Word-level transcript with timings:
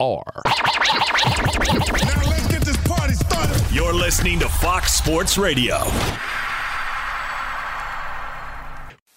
Now 0.00 0.32
let's 2.26 2.46
get 2.48 2.62
this 2.62 2.76
party 2.88 3.12
started. 3.12 3.60
You're 3.70 3.92
listening 3.92 4.38
to 4.38 4.48
Fox 4.48 4.94
Sports 4.94 5.36
Radio. 5.36 5.76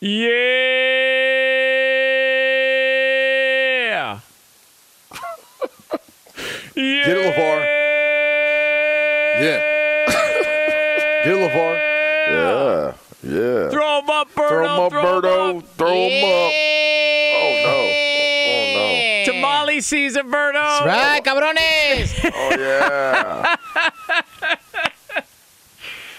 Yeah. 0.01 0.29
yeah. 3.79 4.19
Get 6.75 7.17
it, 7.17 7.33
LeVar. 7.33 7.59
Yeah. 9.39 9.59
Get 11.23 11.31
it, 11.33 11.39
LeVar. 11.49 11.73
Yeah. 12.27 12.93
Yeah. 13.23 13.69
Throw 13.71 13.99
him 14.01 14.09
up, 14.09 14.27
Berto. 14.35 14.49
Throw 14.49 14.63
him 14.65 14.81
up, 14.81 14.91
throw 14.91 14.99
'em 14.99 15.21
Berto. 15.21 15.57
up. 15.59 15.65
Throw 15.77 15.93
him 16.09 16.23
up. 16.25 16.51
Oh, 17.35 17.53
no. 17.63 17.75
Oh, 18.75 19.23
Tamale 19.83 20.09
season, 20.09 20.31
Berto. 20.31 20.85
Right, 20.85 21.23
cabrones. 21.23 22.23
no. 22.23 22.29
Oh, 22.33 22.55
yeah. 22.59 23.55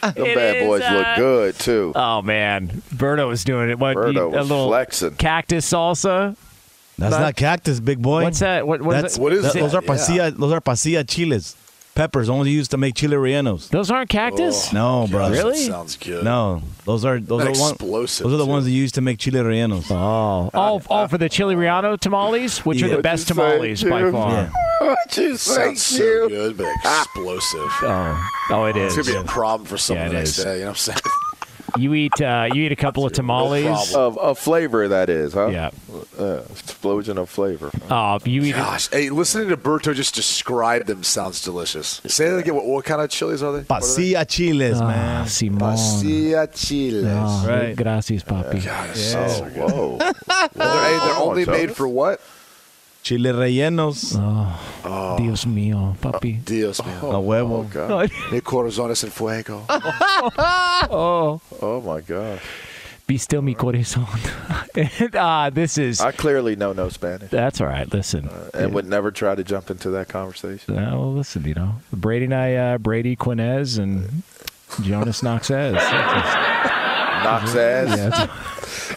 Them 0.03 0.27
It 0.27 0.35
bad 0.37 0.57
is, 0.57 0.67
boys 0.67 0.83
uh, 0.83 0.93
look 0.93 1.17
good, 1.17 1.59
too. 1.59 1.93
Oh 1.95 2.21
man, 2.21 2.83
Berto 2.95 3.27
was 3.27 3.43
doing 3.43 3.71
it. 3.71 3.79
What? 3.79 3.97
Berto 3.97 4.13
you- 4.13 4.21
a 4.21 4.29
was 4.29 4.51
little 4.51 4.69
flexing. 4.69 5.15
cactus 5.17 5.71
salsa. 5.73 6.37
That's 6.99 7.13
Not- 7.13 7.21
not 7.21 7.37
cactus, 7.37 7.81
big 7.81 8.03
boy. 8.03 8.23
What's 8.23 8.41
that? 8.41 8.67
What? 8.67 8.83
What 8.83 8.97
is 8.97 9.03
That's 9.03 9.17
it? 9.17 9.21
What 9.23 9.33
is 9.33 9.43
that- 9.45 9.55
that? 9.55 9.61
Those 9.61 9.75
are 9.75 9.83
Yeah. 9.83 9.89
pasilla. 10.31 10.37
Those 10.39 10.53
are 10.53 10.61
pasilla 10.61 11.09
chiles. 11.09 11.57
Peppers 11.95 12.29
only 12.29 12.51
used 12.51 12.73
to 12.73 12.77
make 12.77 12.95
chile 12.97 13.17
rellenos. 13.17 13.69
Those 13.69 13.91
aren't 13.91 14.11
cactus. 14.11 14.69
Oh, 14.73 14.75
no, 14.75 15.07
bro. 15.09 15.21
Gosh, 15.29 15.31
that 15.37 15.39
Really? 15.45 15.57
sounds 15.65 15.97
good. 15.97 16.25
No, 16.25 16.63
those 16.85 17.05
are 17.05 17.21
those 17.21 17.45
Not 17.45 17.57
are 17.57 17.61
one, 17.61 17.71
explosive, 17.75 18.25
Those 18.25 18.35
are 18.35 18.37
the 18.39 18.45
too. 18.45 18.51
ones 18.51 18.65
that 18.65 18.71
you 18.73 18.81
use 18.83 18.93
to 18.93 19.01
make 19.01 19.19
chile 19.19 19.39
rellenos. 19.41 19.91
Oh, 19.91 20.51
all, 20.53 20.83
all 20.91 21.09
for 21.09 21.19
the 21.19 21.29
chili 21.29 21.55
Riano 21.55 21.97
tamales, 21.99 22.59
which 22.67 22.83
are 22.83 22.89
the 22.89 22.99
best 23.03 23.31
What'd 23.31 23.37
say, 23.37 23.53
tamales 23.59 23.85
by 23.85 24.01
Jim? 24.01 24.13
far. 24.13 24.31
Yeah. 24.33 24.51
What 24.81 25.17
you 25.17 25.37
say, 25.37 25.55
Sounds 25.67 25.83
so 25.83 25.97
Q? 25.97 26.29
good, 26.29 26.57
but 26.59 26.67
ah. 26.85 27.03
explosive. 27.05 27.61
Oh, 27.83 28.29
oh, 28.51 28.65
it 28.65 28.77
is. 28.77 28.97
It's 28.99 29.09
gonna 29.09 29.21
be 29.23 29.25
a 29.25 29.31
problem 29.31 29.67
for 29.67 29.79
someone 29.79 30.07
Yeah, 30.07 30.09
the 30.09 30.15
next 30.19 30.39
is. 30.39 30.45
day. 30.45 30.55
You 30.55 30.59
know 30.65 30.65
what 30.67 30.71
I'm 30.71 30.77
saying? 30.77 30.99
You 31.77 31.93
eat, 31.95 32.21
uh, 32.21 32.49
you 32.53 32.65
eat 32.65 32.73
a 32.73 32.77
couple 32.77 33.05
of 33.05 33.13
tamales. 33.13 33.95
Of, 33.95 34.17
of 34.19 34.39
flavor, 34.39 34.89
that 34.89 35.09
is, 35.11 35.33
huh? 35.35 35.49
Yeah. 35.49 35.71
Uh, 36.19 36.43
explosion 36.51 37.19
of 37.19 37.29
flavor. 37.29 37.71
Oh, 37.91 38.19
you 38.25 38.43
eat. 38.43 38.53
Gosh, 38.53 38.89
hey, 38.91 39.11
listening 39.11 39.49
to 39.49 39.57
Berto 39.57 39.93
just 39.95 40.15
describe 40.15 40.87
them 40.87 41.03
sounds 41.03 41.43
delicious. 41.43 42.01
Say 42.07 42.29
that 42.31 42.37
again. 42.39 42.55
What, 42.55 42.67
what 42.67 42.85
kind 42.85 43.01
of 43.01 43.11
chilies 43.11 43.43
are 43.43 43.53
they? 43.53 43.63
What 43.65 43.83
are 43.83 43.87
they? 43.97 44.13
Pasilla 44.13 44.29
chiles, 44.29 44.81
Ah, 44.81 44.87
man. 44.89 45.27
Simon. 45.27 45.59
Pasilla 45.59 46.47
chiles. 46.55 47.05
Oh, 47.07 47.49
Right. 47.49 47.77
Gracias, 47.77 48.23
papi. 48.23 48.65
God, 48.65 48.91
it's 48.91 49.01
so 49.13 49.21
Oh, 49.27 49.51
good. 49.51 49.73
whoa. 49.73 49.99
They're, 50.55 50.85
hey, 50.91 51.07
they're 51.07 51.17
only 51.17 51.45
made 51.47 51.75
for 51.75 51.89
what? 51.89 52.21
Chile 53.05 53.33
rellenos. 53.33 54.17
Oh, 54.19 55.17
Dios 55.19 55.45
mío, 55.47 55.95
papi. 56.01 56.41
Dios 56.43 56.81
mío. 56.81 57.13
A 57.13 57.19
huevo. 57.21 57.59
Oh, 57.61 57.63
God. 57.71 58.11
Mi 58.33 58.41
corazones 58.41 59.05
en 59.05 59.11
fuego. 59.11 59.63
Oh, 60.91 61.41
Oh, 61.61 61.81
my 61.83 62.01
God. 62.01 62.41
be 63.07 63.19
still 63.19 63.43
mi 63.43 63.55
corazón. 63.55 64.07
and, 64.75 65.15
uh, 65.17 65.51
this 65.51 65.77
is. 65.77 66.01
I 66.01 66.13
clearly 66.13 66.57
know 66.57 66.73
no 66.73 66.89
Spanish 66.89 67.29
That's 67.31 67.61
all 67.61 67.67
right. 67.67 67.87
Listen. 67.93 68.31
and 68.55 68.73
would 68.73 68.87
never 68.87 69.11
try 69.11 69.35
to 69.35 69.45
jump 69.45 69.71
into 69.71 69.91
that 69.91 70.09
conversation. 70.09 70.79
Uh, 70.79 70.97
well, 70.97 71.13
listen, 71.13 71.45
you 71.45 71.53
know, 71.55 71.75
Brady 71.93 72.25
and 72.25 72.35
I, 72.35 72.55
uh, 72.55 72.79
Brady 72.79 73.17
Quinez 73.17 73.79
and 73.79 74.23
Jonas 74.83 75.23
Knoxez. 75.23 75.75
Knocks 77.25 77.55
ass. 77.55 77.89
Yeah, 77.89 78.09
that's- 78.09 78.29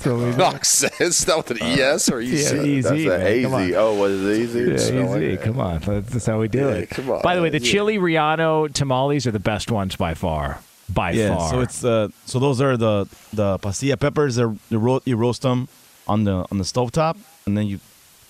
so 0.02 0.18
we- 0.18 0.36
Knox 0.36 0.68
says 0.70 1.26
that 1.26 1.38
with 1.38 1.52
an 1.52 1.62
ES 1.62 2.10
or 2.10 2.20
EC? 2.20 2.28
Yeah, 2.30 2.62
easy. 2.64 2.82
That's 2.82 2.92
a 2.92 2.94
man. 3.18 3.44
Come 3.44 3.54
on. 3.54 3.62
hazy. 3.62 3.76
Oh, 3.76 3.96
was 3.96 4.24
it 4.26 4.38
easy? 4.42 4.60
Yeah, 4.62 5.04
easy. 5.04 5.32
like. 5.32 5.42
Come 5.42 5.60
on, 5.60 5.80
that's, 5.80 6.10
that's 6.12 6.26
how 6.26 6.40
we 6.40 6.48
do 6.48 6.60
Yeah, 6.60 6.68
it. 6.76 6.90
come 6.90 7.10
on, 7.12 7.22
By 7.22 7.36
the 7.36 7.42
way, 7.42 7.50
the 7.50 7.60
yeah. 7.62 7.72
chili 7.72 7.98
Riano 7.98 8.68
tamales 8.68 9.26
are 9.28 9.32
the 9.32 9.40
best 9.40 9.72
ones 9.72 9.96
by 9.96 10.14
far. 10.14 10.60
By 10.94 11.12
Yeah. 11.12 11.36
far. 11.36 11.50
So 11.50 11.60
it's 11.62 11.84
uh, 11.84 12.08
so 12.26 12.40
those 12.40 12.62
are 12.62 12.78
the 12.78 13.08
the 13.34 13.60
pasilla 13.60 14.00
peppers. 14.00 14.36
They're 14.36 14.56
you, 14.70 14.78
ro- 14.80 15.02
you 15.06 15.18
roast 15.18 15.42
them 15.42 15.68
on 16.08 16.24
the 16.24 16.46
on 16.52 16.58
the 16.58 16.64
stovetop, 16.64 17.18
and 17.46 17.58
then 17.58 17.68
you 17.68 17.80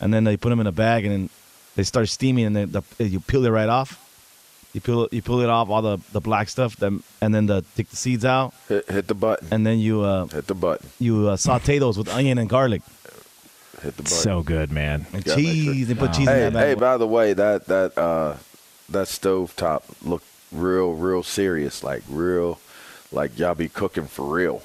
and 0.01 0.13
then 0.13 0.23
they 0.23 0.37
put 0.37 0.49
them 0.49 0.59
in 0.59 0.67
a 0.67 0.71
bag, 0.71 1.05
and 1.05 1.13
then 1.13 1.29
they 1.75 1.83
start 1.83 2.09
steaming, 2.09 2.45
and 2.45 2.55
then 2.55 2.71
the, 2.71 2.81
you 3.03 3.19
peel 3.19 3.45
it 3.45 3.49
right 3.49 3.69
off. 3.69 4.03
You 4.77 4.81
peel 4.81 5.03
it, 5.05 5.13
you 5.13 5.23
peel 5.23 5.39
it 5.39 5.49
off 5.49 5.69
all 5.71 5.81
the, 5.81 5.97
the 6.11 6.21
black 6.21 6.49
stuff, 6.49 6.75
then 6.75 7.01
and 7.19 7.33
then 7.33 7.47
the 7.47 7.65
take 7.75 7.89
the 7.89 7.95
seeds 7.95 8.23
out, 8.23 8.53
Hit, 8.67 8.87
hit 8.87 9.07
the 9.07 9.15
button. 9.15 9.47
and 9.49 9.65
then 9.65 9.79
you 9.79 10.01
uh, 10.01 10.27
Hit 10.27 10.45
the 10.45 10.53
button. 10.53 10.87
you 10.99 11.29
uh, 11.29 11.35
saute 11.35 11.79
those 11.79 11.97
with 11.97 12.07
onion 12.09 12.37
and 12.37 12.47
garlic 12.47 12.83
Hit 13.81 13.97
the 13.97 14.03
button. 14.03 14.05
so 14.05 14.43
good, 14.43 14.71
man. 14.71 15.07
and 15.13 15.23
Gotta 15.25 15.41
sure- 15.41 15.51
cheese. 15.51 15.87
They 15.87 15.95
put 15.95 16.13
cheese 16.13 16.27
hey, 16.27 16.45
in 16.45 16.53
that 16.53 16.59
hey, 16.59 16.73
bag. 16.75 16.79
by 16.79 16.97
the 16.97 17.07
way, 17.07 17.33
that 17.33 17.65
that 17.65 17.97
uh, 17.97 18.35
that 18.89 19.07
stove 19.07 19.55
top 19.55 19.83
looked 20.03 20.27
real, 20.51 20.93
real 20.93 21.23
serious. 21.23 21.83
Like 21.83 22.03
real, 22.07 22.59
like 23.11 23.39
y'all 23.39 23.55
be 23.55 23.69
cooking 23.69 24.05
for 24.05 24.25
real. 24.31 24.61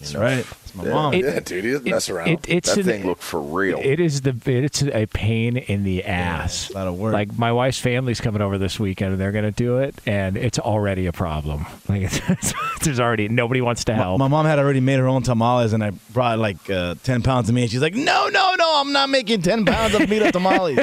That's 0.00 0.14
right. 0.14 0.44
That's 0.46 0.74
my 0.76 0.84
Yeah. 0.84 0.90
mom. 0.94 1.14
It- 1.14 1.24
Yeah, 1.24 1.40
dude, 1.40 1.64
he 1.64 1.70
doesn't 1.72 1.90
mess 1.90 2.08
around. 2.08 2.28
It, 2.28 2.46
it's 2.48 2.68
that 2.70 2.78
an- 2.78 2.84
thing 2.84 3.06
looked 3.06 3.22
for 3.22 3.40
real. 3.40 3.80
It 3.82 3.98
is 3.98 4.20
the 4.20 4.34
it's 4.46 4.82
a 4.82 5.06
pain 5.06 5.56
in 5.56 5.82
the 5.82 6.04
ass. 6.04 6.70
a 6.70 6.74
lot 6.74 6.86
of 6.86 6.94
work. 6.94 7.12
Like 7.12 7.36
my 7.36 7.50
wife's 7.50 7.78
family's 7.80 8.20
coming 8.20 8.40
over 8.40 8.58
this 8.58 8.78
weekend 8.78 9.12
and 9.12 9.20
they're 9.20 9.32
gonna 9.32 9.50
do 9.50 9.78
it, 9.78 9.96
and 10.06 10.36
it's 10.36 10.58
already 10.58 11.06
a 11.06 11.12
problem. 11.12 11.66
Like 11.88 12.02
it's, 12.02 12.52
there's 12.82 13.00
already 13.00 13.28
nobody 13.28 13.60
wants 13.62 13.84
to 13.86 13.94
help. 13.94 14.18
my 14.18 14.28
mom 14.28 14.44
had 14.46 14.58
already 14.58 14.80
made 14.80 14.98
her 14.98 15.08
own 15.08 15.22
tamales, 15.22 15.72
and 15.72 15.82
I 15.82 15.90
brought 16.12 16.38
like 16.38 16.68
uh, 16.70 16.94
ten 17.02 17.22
pounds 17.22 17.48
of 17.48 17.54
meat. 17.54 17.62
And 17.62 17.70
she's 17.70 17.80
like, 17.80 17.94
"No, 17.94 18.28
no, 18.28 18.54
no! 18.58 18.72
I'm 18.80 18.92
not 18.92 19.08
making 19.08 19.40
ten 19.42 19.64
pounds 19.64 19.94
of 19.94 20.08
meat 20.08 20.20
of 20.22 20.32
tamales. 20.32 20.78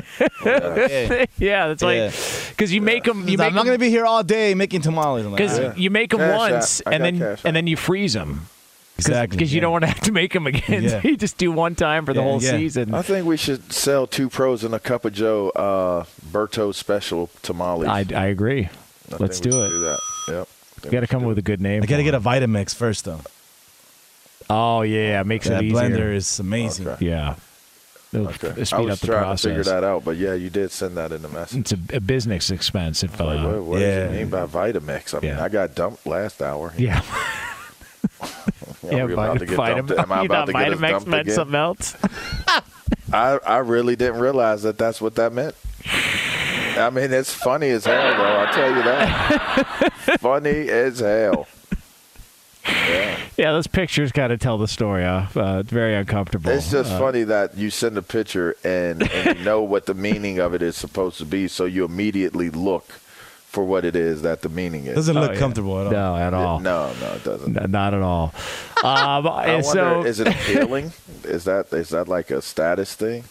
Okay. 0.45 1.27
yeah, 1.37 1.67
that's 1.67 1.83
like 1.83 1.97
Yeah. 1.97 2.11
because 2.49 2.73
you 2.73 2.81
make 2.81 3.03
them. 3.03 3.27
You 3.29 3.35
I'm 3.35 3.45
make 3.45 3.53
not 3.53 3.65
going 3.65 3.75
to 3.75 3.79
be 3.79 3.89
here 3.89 4.05
all 4.05 4.23
day 4.23 4.55
making 4.55 4.81
tamales." 4.81 5.25
I'm 5.25 5.31
like, 5.31 5.37
because 5.37 5.77
you 5.77 5.89
make 5.91 6.09
them 6.09 6.19
Cash 6.19 6.37
once 6.37 6.81
and 6.81 7.03
then 7.03 7.37
and 7.43 7.55
then 7.55 7.67
you 7.67 7.77
freeze 7.77 8.13
them. 8.13 8.47
Exactly, 8.97 9.37
Because 9.37 9.53
you 9.53 9.59
don't 9.59 9.71
want 9.73 9.81
to 9.83 9.87
have 9.89 9.99
to 10.01 10.11
make 10.13 10.31
them 10.33 10.47
again. 10.47 10.83
Yeah. 10.83 11.01
you 11.03 11.17
just 11.17 11.37
do 11.37 11.51
one 11.51 11.75
time 11.75 12.05
for 12.05 12.13
the 12.13 12.21
Yeah, 12.21 12.25
whole 12.25 12.41
yeah. 12.41 12.51
season. 12.51 12.93
I 12.93 13.01
think 13.01 13.25
we 13.27 13.35
should 13.37 13.73
sell 13.73 14.07
two 14.07 14.29
pros 14.29 14.63
and 14.63 14.73
a 14.73 14.79
cup 14.79 15.03
of 15.03 15.11
Joe 15.13 15.49
uh, 15.49 16.05
Berto 16.31 16.73
special 16.73 17.29
tamales. 17.41 17.87
I, 17.89 18.05
I 18.15 18.27
agree. 18.27 18.69
I 19.11 19.15
Let's 19.19 19.39
do 19.41 19.49
it. 19.63 19.69
Do 19.69 19.79
that. 19.81 19.99
Yep. 20.29 20.47
You 20.85 20.91
got 20.91 20.99
to 21.01 21.07
come 21.07 21.23
up 21.23 21.27
with 21.27 21.37
a 21.37 21.41
good 21.41 21.59
name. 21.61 21.83
I 21.83 21.85
got 21.87 21.97
to 21.97 22.03
get 22.03 22.13
a. 22.13 22.19
Vitamix 22.19 22.73
first, 22.73 23.05
though. 23.05 23.21
Oh 24.49 24.81
yeah, 24.83 25.19
it 25.21 25.27
makes 25.27 25.47
That 25.47 25.63
it 25.63 25.65
easier. 25.67 25.77
blender 25.81 26.13
is 26.15 26.39
amazing. 26.39 26.87
Okay. 26.87 27.07
Yeah. 27.07 27.35
It'll 28.13 28.27
Okay. 28.29 28.49
f- 28.49 28.59
I 28.59 28.63
speed 28.63 28.85
was 28.85 28.93
up 28.93 28.99
the 28.99 29.07
trying 29.07 29.23
process. 29.23 29.41
to 29.41 29.47
figure 29.49 29.63
that 29.63 29.83
out, 29.83 30.05
but 30.05 30.15
yeah, 30.17 30.35
you 30.35 30.49
did 30.49 30.71
send 30.71 30.95
that 30.97 31.11
in 31.11 31.21
the 31.21 31.27
message. 31.29 31.59
It's 31.59 31.71
a, 31.73 31.97
a 31.97 31.99
business 31.99 32.49
expense. 32.51 33.03
If 33.03 33.19
uh, 33.19 33.25
Like, 33.25 33.43
what, 33.45 33.63
what 33.63 33.81
Yeah. 33.81 34.05
does 34.05 34.13
it 34.13 34.17
mean 34.19 34.29
by 34.29 34.45
Vitamix? 34.45 35.13
I 35.15 35.19
mean, 35.19 35.31
Yeah. 35.31 35.43
I 35.43 35.49
got 35.49 35.73
dumped 35.75 36.05
last 36.05 36.41
hour. 36.41 36.73
yeah, 36.77 37.01
Are 38.89 38.93
yeah, 38.97 39.05
we 39.05 39.13
about 39.13 39.39
to 39.39 39.45
get 39.45 39.57
Vitam- 39.57 39.87
dumped? 39.87 39.91
Am 39.91 40.11
I 40.11 40.19
you 40.21 40.25
about 40.25 40.47
thought 40.49 40.59
to 40.59 40.65
get 40.65 40.73
us 40.73 40.79
Vitamix 40.79 40.89
dumped 40.89 41.07
meant 41.07 41.21
again? 41.21 41.35
something 41.35 41.55
else. 41.55 41.95
I, 43.13 43.39
I 43.45 43.57
really 43.59 43.95
didn't 43.95 44.19
realize 44.19 44.63
that 44.63 44.77
that's 44.77 44.99
what 45.01 45.15
that 45.15 45.31
meant. 45.33 45.55
I 46.77 46.89
mean, 46.89 47.13
it's 47.13 47.33
funny 47.33 47.69
as 47.69 47.85
hell, 47.85 48.17
though. 48.17 48.23
I'll 48.23 48.53
tell 48.53 48.69
you 48.75 48.83
that. 48.83 49.93
funny 50.19 50.69
as 50.69 50.99
hell. 50.99 51.47
Yeah. 52.67 53.19
Yeah, 53.37 53.51
those 53.51 53.67
pictures 53.67 54.11
kind 54.11 54.31
of 54.33 54.39
tell 54.39 54.57
the 54.57 54.67
story. 54.67 55.03
Huh? 55.03 55.27
Uh, 55.35 55.59
it's 55.59 55.69
very 55.69 55.95
uncomfortable. 55.95 56.51
It's 56.51 56.71
just 56.71 56.91
Uh, 56.91 56.99
funny 56.99 57.23
that 57.23 57.57
you 57.57 57.69
send 57.69 57.97
a 57.97 58.01
picture 58.01 58.55
and, 58.63 59.09
and 59.11 59.37
you 59.39 59.45
know 59.45 59.61
what 59.61 59.85
the 59.85 59.93
meaning 59.93 60.39
of 60.39 60.53
it 60.53 60.61
is 60.61 60.75
supposed 60.75 61.17
to 61.19 61.25
be, 61.25 61.47
so 61.47 61.65
you 61.65 61.85
immediately 61.85 62.49
look 62.49 62.85
for 63.55 63.63
what 63.63 63.85
it 63.85 63.95
is 63.95 64.21
that 64.23 64.41
the 64.41 64.49
meaning 64.49 64.85
is. 64.85 64.95
Doesn't 64.95 65.15
Oh, 65.17 65.21
look 65.21 65.33
yeah. 65.35 65.39
comple 65.39 65.79
at 65.79 65.85
all. 65.87 65.91
No, 65.91 66.15
at 66.17 66.33
all. 66.33 66.59
No, 66.59 66.91
no, 66.99 67.13
it 67.13 67.23
doesn't. 67.23 67.57
N- 67.57 67.71
Not 67.71 67.93
at 67.93 68.01
all. 68.01 68.33
Um, 68.83 69.25
I 69.27 69.47
wonder, 69.55 69.63
so, 69.63 70.03
is 70.03 70.19
it 70.19 70.27
appealing? 70.27 70.91
is 71.23 71.45
that 71.45 71.71
is 71.73 71.89
that 71.89 72.07
like 72.07 72.29
a 72.29 72.39
status 72.41 72.93
thing? 72.93 73.23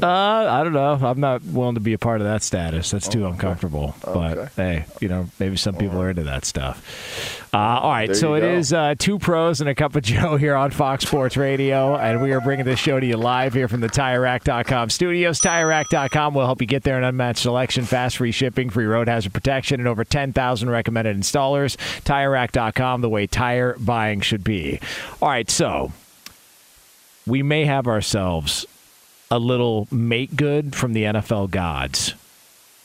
Uh, 0.00 0.06
I 0.06 0.62
don't 0.64 0.72
know. 0.72 0.98
I'm 1.02 1.20
not 1.20 1.42
willing 1.44 1.74
to 1.74 1.80
be 1.80 1.92
a 1.92 1.98
part 1.98 2.20
of 2.20 2.26
that 2.26 2.42
status. 2.42 2.90
That's 2.90 3.08
too 3.08 3.26
uncomfortable. 3.26 3.94
But 4.04 4.38
Okay. 4.38 4.48
hey, 4.56 4.84
you 5.00 5.08
know, 5.08 5.28
maybe 5.38 5.56
some 5.56 5.74
people 5.74 6.00
are 6.00 6.10
into 6.10 6.22
that 6.24 6.44
stuff. 6.44 7.40
Uh, 7.54 7.58
all 7.58 7.90
right, 7.90 8.06
There 8.06 8.14
so 8.14 8.34
it 8.34 8.40
go. 8.40 8.48
is 8.48 8.72
uh, 8.72 8.94
two 8.98 9.18
pros 9.18 9.60
and 9.60 9.68
a 9.68 9.74
cup 9.74 9.94
of 9.94 10.02
Joe 10.04 10.36
here 10.36 10.54
on 10.54 10.70
Fox 10.70 11.04
Sports 11.04 11.36
Radio, 11.36 11.96
and 11.96 12.22
we 12.22 12.32
are 12.32 12.40
bringing 12.40 12.64
this 12.64 12.78
show 12.78 12.98
to 12.98 13.04
you 13.06 13.16
live 13.18 13.52
here 13.52 13.68
from 13.68 13.80
the 13.80 13.88
TireRack.com 13.90 14.88
studios. 14.88 15.38
TireRack.com 15.40 16.32
will 16.34 16.46
help 16.46 16.60
you 16.62 16.66
get 16.66 16.82
there 16.82 16.96
an 16.96 17.04
unmatched 17.04 17.40
selection, 17.40 17.84
fast 17.84 18.16
free 18.16 18.32
shipping, 18.32 18.70
free 18.70 18.86
road 18.86 19.06
hazard 19.08 19.34
protection, 19.34 19.80
and 19.80 19.88
over 19.88 20.02
10,000 20.04 20.70
recommended 20.70 21.16
installers. 21.16 21.76
TireRack.com, 22.04 23.02
the 23.02 23.08
way 23.10 23.26
tire 23.26 23.76
buying 23.78 24.20
should 24.22 24.44
be. 24.44 24.80
All 25.20 25.28
right, 25.28 25.50
so 25.50 25.92
we 27.26 27.42
may 27.42 27.66
have 27.66 27.86
ourselves 27.86 28.64
a 29.32 29.38
little 29.38 29.88
make 29.90 30.36
good 30.36 30.76
from 30.76 30.92
the 30.92 31.04
NFL 31.04 31.50
gods 31.50 32.12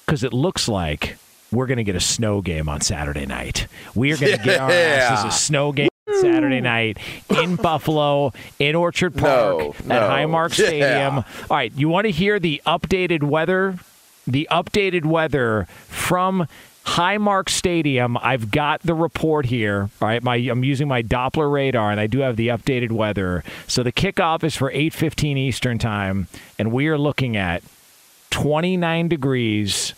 because 0.06 0.24
it 0.24 0.32
looks 0.32 0.70
like 0.70 1.18
we're 1.52 1.68
going 1.68 1.78
to 1.78 1.84
get 1.84 1.96
a 1.96 2.00
snow 2.00 2.40
game 2.42 2.70
on 2.70 2.80
Saturday 2.80 3.26
night. 3.26 3.68
We 3.94 4.14
are 4.14 4.18
going 4.18 4.38
to 4.38 4.44
get 4.44 4.60
our 4.62 4.72
asses 4.72 5.26
a 5.26 5.32
snow 5.38 5.74
game 5.74 5.90
Saturday 6.22 6.62
night 6.62 7.00
in 7.30 7.58
Buffalo, 7.58 8.32
in 8.60 8.76
Orchard 8.76 9.18
Park, 9.18 9.58
No, 9.60 9.70
at 9.74 9.86
no. 9.88 10.00
Highmark 10.10 10.58
Yeah. 10.58 10.66
Stadium. 10.68 11.18
All 11.18 11.58
right, 11.58 11.74
you 11.76 11.90
want 11.90 12.06
to 12.06 12.12
hear 12.12 12.40
the 12.40 12.62
updated 12.66 13.24
weather? 13.24 13.78
The 14.26 14.48
updated 14.50 15.04
weather 15.04 15.68
from 15.90 16.48
Highmark 16.88 17.50
Stadium. 17.50 18.18
I've 18.18 18.50
got 18.50 18.82
the 18.82 18.94
report 18.94 19.46
here. 19.48 19.90
All 20.02 20.08
right, 20.08 20.24
my 20.24 20.36
I'm 20.38 20.64
using 20.64 20.88
my 20.88 21.04
Doppler 21.04 21.52
radar, 21.52 21.92
and 21.92 22.00
I 22.00 22.08
do 22.08 22.20
have 22.20 22.38
the 22.38 22.48
updated 22.48 22.92
weather. 22.92 23.44
So 23.68 23.84
the 23.84 23.92
kickoff 23.92 24.44
is 24.44 24.56
for 24.56 24.72
8:15 24.72 25.38
Eastern 25.38 25.80
time, 25.80 26.28
and 26.58 26.72
we 26.72 26.88
are 26.88 26.98
looking 26.98 27.36
at 27.36 27.62
29 28.30 29.10
degrees, 29.10 29.94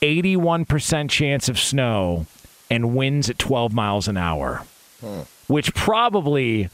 81% 0.00 1.10
chance 1.10 1.48
of 1.48 1.58
snow, 1.58 2.26
and 2.70 2.96
winds 2.96 3.28
at 3.28 3.38
12 3.38 3.74
miles 3.74 4.08
an 4.08 4.16
hour, 4.16 4.64
hmm. 5.00 5.20
which 5.46 5.74
probably 5.74 6.70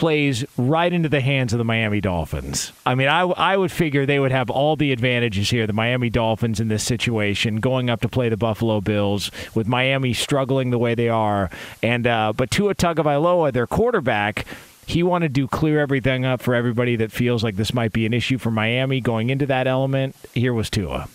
plays 0.00 0.46
right 0.56 0.94
into 0.94 1.10
the 1.10 1.20
hands 1.20 1.52
of 1.52 1.58
the 1.58 1.64
Miami 1.64 2.00
Dolphins. 2.00 2.72
I 2.86 2.94
mean, 2.94 3.08
I, 3.08 3.20
I 3.20 3.56
would 3.58 3.70
figure 3.70 4.06
they 4.06 4.18
would 4.18 4.32
have 4.32 4.48
all 4.48 4.74
the 4.74 4.92
advantages 4.92 5.50
here, 5.50 5.66
the 5.66 5.74
Miami 5.74 6.08
Dolphins 6.08 6.58
in 6.58 6.68
this 6.68 6.82
situation, 6.82 7.56
going 7.56 7.90
up 7.90 8.00
to 8.00 8.08
play 8.08 8.30
the 8.30 8.38
Buffalo 8.38 8.80
Bills, 8.80 9.30
with 9.54 9.68
Miami 9.68 10.14
struggling 10.14 10.70
the 10.70 10.78
way 10.78 10.94
they 10.94 11.10
are. 11.10 11.50
And 11.82 12.06
uh, 12.06 12.32
But 12.34 12.50
Tua 12.50 12.74
Tagovailoa, 12.74 13.52
their 13.52 13.66
quarterback, 13.66 14.46
he 14.86 15.02
wanted 15.02 15.34
to 15.34 15.46
clear 15.46 15.80
everything 15.80 16.24
up 16.24 16.40
for 16.40 16.54
everybody 16.54 16.96
that 16.96 17.12
feels 17.12 17.44
like 17.44 17.56
this 17.56 17.74
might 17.74 17.92
be 17.92 18.06
an 18.06 18.14
issue 18.14 18.38
for 18.38 18.50
Miami 18.50 19.02
going 19.02 19.28
into 19.28 19.44
that 19.46 19.66
element. 19.66 20.16
Here 20.32 20.54
was 20.54 20.70
Tua. 20.70 21.08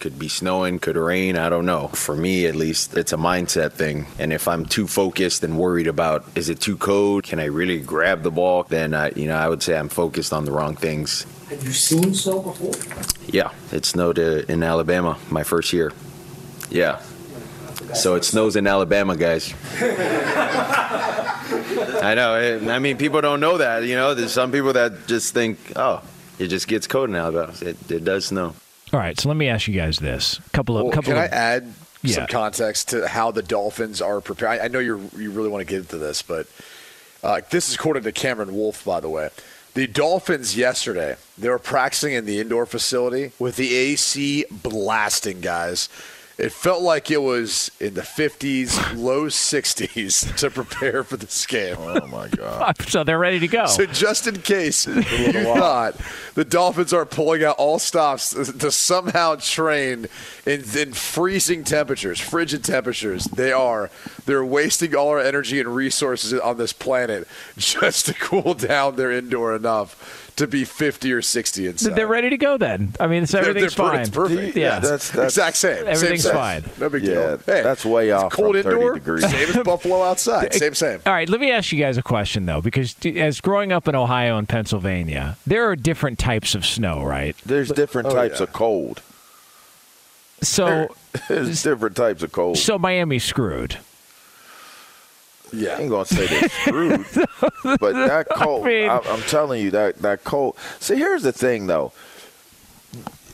Could 0.00 0.18
be 0.18 0.28
snowing, 0.28 0.78
could 0.78 0.96
rain, 0.96 1.36
I 1.36 1.50
don't 1.50 1.66
know. 1.66 1.88
For 1.88 2.16
me, 2.16 2.46
at 2.46 2.56
least, 2.56 2.96
it's 2.96 3.12
a 3.12 3.18
mindset 3.18 3.72
thing. 3.72 4.06
And 4.18 4.32
if 4.32 4.48
I'm 4.48 4.64
too 4.64 4.86
focused 4.86 5.44
and 5.44 5.58
worried 5.58 5.86
about 5.86 6.24
is 6.34 6.48
it 6.48 6.58
too 6.58 6.78
cold, 6.78 7.24
can 7.24 7.38
I 7.38 7.44
really 7.44 7.80
grab 7.80 8.22
the 8.22 8.30
ball, 8.30 8.62
then 8.62 8.94
I, 8.94 9.10
you 9.10 9.28
know, 9.28 9.36
I 9.36 9.46
would 9.46 9.62
say 9.62 9.76
I'm 9.76 9.90
focused 9.90 10.32
on 10.32 10.46
the 10.46 10.52
wrong 10.52 10.74
things. 10.74 11.26
Have 11.50 11.62
you 11.62 11.72
seen 11.72 12.14
snow 12.14 12.40
before? 12.40 12.72
Yeah, 13.26 13.52
it 13.72 13.84
snowed 13.84 14.18
uh, 14.18 14.44
in 14.48 14.62
Alabama 14.62 15.18
my 15.28 15.42
first 15.42 15.70
year. 15.74 15.92
Yeah. 16.70 17.02
So 17.92 18.14
it 18.14 18.24
snows 18.24 18.56
in 18.56 18.66
Alabama, 18.66 19.16
guys. 19.16 19.52
I 22.02 22.14
know. 22.16 22.70
I 22.72 22.78
mean, 22.78 22.96
people 22.96 23.20
don't 23.20 23.40
know 23.40 23.58
that. 23.58 23.82
You 23.84 23.96
know, 23.96 24.14
there's 24.14 24.32
some 24.32 24.50
people 24.50 24.72
that 24.72 25.06
just 25.06 25.34
think, 25.34 25.58
oh, 25.76 26.02
it 26.38 26.46
just 26.46 26.68
gets 26.68 26.86
cold 26.86 27.10
in 27.10 27.16
Alabama. 27.16 27.52
It, 27.60 27.76
it 27.90 28.02
does 28.02 28.24
snow. 28.24 28.54
All 28.92 28.98
right, 29.00 29.18
so 29.18 29.28
let 29.28 29.36
me 29.36 29.48
ask 29.48 29.68
you 29.68 29.74
guys 29.74 29.98
this: 29.98 30.38
a 30.44 30.50
couple 30.50 30.76
of 30.76 30.84
Well, 30.84 30.92
couple 30.92 31.12
can 31.12 31.22
I 31.22 31.26
add 31.26 31.72
Yeah. 32.02 32.14
some 32.16 32.26
context 32.26 32.88
to 32.88 33.06
how 33.06 33.30
the 33.30 33.42
Dolphins 33.42 34.00
are 34.02 34.20
prepared? 34.20 34.60
I, 34.60 34.64
I 34.64 34.68
know 34.68 34.78
you 34.80 35.10
you 35.16 35.30
really 35.30 35.48
want 35.48 35.60
to 35.66 35.70
get 35.70 35.80
into 35.80 35.98
this, 35.98 36.22
but 36.22 36.46
uh, 37.22 37.40
this 37.50 37.68
is 37.68 37.74
according 37.74 38.02
to 38.04 38.12
Cameron 38.12 38.54
Wolfe, 38.54 38.84
by 38.84 39.00
the 39.00 39.08
way. 39.08 39.28
The 39.74 39.86
Dolphins 39.86 40.56
yesterday 40.56 41.16
they 41.38 41.48
were 41.48 41.58
practicing 41.60 42.12
in 42.14 42.26
the 42.26 42.40
indoor 42.40 42.66
facility 42.66 43.30
with 43.38 43.56
the 43.56 43.74
AC 43.76 44.44
blasting, 44.50 45.40
guys. 45.40 45.88
It 46.40 46.52
felt 46.52 46.80
like 46.80 47.10
it 47.10 47.20
was 47.20 47.70
in 47.80 47.92
the 47.92 48.00
50s, 48.00 48.96
low 48.96 49.26
60s 49.26 50.36
to 50.38 50.50
prepare 50.50 51.04
for 51.04 51.18
this 51.18 51.44
game. 51.46 51.76
Oh 51.78 52.06
my 52.06 52.28
god! 52.28 52.80
so 52.88 53.04
they're 53.04 53.18
ready 53.18 53.38
to 53.40 53.48
go. 53.48 53.66
So 53.66 53.84
just 53.84 54.26
in 54.26 54.40
case 54.40 54.86
you 54.86 55.02
thought 55.04 55.96
the 56.34 56.46
Dolphins 56.46 56.94
are 56.94 57.04
pulling 57.04 57.44
out 57.44 57.56
all 57.58 57.78
stops 57.78 58.30
to 58.30 58.70
somehow 58.70 59.34
train 59.34 60.06
in, 60.46 60.64
in 60.74 60.94
freezing 60.94 61.62
temperatures, 61.62 62.18
frigid 62.18 62.64
temperatures, 62.64 63.24
they 63.24 63.52
are. 63.52 63.90
They're 64.24 64.44
wasting 64.44 64.94
all 64.94 65.08
our 65.08 65.20
energy 65.20 65.60
and 65.60 65.74
resources 65.74 66.32
on 66.32 66.56
this 66.56 66.72
planet 66.72 67.28
just 67.58 68.06
to 68.06 68.14
cool 68.14 68.54
down 68.54 68.96
their 68.96 69.12
indoor 69.12 69.54
enough 69.54 70.29
to 70.40 70.46
be 70.46 70.64
50 70.64 71.12
or 71.12 71.22
60 71.22 71.66
inside. 71.68 71.94
They're 71.94 72.06
ready 72.06 72.28
to 72.30 72.36
go 72.36 72.58
then. 72.58 72.92
I 73.00 73.06
mean, 73.06 73.22
it's, 73.22 73.32
They're- 73.32 73.40
everything's 73.42 73.74
they're 73.74 73.86
per- 73.86 73.92
fine. 73.92 74.00
it's 74.00 74.10
perfect. 74.10 74.56
Yeah, 74.56 74.80
That's- 74.80 75.10
that's- 75.10 75.32
exact 75.36 75.56
same. 75.56 75.86
Everything's 75.86 76.22
same, 76.24 76.32
fine. 76.32 76.64
No 76.78 76.88
big 76.88 77.04
Yeah, 77.04 77.14
deal. 77.14 77.36
Hey, 77.46 77.62
that's 77.62 77.84
way 77.84 78.08
it's 78.10 78.22
off 78.22 78.32
Cold 78.32 78.54
from 78.56 78.62
30 78.64 78.74
indoor, 78.76 78.94
degrees. 78.94 79.30
same 79.30 79.48
as 79.48 79.56
Buffalo 79.64 80.02
outside. 80.02 80.52
Same, 80.60 80.74
same. 80.74 81.00
All 81.06 81.12
right, 81.12 81.28
let 81.28 81.40
me 81.40 81.50
ask 81.50 81.72
you 81.72 81.78
guys 81.80 81.96
a 81.96 82.02
question 82.02 82.44
though, 82.46 82.60
because 82.60 82.94
as 83.04 83.40
growing 83.40 83.72
up 83.72 83.86
in 83.88 83.94
Ohio 83.94 84.36
and 84.36 84.48
Pennsylvania, 84.48 85.36
there 85.46 85.68
are 85.70 85.76
different 85.76 86.18
types 86.18 86.54
of 86.54 86.66
snow, 86.66 87.02
right? 87.04 87.36
There's 87.46 87.70
different 87.70 88.08
Oh, 88.08 88.14
types 88.14 88.38
yeah. 88.40 88.44
of 88.44 88.52
cold. 88.52 89.00
So, 90.42 90.94
There's 91.28 91.62
different 91.62 91.96
types 91.96 92.22
of 92.22 92.32
cold. 92.32 92.56
so 92.58 92.78
Miami's 92.78 93.24
screwed. 93.24 93.78
I 95.52 95.56
Yeah. 95.56 95.78
ain't 95.78 95.90
gonna 95.90 96.04
say 96.04 96.26
they're 96.26 96.48
screwed, 96.48 97.06
but 97.80 97.92
that 97.94 98.26
cold. 98.34 98.64
mean- 98.66 98.88
I 98.90 98.98
am 99.06 99.22
telling 99.22 99.62
you 99.62 99.70
that 99.72 100.00
that 100.02 100.24
cold. 100.24 100.56
See, 100.78 100.96
here's 100.96 101.22
the 101.22 101.32
thing 101.32 101.66
though. 101.66 101.92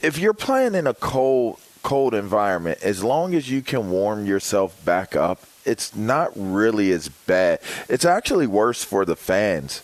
If 0.03 0.19
you're 0.19 0.35
playing 0.35 0.75
in 0.75 0.87
a 0.87 0.95
cold 0.95 1.59
cold 1.83 2.15
environment, 2.15 2.79
as 2.83 3.03
long 3.05 3.35
as 3.35 3.51
you 3.51 3.63
can 3.63 3.91
warm 3.91 4.27
yourself 4.27 4.83
back 4.85 5.15
up, 5.17 5.41
it's 5.65 5.95
not 5.95 6.33
really 6.35 6.91
as 6.93 7.09
bad. 7.09 7.61
It's 7.89 8.05
actually 8.05 8.47
worse 8.47 8.83
for 8.85 9.05
the 9.05 9.17
fans 9.17 9.83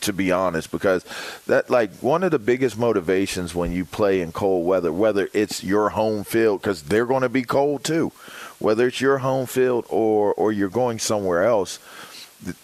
to 0.00 0.10
be 0.10 0.32
honest 0.32 0.70
because 0.70 1.04
that 1.46 1.68
like 1.68 1.92
one 1.96 2.22
of 2.22 2.30
the 2.30 2.38
biggest 2.38 2.78
motivations 2.78 3.54
when 3.54 3.72
you 3.72 3.84
play 3.84 4.22
in 4.22 4.32
cold 4.32 4.66
weather 4.66 4.90
whether 4.90 5.28
it's 5.34 5.62
your 5.62 5.90
home 5.90 6.24
field 6.24 6.62
cuz 6.62 6.84
they're 6.84 7.04
going 7.04 7.20
to 7.20 7.28
be 7.28 7.42
cold 7.42 7.84
too 7.84 8.10
whether 8.58 8.86
it's 8.86 9.00
your 9.00 9.18
home 9.18 9.46
field 9.46 9.86
or 9.88 10.34
or 10.34 10.52
you're 10.52 10.68
going 10.68 10.98
somewhere 10.98 11.44
else 11.44 11.78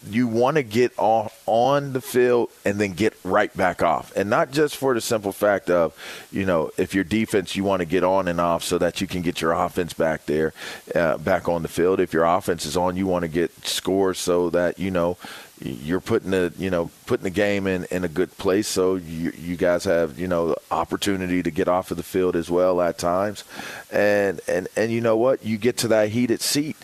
you 0.09 0.27
want 0.27 0.57
to 0.57 0.63
get 0.63 0.93
off 0.99 1.43
on 1.47 1.93
the 1.93 2.01
field 2.01 2.51
and 2.65 2.79
then 2.81 2.93
get 2.93 3.15
right 3.25 3.55
back 3.57 3.83
off, 3.83 4.15
and 4.17 4.29
not 4.29 4.51
just 4.51 4.77
for 4.77 4.95
the 4.95 5.01
simple 5.01 5.33
fact 5.33 5.71
of, 5.71 5.95
you 6.31 6.45
know, 6.45 6.71
if 6.77 6.95
your 6.95 7.05
defense 7.05 7.57
you 7.57 7.65
want 7.65 7.81
to 7.81 7.87
get 7.87 8.05
on 8.05 8.29
and 8.29 8.41
off 8.41 8.63
so 8.63 8.79
that 8.79 9.01
you 9.01 9.07
can 9.07 9.23
get 9.23 9.41
your 9.41 9.53
offense 9.53 9.93
back 9.93 10.27
there, 10.27 10.53
uh, 10.95 11.19
back 11.19 11.49
on 11.49 11.63
the 11.63 11.69
field. 11.69 12.01
If 12.01 12.13
your 12.13 12.25
offense 12.25 12.67
is 12.67 12.77
on, 12.77 12.97
you 12.97 13.07
want 13.07 13.23
to 13.23 13.29
get 13.29 13.67
scores 13.67 14.19
so 14.19 14.51
that 14.51 14.79
you 14.79 14.91
know 14.91 15.17
you're 15.61 16.01
putting 16.01 16.31
the 16.31 16.53
you 16.59 16.71
know 16.71 16.91
putting 17.07 17.25
the 17.25 17.31
game 17.31 17.67
in, 17.67 17.85
in 17.91 18.05
a 18.05 18.09
good 18.09 18.37
place. 18.39 18.67
So 18.67 18.97
you 18.97 19.33
you 19.37 19.57
guys 19.57 19.85
have 19.85 20.19
you 20.19 20.27
know 20.27 20.57
opportunity 20.71 21.43
to 21.43 21.51
get 21.51 21.69
off 21.69 21.91
of 21.91 21.97
the 21.97 22.03
field 22.03 22.35
as 22.37 22.51
well 22.51 22.81
at 22.81 22.99
times. 22.99 23.45
And 23.93 24.41
and 24.49 24.69
and 24.77 24.91
you 24.91 25.01
know 25.01 25.17
what? 25.17 25.45
You 25.45 25.59
get 25.59 25.77
to 25.79 25.89
that 25.89 26.11
heated 26.11 26.41
seat. 26.41 26.77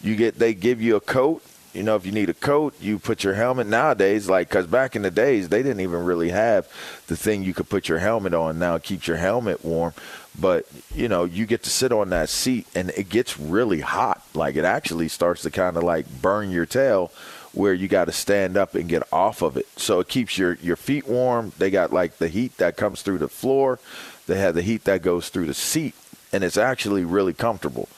You 0.00 0.16
get 0.16 0.38
they 0.38 0.54
give 0.54 0.80
you 0.80 0.96
a 0.96 1.00
coat. 1.00 1.42
You 1.74 1.82
know 1.82 1.94
if 1.94 2.06
you 2.06 2.12
need 2.12 2.30
a 2.30 2.34
coat 2.34 2.74
you 2.80 2.98
put 2.98 3.22
your 3.22 3.34
helmet. 3.34 3.66
Nowadays 3.66 4.30
like 4.30 4.48
because 4.48 4.66
back 4.66 4.96
in 4.96 5.02
the 5.02 5.10
days 5.10 5.50
they 5.50 5.62
didn't 5.62 5.80
even 5.80 6.04
really 6.04 6.30
have 6.30 6.66
the 7.08 7.16
thing 7.16 7.42
you 7.42 7.52
could 7.52 7.68
put 7.68 7.86
your 7.86 7.98
helmet 7.98 8.32
on. 8.32 8.58
Now 8.58 8.76
it 8.76 8.82
keeps 8.82 9.06
your 9.06 9.18
helmet 9.18 9.62
warm. 9.62 9.92
But 10.38 10.66
you 10.94 11.08
know 11.08 11.24
you 11.24 11.44
get 11.44 11.62
to 11.64 11.70
sit 11.70 11.92
on 11.92 12.08
that 12.10 12.30
seat 12.30 12.66
and 12.74 12.90
it 12.90 13.10
gets 13.10 13.38
really 13.38 13.80
hot. 13.80 14.22
Like 14.32 14.56
it 14.56 14.64
actually 14.64 15.08
starts 15.08 15.42
to 15.42 15.50
kind 15.50 15.76
of 15.76 15.82
like 15.82 16.06
burn 16.22 16.50
your 16.50 16.64
tail 16.64 17.12
where 17.56 17.72
you 17.72 17.88
got 17.88 18.04
to 18.04 18.12
stand 18.12 18.56
up 18.56 18.74
and 18.74 18.86
get 18.88 19.02
off 19.10 19.40
of 19.40 19.56
it. 19.56 19.66
So 19.76 19.98
it 20.00 20.08
keeps 20.08 20.36
your, 20.36 20.54
your 20.56 20.76
feet 20.76 21.08
warm. 21.08 21.52
They 21.56 21.70
got 21.70 21.90
like 21.92 22.18
the 22.18 22.28
heat 22.28 22.58
that 22.58 22.76
comes 22.76 23.00
through 23.00 23.18
the 23.18 23.28
floor, 23.28 23.78
they 24.26 24.38
have 24.38 24.54
the 24.54 24.62
heat 24.62 24.84
that 24.84 25.02
goes 25.02 25.30
through 25.30 25.46
the 25.46 25.54
seat, 25.54 25.94
and 26.32 26.44
it's 26.44 26.58
actually 26.58 27.04
really 27.04 27.32
comfortable. 27.32 27.88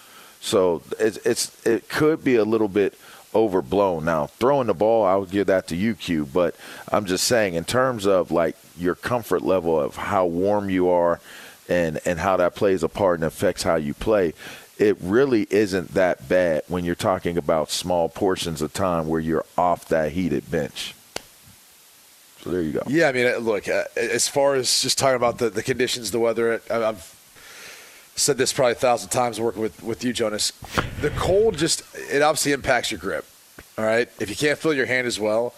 So 0.41 0.83
it's, 1.01 1.17
it's 1.19 1.67
it 1.67 1.89
could 1.89 2.23
be 2.23 2.37
a 2.37 2.45
little 2.45 2.69
bit 2.69 2.97
overblown. 3.35 4.05
Now, 4.05 4.27
throwing 4.27 4.69
the 4.69 4.75
ball, 4.75 5.05
I 5.05 5.17
would 5.17 5.31
give 5.31 5.49
that 5.49 5.67
to 5.69 5.77
you, 5.77 5.95
Q, 5.95 6.27
but 6.27 6.55
I'm 6.91 7.07
just 7.07 7.25
saying 7.25 7.55
in 7.55 7.65
terms 7.65 8.07
of 8.07 8.31
like 8.31 8.57
your 8.79 8.95
comfort 8.95 9.43
level 9.43 9.79
of 9.79 9.97
how 9.97 10.27
warm 10.27 10.71
you 10.71 10.89
are 10.89 11.21
and, 11.69 11.99
and 12.05 12.19
how 12.21 12.37
that 12.37 12.55
plays 12.55 12.83
a 12.83 12.89
part 12.89 13.19
and 13.19 13.25
affects 13.25 13.63
how 13.65 13.75
you 13.75 13.93
play, 13.93 14.35
it 14.79 14.97
really 15.01 15.47
isn't 15.51 15.95
that 15.95 16.29
bad 16.29 16.63
when 16.69 16.85
you're 16.85 16.95
talking 16.95 17.37
about 17.37 17.71
small 17.71 18.09
portions 18.09 18.63
of 18.63 18.73
time 18.73 19.09
where 19.09 19.21
you're 19.21 19.45
off 19.57 19.89
that 19.89 20.13
heated 20.13 20.51
bench. 20.51 20.95
So 22.41 22.51
there 22.51 22.63
you 22.63 22.73
go. 22.73 22.83
Yeah, 22.87 23.09
I 23.09 23.13
mean, 23.13 23.27
uh, 23.27 23.39
look, 23.39 23.69
uh, 23.69 23.85
as 23.97 24.29
far 24.29 24.55
as 24.55 24.83
just 24.83 24.97
talking 24.99 25.17
about 25.17 25.39
the, 25.39 25.51
the 25.51 25.63
conditions, 25.63 26.11
the 26.13 26.21
weather, 26.21 26.63
I- 26.71 26.85
I've 26.85 27.15
said 28.15 28.39
this 28.39 28.53
probably 28.53 28.73
a 28.73 28.77
thousand 28.77 29.11
times 29.11 29.41
working 29.41 29.63
with, 29.63 29.83
with 29.83 30.05
you, 30.05 30.13
Jonas. 30.13 30.53
The 31.01 31.11
cold 31.11 31.57
just, 31.59 31.83
it 32.11 32.23
obviously 32.23 32.53
impacts 32.53 32.91
your 32.91 33.01
grip. 33.01 33.25
All 33.77 33.85
right. 33.85 34.09
If 34.21 34.29
you 34.29 34.35
can't 34.35 34.59
feel 34.59 34.75
your 34.75 34.87
hand 34.87 35.07
as 35.07 35.21
well, 35.21 35.55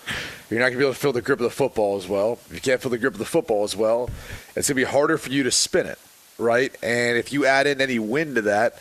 you're 0.50 0.58
not 0.60 0.66
going 0.66 0.74
to 0.74 0.78
be 0.78 0.84
able 0.84 0.92
to 0.94 1.00
feel 1.00 1.12
the 1.12 1.22
grip 1.22 1.38
of 1.40 1.44
the 1.44 1.50
football 1.50 1.96
as 1.96 2.06
well. 2.06 2.38
If 2.48 2.54
you 2.54 2.60
can't 2.60 2.80
feel 2.80 2.90
the 2.90 2.98
grip 2.98 3.14
of 3.14 3.18
the 3.18 3.24
football 3.24 3.64
as 3.64 3.74
well, 3.76 4.10
it's 4.56 4.68
going 4.68 4.74
to 4.74 4.74
be 4.74 4.84
harder 4.84 5.16
for 5.16 5.30
you 5.30 5.42
to 5.42 5.50
spin 5.50 5.86
it. 5.86 5.98
Right. 6.36 6.74
And 6.82 7.16
if 7.16 7.32
you 7.32 7.46
add 7.46 7.66
in 7.66 7.80
any 7.80 7.98
wind 7.98 8.34
to 8.36 8.42
that, 8.42 8.78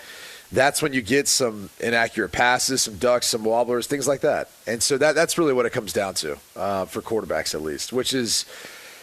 that's 0.52 0.82
when 0.82 0.94
you 0.94 1.02
get 1.02 1.28
some 1.28 1.70
inaccurate 1.80 2.32
passes, 2.32 2.82
some 2.82 2.98
ducks, 2.98 3.28
some 3.28 3.44
wobblers, 3.44 3.86
things 3.88 4.08
like 4.08 4.22
that. 4.22 4.50
And 4.66 4.82
so 4.82 4.98
that 4.98 5.14
that's 5.16 5.38
really 5.38 5.54
what 5.54 5.66
it 5.66 5.72
comes 5.72 5.94
down 5.94 6.16
to 6.16 6.38
uh, 6.56 6.86
for 6.86 7.02
quarterbacks, 7.02 7.54
at 7.54 7.62
least, 7.62 7.94
which 7.94 8.14
is, 8.14 8.46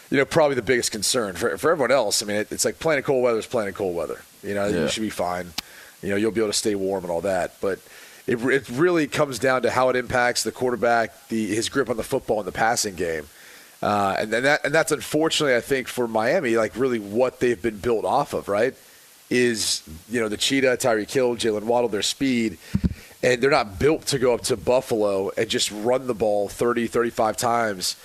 you 0.09 0.17
know, 0.17 0.25
probably 0.25 0.55
the 0.55 0.61
biggest 0.61 0.91
concern 0.91 1.35
for 1.35 1.57
for 1.57 1.71
everyone 1.71 1.91
else. 1.91 2.21
I 2.21 2.25
mean, 2.25 2.37
it, 2.37 2.51
it's 2.51 2.65
like 2.65 2.79
playing 2.79 2.97
in 2.97 3.03
cold 3.03 3.23
weather 3.23 3.39
is 3.39 3.45
playing 3.45 3.69
in 3.69 3.73
cold 3.73 3.95
weather. 3.95 4.21
You 4.43 4.55
know, 4.55 4.67
Yeah. 4.67 4.81
you 4.83 4.87
should 4.89 5.03
be 5.03 5.09
fine. 5.09 5.53
You 6.01 6.09
know, 6.09 6.15
you'll 6.15 6.31
be 6.31 6.41
able 6.41 6.49
to 6.51 6.57
stay 6.57 6.75
warm 6.75 7.03
and 7.03 7.11
all 7.11 7.21
that, 7.21 7.55
but. 7.61 7.79
It, 8.29 8.43
it 8.43 8.67
really 8.67 9.07
comes 9.07 9.39
down 9.39 9.61
to 9.61 9.71
how 9.71 9.87
it 9.87 9.95
impacts 9.95 10.43
the 10.43 10.51
quarterback, 10.51 11.29
the 11.29 11.45
his 11.55 11.69
grip 11.69 11.89
on 11.89 11.95
the 11.95 12.03
football 12.03 12.41
in 12.41 12.45
the 12.45 12.51
passing 12.51 12.95
game, 12.95 13.25
uh, 13.81 14.17
and, 14.19 14.33
and 14.33 14.43
that 14.43 14.65
and 14.65 14.75
that's 14.75 14.91
unfortunately 14.91 15.55
I 15.55 15.61
think 15.61 15.87
for 15.87 16.09
Miami 16.09 16.57
like 16.57 16.75
really 16.75 16.99
what 16.99 17.39
they've 17.39 17.61
been 17.61 17.77
built 17.77 18.03
off 18.03 18.33
of, 18.33 18.49
right? 18.49 18.73
Is 19.29 19.83
you 20.09 20.21
know 20.21 20.29
the 20.29 20.37
cheetah, 20.37 20.77
Tyreek 20.77 21.11
Hill, 21.11 21.35
Jalen 21.35 21.63
Waddle, 21.63 21.89
their 21.89 22.01
speed, 22.01 22.57
and 23.21 23.41
they're 23.41 23.51
not 23.51 23.77
built 23.77 24.05
to 24.07 24.19
go 24.19 24.33
up 24.33 24.41
to 24.43 24.55
Buffalo 24.55 25.31
and 25.37 25.49
just 25.49 25.69
run 25.71 26.07
the 26.07 26.13
ball 26.13 26.47
30, 26.47 26.87
35 26.87 27.35
times 27.35 27.97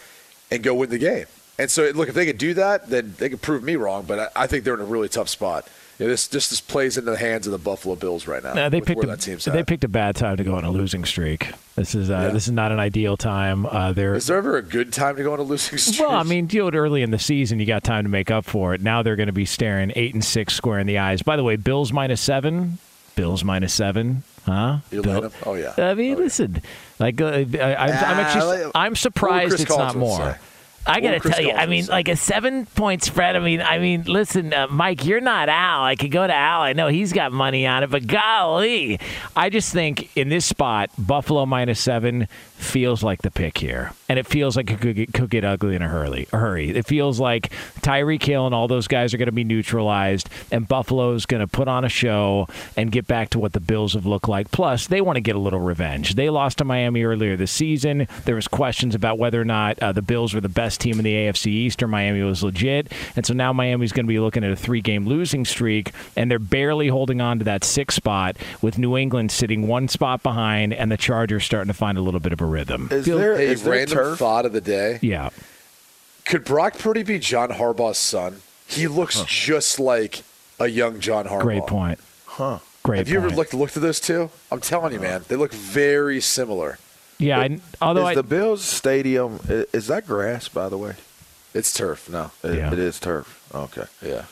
and 0.51 0.63
go 0.63 0.75
win 0.75 0.91
the 0.91 0.99
game. 0.99 1.27
And 1.59 1.71
so 1.71 1.91
look, 1.95 2.09
if 2.09 2.15
they 2.15 2.27
could 2.27 2.39
do 2.39 2.55
that, 2.55 2.89
then 2.89 3.15
they 3.19 3.29
could 3.29 3.41
prove 3.41 3.63
me 3.63 3.77
wrong. 3.77 4.05
But 4.05 4.19
I, 4.19 4.45
I 4.45 4.47
think 4.47 4.65
they're 4.65 4.75
in 4.75 4.81
a 4.81 4.85
really 4.85 5.09
tough 5.09 5.29
spot. 5.29 5.69
You 5.99 6.07
know, 6.07 6.11
this 6.11 6.27
just 6.29 6.51
this 6.51 6.61
plays 6.61 6.97
into 6.99 7.11
the 7.13 7.17
hands 7.19 7.47
of 7.47 7.53
the 7.53 7.59
Buffalo 7.59 7.95
Bills 7.95 8.27
right 8.27 8.43
now. 8.43 8.55
No, 8.55 8.69
they 8.69 8.81
picked 8.81 9.05
a, 9.05 9.51
they 9.51 9.63
picked 9.63 9.85
a 9.85 9.89
bad 9.89 10.17
time 10.17 10.37
to 10.39 10.45
go 10.45 10.55
on 10.57 10.65
a 10.65 10.71
losing 10.71 11.05
streak. 11.05 11.49
This 11.77 11.95
is 11.95 12.11
uh, 12.11 12.15
Yeah. 12.15 12.29
this 12.31 12.47
is 12.47 12.53
not 12.53 12.73
an 12.73 12.81
ideal 12.81 13.17
time. 13.17 13.67
Uh, 13.67 13.93
they're 13.93 14.15
Is 14.15 14.27
there 14.27 14.37
ever 14.39 14.57
a 14.57 14.63
good 14.63 14.93
time 14.93 15.17
to 15.17 15.23
go 15.23 15.33
on 15.33 15.39
a 15.39 15.43
losing 15.43 15.79
streak? 15.79 16.01
well, 16.09 16.17
I 16.19 16.23
mean, 16.23 16.47
do 16.47 16.67
it 16.69 16.75
early 16.75 17.03
in 17.03 17.11
the 17.11 17.19
season. 17.19 17.61
You 17.61 17.67
got 17.67 17.85
time 17.85 18.05
to 18.05 18.11
make 18.11 18.31
up 18.31 18.45
for 18.45 18.75
it. 18.75 18.81
Now 18.81 19.03
they're 19.03 19.17
going 19.17 19.27
to 19.29 19.33
be 19.33 19.45
staring 19.45 19.93
eight 19.95 20.15
and 20.15 20.25
six 20.25 20.55
square 20.55 20.79
in 20.79 20.87
the 20.87 20.99
eyes. 20.99 21.23
By 21.23 21.37
the 21.37 21.45
way, 21.45 21.57
Bills 21.57 21.93
minus 21.93 22.21
seven. 22.21 22.79
Bills 23.15 23.45
minus 23.45 23.73
seven. 23.75 24.23
Huh? 24.47 24.79
Bill- 24.91 25.31
Oh, 25.45 25.55
yeah. 25.55 25.75
I 25.77 25.95
mean, 25.95 26.17
listen. 26.17 26.63
Like, 26.99 27.21
uh, 27.21 27.27
I, 27.27 27.39
I'm, 27.41 27.91
I'm 27.91 28.21
actually, 28.21 28.63
Ah, 28.65 28.71
I'm 28.75 28.97
surprised 28.97 29.61
it's 29.61 29.69
not 29.69 29.95
more. 29.95 30.19
say? 30.33 30.37
I 30.87 31.01
gotta 31.01 31.21
tell 31.21 31.41
you, 31.41 31.53
I 31.53 31.67
mean, 31.67 31.87
like 31.87 32.09
a 32.09 32.17
seven 32.17 32.67
point 32.67 33.05
spread. 33.05 33.37
I 33.37 33.39
mean, 33.39 33.63
I 33.63 33.79
mean, 33.79 34.03
listen, 34.05 34.53
uh, 34.53 34.67
Mike, 34.69 35.05
you're 35.05 35.21
not 35.21 35.49
Al. 35.49 35.85
I 35.85 35.95
could 35.95 36.11
go 36.11 36.27
to 36.27 36.35
Al. 36.35 36.63
I 36.63 36.73
know 36.73 36.89
he's 36.89 37.13
got 37.13 37.31
money 37.31 37.67
on 37.67 37.85
it, 37.85 37.91
but 37.91 38.07
golly, 38.07 38.99
I 39.37 39.49
just 39.49 39.73
think 39.73 40.17
in 40.17 40.29
this 40.29 40.45
spot, 40.45 40.91
Buffalo 40.99 41.47
minus 41.47 41.79
seven 41.79 42.27
feels 42.57 43.03
like 43.03 43.23
the 43.23 43.31
pick 43.31 43.59
here, 43.59 43.93
and 44.09 44.19
it 44.19 44.27
feels 44.27 44.57
like 44.57 44.71
it 44.71 44.81
could 44.81 44.97
get, 44.97 45.13
could 45.13 45.31
get 45.31 45.45
ugly 45.45 45.77
in 45.77 45.83
a 45.83 45.89
hurry. 45.89 46.27
A 46.33 46.39
hurry. 46.39 46.71
It 46.71 46.87
feels 46.87 47.21
like 47.21 47.51
Tyreek 47.81 48.23
Hill 48.23 48.47
and 48.47 48.55
all 48.55 48.67
those 48.67 48.89
guys 48.89 49.15
are 49.15 49.19
going 49.19 49.27
to 49.27 49.33
be 49.33 49.45
neutralized, 49.45 50.29
and 50.51 50.67
Buffalo's 50.67 51.27
going 51.27 51.41
to 51.41 51.47
put 51.47 51.69
on 51.69 51.85
a 51.85 51.89
show 51.89 52.49
and 52.77 52.91
get 52.91 53.07
back 53.07 53.31
to 53.31 53.39
what 53.39 53.53
the 53.53 53.61
Bills 53.61 53.95
have 53.95 54.07
looked 54.07 54.29
like. 54.29 54.51
Plus, 54.51 54.89
they 54.89 55.01
want 55.01 55.17
to 55.17 55.21
get 55.21 55.37
a 55.37 55.41
little 55.41 55.61
revenge. 55.61 56.15
They 56.15 56.29
lost 56.31 56.59
to 56.59 56.65
Miami 56.65 57.05
earlier 57.05 57.37
this 57.37 57.53
season. 57.53 58.09
There 58.25 58.35
was 58.35 58.49
questions 58.49 58.95
about 58.95 59.19
whether 59.19 59.41
or 59.41 59.45
not 59.45 59.79
uh, 59.79 59.93
the 59.93 60.03
Bills 60.03 60.35
were 60.35 60.41
the 60.41 60.49
best 60.49 60.72
team 60.81 60.99
in 60.99 61.05
the 61.05 61.13
AFC 61.15 61.47
East 61.47 61.83
or 61.83 61.89
Miami 61.89 62.23
was 62.23 62.43
legit, 62.43 62.91
and 63.17 63.25
so 63.27 63.35
now 63.35 63.53
Miami's 63.53 63.93
going 63.93 64.07
to 64.07 64.09
be 64.09 64.19
looking 64.19 64.45
at 64.45 64.51
a 64.51 64.57
three-game 64.57 65.07
losing 65.07 65.45
streak, 65.45 65.93
and 66.17 66.31
they're 66.31 66.39
barely 66.39 66.89
holding 66.89 67.21
on 67.21 67.39
to 67.39 67.45
that 67.45 67.65
sixth 67.65 67.97
spot 67.97 68.37
with 68.61 68.79
New 68.79 68.97
England 68.97 69.31
sitting 69.33 69.67
one 69.69 69.89
spot 69.89 70.23
behind, 70.23 70.73
and 70.73 70.91
the 70.91 70.97
Chargers 70.97 71.45
starting 71.45 71.69
to 71.69 71.75
find 71.75 71.97
a 71.99 72.03
little 72.03 72.21
bit 72.21 72.33
of 72.33 72.41
a 72.41 72.47
rhythm. 72.47 72.89
Is 72.91 73.05
Feel- 73.05 73.19
there, 73.19 73.33
a 73.35 73.39
is 73.41 73.63
there 73.63 73.73
random 73.73 73.97
turf? 73.99 74.19
thought 74.19 74.47
of 74.47 74.53
the 74.53 74.61
day. 74.61 74.99
Yeah. 75.03 75.31
Could 76.25 76.45
Brock 76.45 76.79
Purdy 76.79 77.03
be 77.03 77.19
John 77.19 77.51
Harbaugh's 77.51 77.99
son? 77.99 78.43
He 78.67 78.87
looks 78.87 79.23
just 79.27 79.79
like 79.81 80.23
a 80.61 80.69
young 80.69 81.01
John 81.01 81.27
Harbaugh. 81.27 81.41
Great 81.43 81.67
point. 81.67 81.99
Huh. 82.27 82.59
Great 82.85 82.99
Have 82.99 83.09
you 83.09 83.19
point. 83.21 83.27
ever 83.33 83.37
looked 83.37 83.55
looked 83.55 83.77
at 83.77 83.83
those 83.83 84.01
two? 84.01 84.31
I'm 84.51 84.61
telling 84.61 84.93
you, 84.93 85.01
man, 85.01 85.25
they 85.29 85.37
look 85.37 85.53
very 85.53 86.21
similar. 86.21 86.79
Yeah, 87.23 87.41
I, 87.41 87.59
although 87.81 88.03
is 88.09 88.13
I, 88.13 88.15
the 88.15 88.23
Bills 88.23 88.63
Stadium 88.63 89.41
is 89.49 89.87
that 89.87 90.07
grass 90.07 90.49
by 90.49 90.69
the 90.69 90.79
way? 90.79 90.95
It's 91.55 91.73
turf. 91.73 92.09
No. 92.09 92.31
It, 92.43 92.57
Yeah. 92.57 92.73
it 92.73 92.79
is 92.79 92.99
turf. 92.99 93.47
Okay. 93.55 93.85
Yeah. 94.01 94.25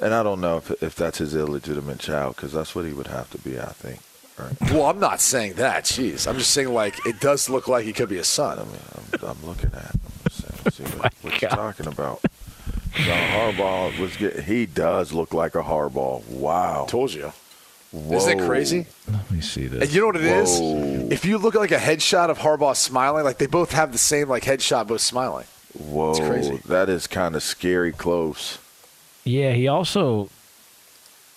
And 0.00 0.14
I 0.14 0.22
don't 0.22 0.40
know 0.40 0.58
if 0.58 0.70
if 0.82 0.94
that's 0.94 1.18
his 1.18 1.34
illegitimate 1.34 1.98
child 1.98 2.36
because 2.36 2.52
that's 2.52 2.74
what 2.74 2.84
he 2.84 2.92
would 2.92 3.08
have 3.08 3.30
to 3.30 3.38
be. 3.38 3.58
I 3.58 3.66
think. 3.66 4.00
Right. 4.38 4.72
Well, 4.72 4.86
I'm 4.86 5.00
not 5.00 5.20
saying 5.20 5.54
that. 5.54 5.84
Jeez, 5.84 6.28
I'm 6.28 6.38
just 6.38 6.52
saying 6.52 6.68
like 6.72 7.04
it 7.04 7.18
does 7.20 7.50
look 7.50 7.66
like 7.66 7.84
he 7.84 7.92
could 7.92 8.08
be 8.08 8.18
a 8.18 8.24
son. 8.24 8.58
I 8.60 8.62
mean, 8.64 8.80
I'm, 9.22 9.30
I'm 9.30 9.46
looking 9.46 9.70
at. 9.74 9.94
I'm 9.94 10.30
saying, 10.30 10.70
see 10.70 10.84
Oh 10.94 10.98
what, 11.00 11.14
what 11.22 11.42
you're 11.42 11.50
talking 11.50 11.86
about. 11.88 12.20
John 12.94 13.28
Harbaugh 13.54 13.98
was 13.98 14.16
get, 14.16 14.44
he 14.44 14.66
does 14.66 15.12
look 15.12 15.34
like 15.34 15.54
a 15.56 15.62
Harbaugh. 15.62 16.24
Wow. 16.28 16.86
Told 16.88 17.12
you. 17.12 17.32
Whoa. 17.90 18.16
Isn't 18.16 18.38
that 18.38 18.46
crazy? 18.46 18.86
let 19.10 19.30
me 19.30 19.40
see 19.40 19.66
this. 19.66 19.82
And 19.82 19.92
you 19.94 20.02
know 20.02 20.06
what 20.08 20.16
it 20.16 20.24
is? 20.24 20.58
Whoa. 20.60 21.08
If 21.10 21.24
you 21.24 21.38
look 21.38 21.54
at 21.54 21.58
like 21.58 21.72
a 21.72 21.78
headshot 21.78 22.28
of 22.28 22.38
Harbaugh 22.38 22.76
smiling, 22.76 23.24
like 23.24 23.38
they 23.38 23.46
both 23.46 23.72
have 23.72 23.92
the 23.92 23.98
same 23.98 24.28
like 24.28 24.44
headshot, 24.44 24.88
both 24.88 25.00
smiling. 25.00 25.46
Whoa. 25.78 26.10
It's 26.10 26.20
crazy. 26.20 26.60
That 26.66 26.88
is 26.88 27.06
kind 27.06 27.34
of 27.34 27.42
scary 27.42 27.92
close. 27.92 28.58
Yeah, 29.24 29.52
he 29.52 29.68
also. 29.68 30.28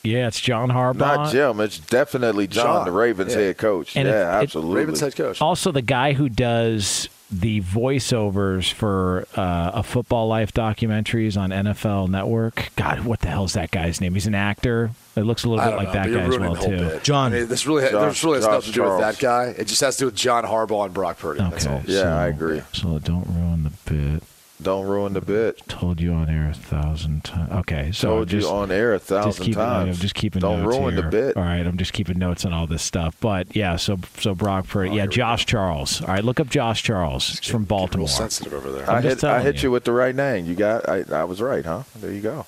Yeah, 0.03 0.27
it's 0.27 0.39
John 0.39 0.69
Harbaugh. 0.69 0.97
Not 0.97 1.31
Jim. 1.31 1.59
It's 1.59 1.77
definitely 1.77 2.47
John, 2.47 2.65
John, 2.65 2.85
the 2.85 2.91
Ravens 2.91 3.33
yeah. 3.33 3.41
head 3.41 3.57
coach. 3.57 3.95
And 3.95 4.07
yeah, 4.07 4.39
it- 4.39 4.43
absolutely. 4.43 4.75
Ravens 4.75 4.99
head 4.99 5.15
coach. 5.15 5.41
Also, 5.41 5.71
the 5.71 5.81
guy 5.81 6.13
who 6.13 6.27
does 6.27 7.07
the 7.31 7.61
voiceovers 7.61 8.71
for 8.71 9.25
uh, 9.35 9.71
a 9.75 9.83
Football 9.83 10.27
Life 10.27 10.53
documentaries 10.53 11.39
on 11.39 11.49
NFL 11.51 12.09
Network. 12.09 12.69
God, 12.75 13.05
what 13.05 13.21
the 13.21 13.29
hell's 13.29 13.53
that 13.53 13.71
guy's 13.71 14.01
name? 14.01 14.13
He's 14.13 14.27
an 14.27 14.35
actor. 14.35 14.91
It 15.15 15.21
looks 15.21 15.43
a 15.43 15.49
little 15.49 15.63
bit 15.63 15.69
don't 15.71 15.77
like 15.77 15.87
know, 15.87 15.93
that 15.93 16.13
guy 16.13 16.35
as 16.35 16.39
well 16.39 16.55
too. 16.55 16.77
bit. 16.77 17.03
John. 17.03 17.33
I 17.33 17.39
mean, 17.39 17.47
this 17.47 17.65
really, 17.65 17.89
Josh- 17.89 18.13
this 18.13 18.23
really 18.23 18.37
has 18.37 18.45
Josh 18.45 18.51
nothing 18.53 18.73
to 18.73 18.79
do 18.79 18.83
with 18.83 18.99
that 18.99 19.19
guy. 19.19 19.45
It 19.57 19.67
just 19.67 19.81
has 19.81 19.95
to 19.97 20.01
do 20.01 20.05
with 20.07 20.15
John 20.15 20.43
Harbaugh 20.43 20.85
and 20.85 20.93
Brock 20.93 21.19
Purdy. 21.19 21.39
That's 21.39 21.65
all. 21.65 21.75
Okay. 21.77 21.93
Yeah, 21.93 22.01
so- 22.01 22.09
I 22.09 22.27
agree. 22.27 22.61
So 22.73 22.99
don't 22.99 23.25
ruin 23.27 23.63
the 23.63 23.91
bit. 23.93 24.23
Don't 24.61 24.85
ruin 24.85 25.13
the 25.13 25.21
bit. 25.21 25.61
Told 25.67 25.99
you 25.99 26.13
on 26.13 26.29
air 26.29 26.49
a 26.49 26.53
thousand 26.53 27.23
times. 27.23 27.51
Okay, 27.51 27.91
so 27.91 28.07
Told 28.09 28.29
just, 28.29 28.47
you 28.47 28.53
on 28.53 28.71
air 28.71 28.93
a 28.93 28.99
thousand 28.99 29.31
just 29.31 29.39
keeping, 29.39 29.53
times. 29.55 29.95
I'm 29.97 30.01
just 30.01 30.13
keeping 30.15 30.39
Don't 30.41 30.63
ruin 30.63 30.95
the 30.95 31.03
bit. 31.03 31.35
All 31.35 31.43
right, 31.43 31.65
I'm 31.65 31.77
just 31.77 31.93
keeping 31.93 32.19
notes 32.19 32.45
on 32.45 32.53
all 32.53 32.67
this 32.67 32.83
stuff. 32.83 33.15
But 33.19 33.55
yeah, 33.55 33.75
so 33.75 33.97
so 34.19 34.35
Brock 34.35 34.65
Oh, 34.75 34.81
yeah, 34.81 35.05
Josh 35.05 35.45
Charles. 35.45 36.01
All 36.01 36.07
right, 36.07 36.23
look 36.23 36.39
up 36.39 36.49
Josh 36.49 36.83
Charles. 36.83 37.27
He's 37.27 37.49
from 37.49 37.63
Baltimore. 37.63 38.07
sensitive 38.07 38.53
over 38.53 38.71
there. 38.71 38.89
I'm 38.89 38.97
I 38.97 39.01
hit, 39.01 39.23
I 39.23 39.41
hit 39.41 39.63
you. 39.63 39.71
with 39.71 39.83
the 39.83 39.91
right 39.91 40.15
name. 40.15 40.45
You 40.45 40.55
got. 40.55 40.87
I, 40.87 41.03
I 41.11 41.23
was 41.23 41.41
right, 41.41 41.65
huh? 41.65 41.83
There 41.99 42.11
you 42.11 42.21
go. 42.21 42.45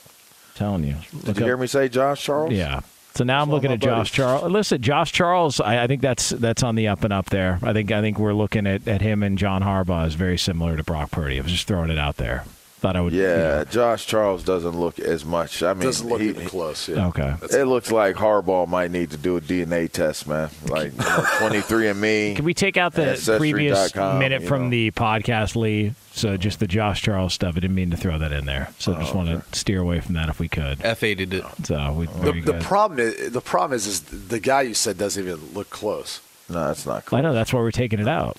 Telling 0.56 0.84
you. 0.84 0.96
Did 1.12 1.28
Look 1.28 1.38
you 1.38 1.44
up- 1.44 1.48
hear 1.48 1.58
me 1.58 1.68
say 1.68 1.90
Josh 1.90 2.24
Charles? 2.24 2.54
Yeah. 2.54 2.82
So 3.16 3.24
now 3.24 3.44
I'm 3.44 3.50
looking 3.50 3.72
at 3.72 3.80
my 3.80 3.86
Josh 3.86 4.12
Charles. 4.12 4.52
Listen, 4.52 4.82
Josh 4.82 5.12
Charles, 5.12 5.60
I, 5.60 5.84
I 5.84 5.88
think 5.88 6.02
that's 6.02 6.30
that's 6.30 6.64
on 6.64 6.76
the 6.76 6.88
up 6.88 7.04
and 7.04 7.14
up 7.14 7.30
there. 7.30 7.60
I 7.62 7.72
think 7.72 7.92
I 7.92 8.02
think 8.02 8.18
we're 8.18 8.34
looking 8.34 8.66
at, 8.66 8.88
at 8.88 9.02
him 9.02 9.22
and 9.22 9.38
John 9.38 9.62
Harbaugh 9.62 10.06
as 10.08 10.16
very 10.16 10.38
similar 10.38 10.76
to 10.78 10.84
Brock 10.84 11.12
Purdy. 11.12 11.40
I 11.40 11.44
was 11.44 11.52
just 11.52 11.68
throwing 11.68 11.92
it 11.92 12.00
out 12.00 12.18
there. 12.18 12.46
Thought 12.84 12.98
I 12.98 13.02
would. 13.02 13.14
Yeah, 13.14 13.64
Josh 13.64 14.06
Charles 14.06 14.44
doesn't 14.44 14.78
look 14.78 15.00
as 15.00 15.24
much. 15.24 15.64
I 15.64 15.74
mean, 15.74 15.84
Doesn't 15.84 16.06
look 16.10 16.20
he- 16.20 16.28
even 16.28 16.46
close. 16.50 16.90
Yeah. 16.90 17.08
Okay. 17.08 17.34
It 17.44 17.64
looks 17.64 17.94
like 17.94 18.18
Harbaugh 18.18 18.68
might 18.68 18.92
need 18.92 19.12
to 19.12 19.18
do 19.18 19.38
a 19.38 19.42
DNA 19.42 19.90
test, 19.90 20.28
man. 20.28 20.50
Like 20.68 20.92
you 20.92 20.98
know, 21.00 21.26
23 21.40 21.88
and 21.88 22.02
Me. 22.02 22.36
Can 22.36 22.44
we 22.44 22.54
take 22.54 22.76
out 22.76 22.92
the 22.94 23.16
previous 23.38 23.78
Ancestry.com, 23.78 24.20
minute 24.20 24.44
from 24.44 24.64
know. 24.66 24.70
the 24.72 24.92
podcast, 24.92 25.56
Lee? 25.56 25.94
So 26.12 26.36
just 26.36 26.60
the 26.60 26.68
Josh 26.68 27.02
Charles 27.02 27.34
stuff. 27.34 27.52
I 27.56 27.62
didn't 27.62 27.76
mean 27.76 27.92
to 27.92 27.96
throw 27.98 28.18
that 28.20 28.34
in 28.34 28.44
there. 28.44 28.68
So 28.80 28.94
Oh, 28.94 29.00
just 29.00 29.16
want 29.16 29.30
to 29.30 29.58
steer 29.58 29.80
away 29.80 30.02
from 30.02 30.16
that 30.16 30.28
if 30.28 30.42
we 30.42 30.50
could. 30.50 30.80
F8 30.80 31.32
it. 31.34 31.66
So 31.66 31.94
we, 31.94 32.08
The, 32.08 32.42
the 32.52 32.60
problem 32.60 33.00
is 33.00 33.32
the 33.32 33.40
problem 33.40 33.78
is, 33.78 33.88
is 33.88 34.02
the 34.02 34.42
guy 34.42 34.64
you 34.64 34.74
said 34.74 34.98
doesn't 34.98 35.24
even 35.24 35.40
look 35.54 35.70
close. 35.70 36.20
No, 36.50 36.68
that's 36.68 36.86
not 36.86 37.06
I 37.14 37.22
know 37.22 37.34
that's 37.34 37.54
why 37.54 37.62
we're 37.62 37.72
taking 37.72 38.00
it 38.02 38.10
out. 38.10 38.36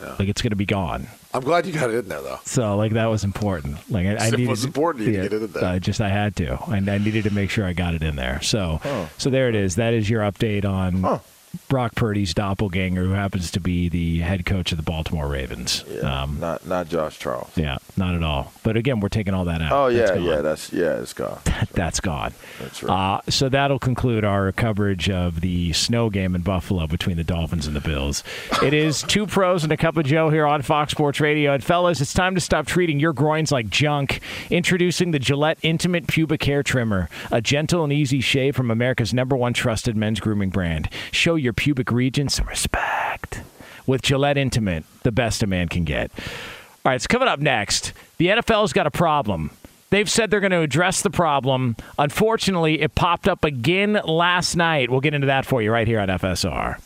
Like 0.00 0.28
it's 0.28 0.42
going 0.42 0.50
to 0.50 0.56
be 0.56 0.66
gone. 0.66 1.06
I'm 1.32 1.42
glad 1.42 1.66
you 1.66 1.72
got 1.72 1.90
it 1.90 1.96
in 1.96 2.08
there 2.08 2.20
though. 2.22 2.38
So 2.44 2.76
like 2.76 2.92
that 2.92 3.06
was 3.06 3.24
important. 3.24 3.78
Like 3.90 4.06
I, 4.06 4.10
I 4.16 4.26
It 4.28 4.30
needed 4.32 4.48
was 4.48 4.64
important 4.64 5.04
to 5.04 5.10
you 5.10 5.16
to 5.16 5.22
get 5.24 5.32
it 5.32 5.42
in 5.42 5.52
there. 5.52 5.64
I 5.64 5.78
just 5.78 6.00
I 6.00 6.08
had 6.08 6.36
to, 6.36 6.62
and 6.70 6.88
I 6.88 6.98
needed 6.98 7.24
to 7.24 7.30
make 7.30 7.50
sure 7.50 7.64
I 7.64 7.72
got 7.72 7.94
it 7.94 8.02
in 8.02 8.16
there. 8.16 8.40
So 8.42 8.80
Huh. 8.82 9.06
so 9.18 9.30
there 9.30 9.48
it 9.48 9.54
is. 9.54 9.76
That 9.76 9.94
is 9.94 10.08
your 10.10 10.22
update 10.22 10.64
on 10.64 11.20
Brock 11.68 11.94
Purdy's 11.94 12.34
doppelganger, 12.34 13.02
who 13.04 13.12
happens 13.12 13.50
to 13.52 13.60
be 13.60 13.88
the 13.88 14.20
head 14.20 14.44
coach 14.44 14.72
of 14.72 14.76
the 14.78 14.82
Baltimore 14.84 15.28
Ravens. 15.28 15.84
Um, 16.02 16.38
not 16.40 16.66
not 16.66 16.88
Josh 16.88 17.18
Charles. 17.18 17.50
yeah, 17.56 17.78
not 17.96 18.14
at 18.14 18.22
all. 18.22 18.52
But 18.62 18.76
again, 18.76 19.00
we're 19.00 19.08
taking 19.08 19.34
all 19.34 19.44
that 19.46 19.62
out. 19.62 19.72
Oh 19.72 19.86
yeah, 19.88 20.14
yeah. 20.14 20.40
That's 20.40 20.72
yeah. 20.72 20.98
It's 21.00 21.12
gone. 21.12 21.38
That's 21.72 22.00
gone. 22.00 22.34
That's 22.60 22.82
right. 22.82 23.14
Uh, 23.16 23.20
so 23.30 23.48
that'll 23.48 23.78
conclude 23.78 24.24
our 24.24 24.52
coverage 24.52 25.08
of 25.10 25.40
the 25.40 25.72
snow 25.72 26.10
game 26.10 26.34
in 26.34 26.42
Buffalo 26.42 26.86
between 26.86 27.16
the 27.16 27.24
Dolphins 27.24 27.66
and 27.66 27.74
the 27.74 27.80
Bills. 27.80 28.22
It 28.62 28.74
is 28.74 29.02
two 29.08 29.26
pros 29.26 29.64
and 29.64 29.72
a 29.72 29.76
cup 29.76 29.96
of 29.96 30.04
Joe 30.06 30.30
here 30.30 30.46
on 30.46 30.62
Fox 30.62 30.92
Sports 30.92 31.20
Radio. 31.20 31.52
And 31.54 31.62
fellas, 31.64 32.00
it's 32.00 32.12
time 32.14 32.34
to 32.34 32.40
stop 32.40 32.66
treating 32.66 33.00
your 33.00 33.12
groins 33.12 33.50
like 33.52 33.68
junk. 33.68 34.20
Introducing 34.50 35.10
the 35.10 35.18
Gillette 35.18 35.58
Intimate 35.62 36.06
Pubic 36.06 36.42
Hair 36.44 36.62
Trimmer, 36.62 37.08
a 37.30 37.40
gentle 37.40 37.84
and 37.84 37.92
easy 37.92 38.20
shave 38.20 38.54
from 38.56 38.70
America's 38.70 39.12
number 39.14 39.36
one 39.36 39.52
trusted 39.52 39.96
men's 39.96 40.20
grooming 40.20 40.50
brand. 40.50 40.88
Show 41.12 41.34
your 41.44 41.52
pubic 41.52 41.92
region 41.92 42.28
some 42.28 42.48
respect 42.48 43.42
with 43.86 44.02
Gillette 44.02 44.38
Intimate, 44.38 44.84
the 45.02 45.12
best 45.12 45.42
a 45.42 45.46
man 45.46 45.68
can 45.68 45.84
get. 45.84 46.10
All 46.16 46.90
right, 46.90 46.96
it's 46.96 47.06
coming 47.06 47.28
up 47.28 47.40
next. 47.40 47.92
The 48.18 48.28
NFL's 48.28 48.72
got 48.72 48.86
a 48.86 48.90
problem. 48.90 49.50
They've 49.90 50.10
said 50.10 50.30
they're 50.30 50.40
going 50.40 50.50
to 50.50 50.60
address 50.60 51.02
the 51.02 51.10
problem. 51.10 51.76
Unfortunately, 51.98 52.80
it 52.80 52.94
popped 52.94 53.28
up 53.28 53.44
again 53.44 54.00
last 54.04 54.56
night. 54.56 54.90
We'll 54.90 55.00
get 55.00 55.14
into 55.14 55.28
that 55.28 55.46
for 55.46 55.62
you 55.62 55.70
right 55.70 55.86
here 55.86 56.00
on 56.00 56.08
FSR. 56.08 56.80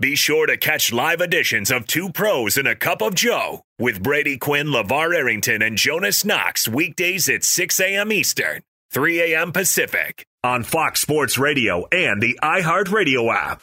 Be 0.00 0.14
sure 0.16 0.46
to 0.46 0.56
catch 0.56 0.92
live 0.92 1.20
editions 1.20 1.70
of 1.70 1.86
Two 1.86 2.10
Pros 2.10 2.56
and 2.56 2.66
a 2.66 2.74
Cup 2.74 3.02
of 3.02 3.14
Joe 3.14 3.62
with 3.78 4.02
Brady 4.02 4.36
Quinn, 4.36 4.68
LeVar 4.68 5.14
Arrington, 5.14 5.62
and 5.62 5.76
Jonas 5.76 6.24
Knox 6.24 6.68
weekdays 6.68 7.28
at 7.28 7.44
6 7.44 7.80
a.m. 7.80 8.12
Eastern, 8.12 8.62
3 8.90 9.32
a.m. 9.32 9.52
Pacific 9.52 10.26
on 10.42 10.64
Fox 10.64 11.00
Sports 11.00 11.38
Radio 11.38 11.86
and 11.92 12.20
the 12.20 12.38
iHeartRadio 12.42 13.32
app. 13.32 13.62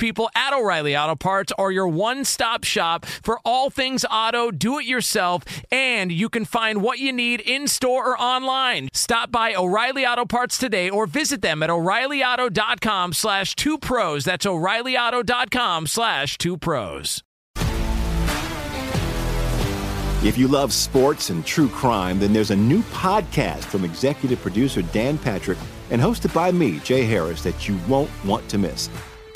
people 0.00 0.30
at 0.34 0.52
O'Reilly 0.52 0.96
Auto 0.96 1.14
Parts 1.14 1.52
are 1.58 1.70
your 1.70 1.86
one 1.86 2.24
stop 2.24 2.64
shop 2.64 3.04
for 3.06 3.38
all 3.44 3.70
things 3.70 4.04
auto, 4.10 4.50
do 4.50 4.78
it 4.80 4.86
yourself, 4.86 5.44
and 5.70 6.10
you 6.10 6.28
can 6.28 6.44
find 6.44 6.82
what 6.82 6.98
you 6.98 7.12
need 7.12 7.40
in 7.40 7.68
store 7.68 8.08
or 8.08 8.20
online. 8.20 8.88
Stop 8.92 9.30
by 9.30 9.54
O'Reilly 9.54 10.04
Auto 10.04 10.24
Parts 10.24 10.58
today 10.58 10.90
or 10.90 11.06
visit 11.06 11.42
them 11.42 11.62
at 11.62 11.70
o'ReillyAuto.com 11.70 13.12
slash 13.12 13.54
two 13.54 13.78
pros. 13.78 14.24
That's 14.24 14.46
o'ReillyAuto.com 14.46 15.86
slash 15.86 16.38
two 16.38 16.56
pros. 16.56 17.22
If 20.22 20.36
you 20.36 20.48
love 20.48 20.72
sports 20.72 21.30
and 21.30 21.44
true 21.46 21.68
crime, 21.68 22.18
then 22.18 22.32
there's 22.32 22.50
a 22.50 22.56
new 22.56 22.82
podcast 22.84 23.64
from 23.64 23.84
executive 23.84 24.40
producer 24.40 24.82
Dan 24.82 25.18
Patrick 25.18 25.58
and 25.90 26.00
hosted 26.00 26.32
by 26.34 26.52
me, 26.52 26.78
Jay 26.80 27.04
Harris, 27.04 27.42
that 27.42 27.68
you 27.68 27.78
won't 27.88 28.10
want 28.24 28.48
to 28.48 28.58
miss. 28.58 28.88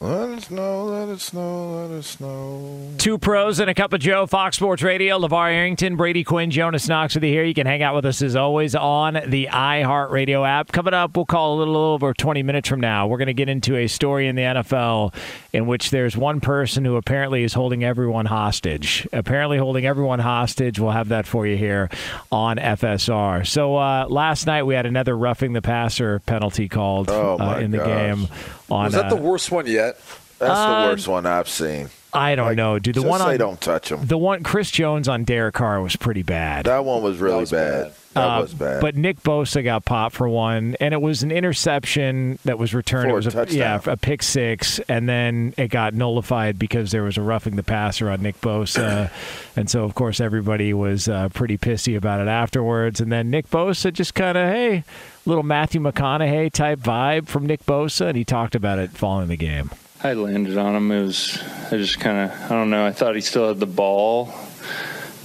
Let 0.00 0.30
it 0.30 0.42
snow, 0.42 0.84
let 0.84 1.08
it 1.08 1.20
snow, 1.20 1.86
let 1.88 1.90
it 1.98 2.02
snow. 2.02 2.90
Two 2.98 3.16
pros 3.16 3.58
and 3.58 3.70
a 3.70 3.74
cup 3.74 3.94
of 3.94 4.00
Joe, 4.00 4.26
Fox 4.26 4.56
Sports 4.56 4.82
Radio. 4.82 5.18
LeVar 5.18 5.50
Arrington, 5.50 5.96
Brady 5.96 6.24
Quinn, 6.24 6.50
Jonas 6.50 6.86
Knox 6.88 7.14
with 7.14 7.24
you 7.24 7.30
here. 7.30 7.44
You 7.44 7.54
can 7.54 7.66
hang 7.66 7.82
out 7.82 7.94
with 7.94 8.04
us 8.04 8.20
as 8.20 8.36
always 8.36 8.74
on 8.74 9.14
the 9.26 9.48
iHeartRadio 9.50 10.46
app. 10.46 10.72
Coming 10.72 10.92
up, 10.92 11.16
we'll 11.16 11.24
call 11.24 11.56
a 11.56 11.58
little 11.58 11.76
over 11.76 12.12
20 12.12 12.42
minutes 12.42 12.68
from 12.68 12.80
now. 12.80 13.06
We're 13.06 13.16
going 13.16 13.28
to 13.28 13.34
get 13.34 13.48
into 13.48 13.76
a 13.76 13.86
story 13.86 14.26
in 14.28 14.36
the 14.36 14.42
NFL 14.42 15.14
in 15.54 15.66
which 15.66 15.90
there's 15.90 16.16
one 16.18 16.40
person 16.40 16.84
who 16.84 16.96
apparently 16.96 17.42
is 17.42 17.54
holding 17.54 17.82
everyone 17.82 18.26
hostage. 18.26 19.08
Apparently 19.10 19.56
holding 19.56 19.86
everyone 19.86 20.18
hostage. 20.18 20.78
We'll 20.78 20.90
have 20.90 21.08
that 21.08 21.26
for 21.26 21.46
you 21.46 21.56
here 21.56 21.88
on 22.30 22.56
FSR. 22.58 23.46
So 23.46 23.76
uh, 23.76 24.06
last 24.10 24.46
night 24.46 24.64
we 24.64 24.74
had 24.74 24.84
another 24.84 25.16
roughing 25.16 25.54
the 25.54 25.62
passer 25.62 26.18
penalty 26.20 26.68
called 26.68 27.08
Oh, 27.08 27.38
uh, 27.40 27.58
in 27.58 27.70
the 27.70 27.78
gosh. 27.78 27.86
game. 27.86 28.28
On, 28.70 28.84
Was 28.86 28.94
that 28.94 29.10
the 29.10 29.16
uh, 29.16 29.20
worst 29.20 29.50
one 29.50 29.66
yet? 29.66 29.83
That's 30.38 30.50
Uh, 30.58 30.82
the 30.86 30.88
worst 30.92 31.08
one 31.08 31.26
I've 31.26 31.48
seen. 31.48 31.88
I 32.12 32.36
don't 32.36 32.54
know, 32.54 32.78
dude. 32.78 32.94
The 32.94 33.00
just 33.00 33.08
one 33.10 33.18
say 33.20 33.32
on 33.32 33.36
don't 33.38 33.60
touch 33.60 33.90
him. 33.90 34.06
the 34.06 34.16
one 34.18 34.44
Chris 34.44 34.70
Jones 34.70 35.08
on 35.08 35.24
Derek 35.24 35.54
Carr 35.54 35.80
was 35.82 35.96
pretty 35.96 36.22
bad. 36.22 36.66
That 36.66 36.84
one 36.84 37.02
was 37.02 37.18
really 37.18 37.44
bad. 37.46 37.92
That 38.14 38.20
Uh, 38.20 38.40
was 38.42 38.54
bad. 38.54 38.80
But 38.80 38.94
Nick 38.94 39.20
Bosa 39.24 39.64
got 39.64 39.84
popped 39.84 40.14
for 40.14 40.28
one, 40.28 40.76
and 40.78 40.94
it 40.94 41.02
was 41.02 41.24
an 41.24 41.32
interception 41.32 42.38
that 42.44 42.56
was 42.56 42.72
returned. 42.72 43.06
For 43.06 43.08
it 43.08 43.12
a 43.12 43.16
was 43.16 43.26
a 43.26 43.30
touchdown. 43.32 43.58
yeah, 43.58 43.80
a 43.92 43.96
pick 43.96 44.22
six, 44.22 44.78
and 44.88 45.08
then 45.08 45.54
it 45.56 45.68
got 45.68 45.92
nullified 45.94 46.56
because 46.56 46.92
there 46.92 47.02
was 47.02 47.16
a 47.16 47.22
roughing 47.22 47.56
the 47.56 47.64
passer 47.64 48.08
on 48.08 48.22
Nick 48.22 48.40
Bosa, 48.40 49.10
and 49.56 49.68
so 49.68 49.82
of 49.82 49.96
course 49.96 50.20
everybody 50.20 50.72
was 50.72 51.08
uh, 51.08 51.28
pretty 51.30 51.58
pissy 51.58 51.96
about 51.96 52.20
it 52.20 52.28
afterwards. 52.28 53.00
And 53.00 53.10
then 53.10 53.28
Nick 53.30 53.50
Bosa 53.50 53.92
just 53.92 54.14
kind 54.14 54.38
of 54.38 54.48
hey, 54.48 54.84
little 55.26 55.42
Matthew 55.42 55.80
McConaughey 55.80 56.52
type 56.52 56.80
vibe 56.80 57.28
from 57.28 57.46
Nick 57.46 57.64
Bosa, 57.64 58.08
and 58.08 58.16
he 58.16 58.24
talked 58.24 58.54
about 58.54 58.78
it 58.78 58.90
following 58.90 59.28
the 59.28 59.36
game. 59.36 59.70
I 60.02 60.12
landed 60.12 60.58
on 60.58 60.74
him. 60.74 60.92
It 60.92 61.02
was, 61.02 61.42
I 61.70 61.78
just 61.78 61.98
kind 61.98 62.30
of, 62.30 62.42
I 62.42 62.54
don't 62.54 62.70
know. 62.70 62.86
I 62.86 62.92
thought 62.92 63.14
he 63.14 63.22
still 63.22 63.48
had 63.48 63.58
the 63.58 63.66
ball. 63.66 64.34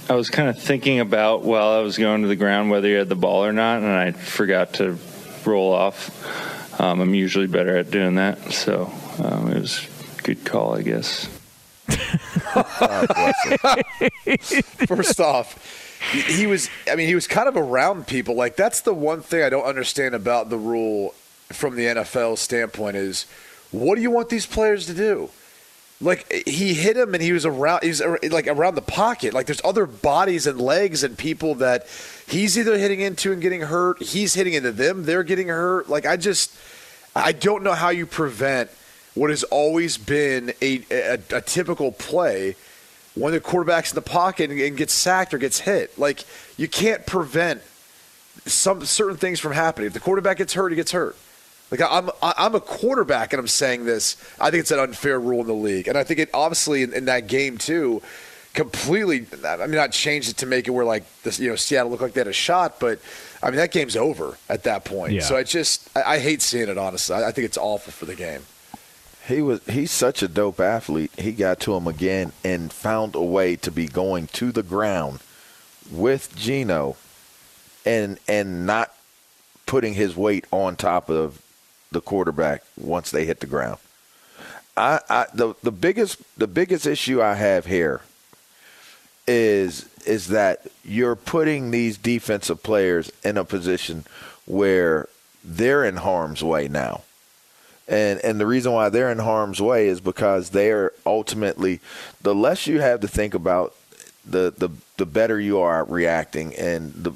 I 0.08 0.14
was 0.14 0.30
kind 0.30 0.48
of 0.48 0.58
thinking 0.58 1.00
about 1.00 1.42
while 1.42 1.72
I 1.72 1.80
was 1.80 1.98
going 1.98 2.22
to 2.22 2.28
the 2.28 2.36
ground 2.36 2.70
whether 2.70 2.88
he 2.88 2.94
had 2.94 3.08
the 3.08 3.14
ball 3.14 3.44
or 3.44 3.52
not, 3.52 3.82
and 3.82 3.86
I 3.86 4.12
forgot 4.12 4.74
to 4.74 4.98
roll 5.44 5.72
off. 5.72 6.80
Um, 6.80 7.00
I'm 7.00 7.14
usually 7.14 7.46
better 7.46 7.76
at 7.76 7.90
doing 7.90 8.14
that, 8.14 8.52
so 8.52 8.90
um, 9.22 9.52
it 9.52 9.60
was 9.60 9.86
a 10.18 10.22
good 10.22 10.44
call, 10.44 10.76
I 10.76 10.82
guess. 10.82 11.28
First 14.86 15.20
off, 15.20 15.79
he, 16.00 16.46
was. 16.46 16.68
I 16.90 16.96
mean, 16.96 17.08
he 17.08 17.14
was 17.14 17.26
kind 17.26 17.48
of 17.48 17.56
around 17.56 18.06
people. 18.06 18.34
Like 18.34 18.56
that's 18.56 18.80
the 18.80 18.94
one 18.94 19.20
thing 19.20 19.42
I 19.42 19.50
don't 19.50 19.64
understand 19.64 20.14
about 20.14 20.50
the 20.50 20.58
rule 20.58 21.14
from 21.48 21.76
the 21.76 21.84
NFL 21.84 22.38
standpoint 22.38 22.96
is, 22.96 23.26
what 23.70 23.96
do 23.96 24.02
you 24.02 24.10
want 24.10 24.28
these 24.28 24.46
players 24.46 24.86
to 24.86 24.94
do? 24.94 25.30
Like 26.00 26.32
he 26.46 26.72
hit 26.72 26.96
him 26.96 27.12
and 27.12 27.22
he 27.22 27.32
was 27.32 27.44
around. 27.44 27.82
He's 27.82 28.02
like 28.02 28.46
around 28.46 28.74
the 28.74 28.82
pocket. 28.82 29.34
Like 29.34 29.46
there's 29.46 29.60
other 29.62 29.84
bodies 29.84 30.46
and 30.46 30.58
legs 30.58 31.04
and 31.04 31.16
people 31.16 31.56
that 31.56 31.86
he's 32.26 32.58
either 32.58 32.78
hitting 32.78 33.00
into 33.00 33.32
and 33.32 33.42
getting 33.42 33.60
hurt. 33.60 34.02
He's 34.02 34.32
hitting 34.32 34.54
into 34.54 34.72
them. 34.72 35.04
They're 35.04 35.22
getting 35.22 35.48
hurt. 35.48 35.90
Like 35.90 36.06
I 36.06 36.16
just, 36.16 36.56
I 37.14 37.32
don't 37.32 37.62
know 37.62 37.74
how 37.74 37.90
you 37.90 38.06
prevent 38.06 38.70
what 39.14 39.28
has 39.28 39.42
always 39.44 39.98
been 39.98 40.54
a, 40.62 40.82
a, 40.90 41.18
a 41.32 41.40
typical 41.42 41.92
play 41.92 42.56
when 43.20 43.32
the 43.34 43.40
quarterback's 43.40 43.92
in 43.92 43.96
the 43.96 44.02
pocket 44.02 44.50
and, 44.50 44.58
and 44.58 44.76
gets 44.76 44.94
sacked 44.94 45.34
or 45.34 45.38
gets 45.38 45.60
hit. 45.60 45.96
Like 45.98 46.24
you 46.56 46.68
can't 46.68 47.06
prevent 47.06 47.60
some 48.46 48.84
certain 48.84 49.16
things 49.16 49.38
from 49.38 49.52
happening. 49.52 49.88
If 49.88 49.92
the 49.92 50.00
quarterback 50.00 50.38
gets 50.38 50.54
hurt, 50.54 50.70
he 50.70 50.76
gets 50.76 50.92
hurt. 50.92 51.16
Like 51.70 51.80
I'm, 51.82 52.10
I'm 52.20 52.54
a 52.56 52.60
quarterback, 52.60 53.32
and 53.32 53.38
I'm 53.38 53.46
saying 53.46 53.84
this. 53.84 54.16
I 54.40 54.50
think 54.50 54.62
it's 54.62 54.72
an 54.72 54.80
unfair 54.80 55.20
rule 55.20 55.42
in 55.42 55.46
the 55.46 55.54
league, 55.54 55.86
and 55.86 55.96
I 55.96 56.02
think 56.02 56.18
it 56.18 56.30
obviously 56.34 56.82
in, 56.82 56.92
in 56.92 57.04
that 57.04 57.28
game 57.28 57.58
too, 57.58 58.02
completely. 58.54 59.26
I 59.46 59.56
mean, 59.58 59.72
not 59.72 59.92
changed 59.92 60.30
it 60.30 60.38
to 60.38 60.46
make 60.46 60.66
it 60.66 60.72
where 60.72 60.84
like 60.84 61.04
this, 61.22 61.38
you 61.38 61.48
know, 61.48 61.54
Seattle 61.54 61.90
looked 61.90 62.02
like 62.02 62.14
they 62.14 62.20
had 62.20 62.26
a 62.26 62.32
shot, 62.32 62.80
but 62.80 62.98
I 63.40 63.50
mean 63.50 63.56
that 63.58 63.70
game's 63.70 63.96
over 63.96 64.36
at 64.48 64.64
that 64.64 64.84
point. 64.84 65.12
Yeah. 65.12 65.20
So 65.20 65.36
I 65.36 65.44
just, 65.44 65.88
I, 65.96 66.14
I 66.14 66.18
hate 66.18 66.42
seeing 66.42 66.68
it. 66.68 66.76
Honestly, 66.76 67.14
I, 67.14 67.28
I 67.28 67.30
think 67.30 67.44
it's 67.44 67.58
awful 67.58 67.92
for 67.92 68.06
the 68.06 68.16
game. 68.16 68.42
He 69.26 69.42
was 69.42 69.60
he's 69.66 69.90
such 69.90 70.22
a 70.22 70.28
dope 70.28 70.60
athlete. 70.60 71.12
He 71.18 71.32
got 71.32 71.60
to 71.60 71.74
him 71.74 71.86
again 71.86 72.32
and 72.44 72.72
found 72.72 73.14
a 73.14 73.22
way 73.22 73.56
to 73.56 73.70
be 73.70 73.86
going 73.86 74.26
to 74.28 74.50
the 74.50 74.62
ground 74.62 75.20
with 75.90 76.34
Geno 76.36 76.96
and 77.84 78.18
and 78.28 78.66
not 78.66 78.94
putting 79.66 79.94
his 79.94 80.16
weight 80.16 80.46
on 80.50 80.76
top 80.76 81.08
of 81.08 81.40
the 81.92 82.00
quarterback 82.00 82.62
once 82.76 83.10
they 83.10 83.24
hit 83.24 83.40
the 83.40 83.46
ground. 83.46 83.78
I, 84.76 85.00
I 85.08 85.26
the 85.34 85.54
the 85.62 85.72
biggest 85.72 86.22
the 86.38 86.46
biggest 86.46 86.86
issue 86.86 87.22
I 87.22 87.34
have 87.34 87.66
here 87.66 88.00
is 89.26 89.88
is 90.06 90.28
that 90.28 90.66
you're 90.84 91.16
putting 91.16 91.70
these 91.70 91.98
defensive 91.98 92.62
players 92.62 93.12
in 93.22 93.36
a 93.36 93.44
position 93.44 94.04
where 94.46 95.08
they're 95.44 95.84
in 95.84 95.96
harm's 95.96 96.42
way 96.42 96.68
now. 96.68 97.02
And 97.90 98.20
and 98.20 98.40
the 98.40 98.46
reason 98.46 98.72
why 98.72 98.88
they're 98.88 99.10
in 99.10 99.18
harm's 99.18 99.60
way 99.60 99.88
is 99.88 100.00
because 100.00 100.50
they're 100.50 100.92
ultimately 101.04 101.80
the 102.22 102.34
less 102.34 102.68
you 102.68 102.80
have 102.80 103.00
to 103.00 103.08
think 103.08 103.34
about 103.34 103.74
the 104.24 104.54
the 104.56 104.70
the 104.96 105.06
better 105.06 105.40
you 105.40 105.58
are 105.58 105.84
reacting 105.84 106.54
and 106.54 106.92
the 106.94 107.10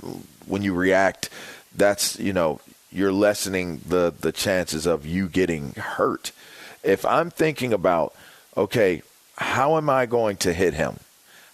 when 0.46 0.62
you 0.62 0.74
react 0.74 1.30
that's 1.76 2.18
you 2.18 2.32
know 2.32 2.60
you're 2.90 3.12
lessening 3.12 3.82
the 3.86 4.12
the 4.20 4.32
chances 4.32 4.84
of 4.84 5.06
you 5.06 5.28
getting 5.28 5.74
hurt. 5.74 6.32
If 6.82 7.06
I'm 7.06 7.30
thinking 7.30 7.72
about 7.72 8.12
okay, 8.56 9.02
how 9.36 9.76
am 9.76 9.88
I 9.88 10.06
going 10.06 10.36
to 10.38 10.52
hit 10.52 10.74
him? 10.74 10.98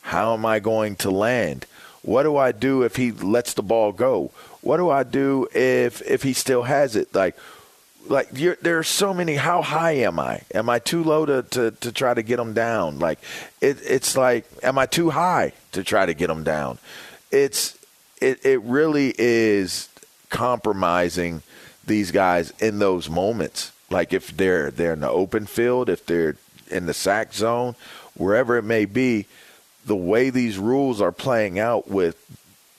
How 0.03 0.33
am 0.33 0.47
I 0.47 0.61
going 0.61 0.97
to 0.97 1.11
land? 1.11 1.67
What 2.03 2.23
do 2.23 2.39
I 2.39 2.53
do 2.53 2.83
if 2.83 2.97
he 2.97 3.13
lets 3.13 3.53
the 3.53 3.63
ball 3.63 3.93
go? 3.93 4.33
What 4.63 4.79
do 4.79 4.89
I 4.89 5.03
do 5.03 5.47
if 5.55 6.01
if 6.03 6.23
he 6.23 6.33
still 6.33 6.63
has 6.63 6.97
it? 6.97 7.15
Like 7.15 7.37
like 8.09 8.31
there 8.31 8.79
are 8.79 8.85
so 8.85 9.15
many. 9.15 9.37
How 9.37 9.63
high 9.63 9.93
am 9.93 10.19
I? 10.19 10.43
Am 10.55 10.69
I 10.69 10.79
too 10.79 11.05
low 11.05 11.27
to, 11.27 11.43
to, 11.43 11.71
to 11.71 11.93
try 11.93 12.15
to 12.15 12.23
get 12.23 12.37
them 12.37 12.55
down? 12.55 12.99
Like 12.99 13.19
it, 13.61 13.79
it's 13.83 14.17
like, 14.17 14.47
am 14.63 14.79
I 14.79 14.87
too 14.87 15.11
high 15.11 15.53
to 15.73 15.85
try 15.85 16.07
to 16.07 16.15
get 16.15 16.27
them 16.29 16.43
down? 16.43 16.79
It's 17.31 17.79
it 18.21 18.45
it 18.45 18.61
really 18.63 19.15
is 19.17 19.89
compromising 20.29 21.43
these 21.87 22.11
guys 22.11 22.53
in 22.59 22.79
those 22.79 23.09
moments. 23.09 23.73
Like 23.91 24.13
if 24.13 24.37
they're 24.37 24.71
they're 24.71 24.93
in 24.93 25.01
the 25.01 25.11
open 25.11 25.47
field, 25.47 25.89
if 25.89 26.07
they're 26.07 26.37
in 26.71 26.87
the 26.87 26.95
sack 26.95 27.33
zone, 27.33 27.75
wherever 28.15 28.57
it 28.57 28.65
may 28.65 28.85
be, 28.85 29.27
the 29.85 29.97
way 29.97 30.31
these 30.31 30.59
rules 30.59 31.01
are 31.01 31.13
playing 31.13 31.59
out 31.59 31.89
with 31.89 32.17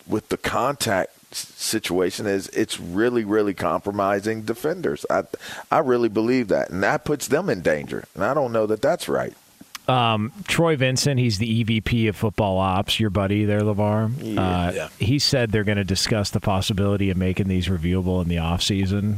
with 0.07 0.29
the 0.29 0.37
contact 0.37 1.11
situation 1.35 2.25
is 2.27 2.47
it's 2.49 2.79
really 2.79 3.23
really 3.23 3.53
compromising 3.53 4.41
defenders. 4.43 5.05
I 5.09 5.23
I 5.71 5.79
really 5.79 6.09
believe 6.09 6.47
that, 6.49 6.69
and 6.69 6.83
that 6.83 7.05
puts 7.05 7.27
them 7.27 7.49
in 7.49 7.61
danger. 7.61 8.03
And 8.15 8.23
I 8.23 8.33
don't 8.33 8.51
know 8.51 8.65
that 8.67 8.81
that's 8.81 9.07
right. 9.09 9.33
Um, 9.87 10.31
Troy 10.47 10.75
Vincent, 10.75 11.19
he's 11.19 11.37
the 11.39 11.63
EVP 11.63 12.07
of 12.07 12.15
football 12.15 12.59
ops, 12.59 12.99
your 12.99 13.09
buddy 13.09 13.45
there, 13.45 13.61
LeVar. 13.61 14.37
uh, 14.37 14.71
yeah. 14.73 14.89
He 14.99 15.17
said 15.19 15.51
they're 15.51 15.63
going 15.63 15.79
to 15.79 15.83
discuss 15.83 16.29
the 16.29 16.39
possibility 16.39 17.09
of 17.09 17.17
making 17.17 17.47
these 17.47 17.67
reviewable 17.67 18.21
in 18.21 18.27
the 18.29 18.35
offseason. 18.37 19.17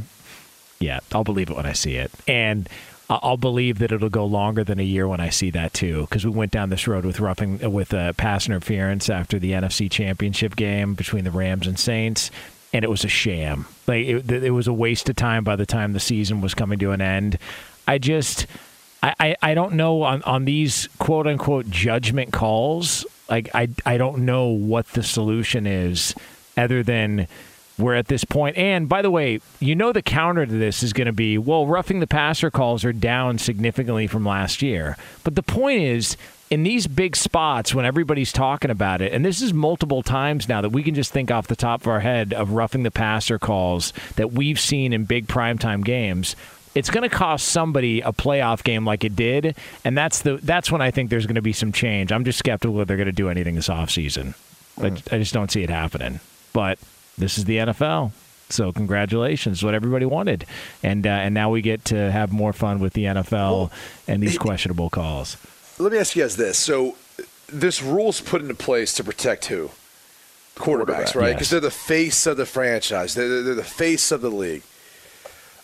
Yeah, 0.80 1.00
I'll 1.12 1.22
believe 1.22 1.50
it 1.50 1.56
when 1.56 1.66
I 1.66 1.74
see 1.74 1.96
it. 1.96 2.10
And 2.26 2.68
I- 2.68 2.72
I'll 3.10 3.36
believe 3.36 3.80
that 3.80 3.92
it'll 3.92 4.08
go 4.08 4.24
longer 4.24 4.64
than 4.64 4.80
a 4.80 4.84
year 4.84 5.06
when 5.06 5.20
I 5.20 5.28
see 5.28 5.50
that 5.50 5.74
too, 5.74 6.02
because 6.02 6.24
we 6.24 6.30
went 6.30 6.52
down 6.52 6.70
this 6.70 6.88
road 6.88 7.04
with 7.04 7.20
roughing 7.20 7.70
with 7.70 7.92
uh, 7.92 8.14
pass 8.14 8.46
interference 8.46 9.10
after 9.10 9.38
the 9.38 9.52
NFC 9.52 9.90
Championship 9.90 10.56
game 10.56 10.94
between 10.94 11.24
the 11.24 11.30
Rams 11.30 11.66
and 11.66 11.78
Saints, 11.78 12.30
and 12.72 12.82
it 12.82 12.88
was 12.88 13.04
a 13.04 13.08
sham. 13.08 13.66
Like 13.86 14.06
it, 14.06 14.30
it 14.30 14.50
was 14.52 14.66
a 14.66 14.72
waste 14.72 15.08
of 15.10 15.16
time 15.16 15.44
by 15.44 15.56
the 15.56 15.66
time 15.66 15.92
the 15.92 16.00
season 16.00 16.40
was 16.40 16.54
coming 16.54 16.78
to 16.78 16.92
an 16.92 17.02
end. 17.02 17.38
I 17.86 17.98
just, 17.98 18.46
I, 19.02 19.14
I, 19.20 19.36
I 19.42 19.54
don't 19.54 19.74
know 19.74 20.02
on 20.02 20.22
on 20.22 20.46
these 20.46 20.88
quote 20.98 21.26
unquote 21.26 21.68
judgment 21.68 22.32
calls. 22.32 23.04
Like 23.28 23.50
I, 23.54 23.68
I 23.84 23.98
don't 23.98 24.24
know 24.24 24.46
what 24.46 24.86
the 24.88 25.02
solution 25.02 25.66
is, 25.66 26.14
other 26.56 26.82
than 26.82 27.28
we're 27.78 27.94
at 27.94 28.06
this 28.06 28.24
point. 28.24 28.56
And 28.56 28.88
by 28.88 29.02
the 29.02 29.10
way, 29.10 29.40
you 29.60 29.74
know 29.74 29.92
the 29.92 30.02
counter 30.02 30.46
to 30.46 30.52
this 30.52 30.82
is 30.82 30.92
going 30.92 31.06
to 31.06 31.12
be 31.12 31.38
well, 31.38 31.66
roughing 31.66 32.00
the 32.00 32.06
passer 32.06 32.50
calls 32.50 32.84
are 32.84 32.92
down 32.92 33.38
significantly 33.38 34.06
from 34.06 34.24
last 34.24 34.62
year. 34.62 34.96
But 35.24 35.34
the 35.34 35.42
point 35.42 35.80
is, 35.82 36.16
in 36.50 36.62
these 36.62 36.86
big 36.86 37.16
spots 37.16 37.74
when 37.74 37.84
everybody's 37.84 38.32
talking 38.32 38.70
about 38.70 39.00
it, 39.00 39.12
and 39.12 39.24
this 39.24 39.42
is 39.42 39.52
multiple 39.52 40.02
times 40.02 40.48
now 40.48 40.60
that 40.60 40.70
we 40.70 40.82
can 40.82 40.94
just 40.94 41.12
think 41.12 41.30
off 41.30 41.48
the 41.48 41.56
top 41.56 41.80
of 41.82 41.88
our 41.88 42.00
head 42.00 42.32
of 42.32 42.52
roughing 42.52 42.84
the 42.84 42.90
passer 42.90 43.38
calls 43.38 43.92
that 44.16 44.32
we've 44.32 44.60
seen 44.60 44.92
in 44.92 45.04
big 45.04 45.26
primetime 45.26 45.84
games. 45.84 46.36
It's 46.74 46.90
going 46.90 47.08
to 47.08 47.14
cost 47.14 47.48
somebody 47.48 48.00
a 48.00 48.12
playoff 48.12 48.64
game 48.64 48.84
like 48.84 49.04
it 49.04 49.14
did, 49.14 49.56
and 49.84 49.96
that's 49.96 50.22
the 50.22 50.36
that's 50.36 50.72
when 50.72 50.80
I 50.80 50.90
think 50.90 51.08
there's 51.08 51.26
going 51.26 51.36
to 51.36 51.42
be 51.42 51.52
some 51.52 51.72
change. 51.72 52.12
I'm 52.12 52.24
just 52.24 52.38
skeptical 52.38 52.76
that 52.78 52.88
they're 52.88 52.96
going 52.96 53.06
to 53.06 53.12
do 53.12 53.28
anything 53.28 53.54
this 53.54 53.68
offseason. 53.68 54.34
I, 54.78 54.90
mm. 54.90 55.12
I 55.12 55.18
just 55.18 55.32
don't 55.32 55.52
see 55.52 55.62
it 55.62 55.70
happening. 55.70 56.18
But 56.52 56.78
this 57.18 57.38
is 57.38 57.44
the 57.44 57.58
NFL. 57.58 58.12
So 58.50 58.72
congratulations, 58.72 59.62
what 59.64 59.74
everybody 59.74 60.04
wanted, 60.04 60.44
and 60.82 61.06
uh, 61.06 61.10
and 61.10 61.34
now 61.34 61.50
we 61.50 61.62
get 61.62 61.86
to 61.86 62.10
have 62.12 62.32
more 62.32 62.52
fun 62.52 62.78
with 62.78 62.92
the 62.92 63.04
NFL 63.04 63.30
well, 63.30 63.72
and 64.06 64.22
these 64.22 64.36
questionable 64.38 64.90
calls. 64.90 65.36
Let 65.78 65.92
me 65.92 65.98
ask 65.98 66.14
you 66.14 66.22
guys 66.22 66.36
this: 66.36 66.58
so 66.58 66.96
this 67.48 67.82
rule's 67.82 68.20
put 68.20 68.42
into 68.42 68.54
place 68.54 68.92
to 68.94 69.04
protect 69.04 69.46
who? 69.46 69.70
Quarterbacks, 70.56 71.14
right? 71.14 71.32
Because 71.32 71.46
yes. 71.46 71.50
they're 71.50 71.60
the 71.60 71.70
face 71.70 72.26
of 72.26 72.36
the 72.36 72.46
franchise. 72.46 73.14
They're, 73.14 73.42
they're 73.42 73.54
the 73.54 73.64
face 73.64 74.12
of 74.12 74.20
the 74.20 74.30
league. 74.30 74.62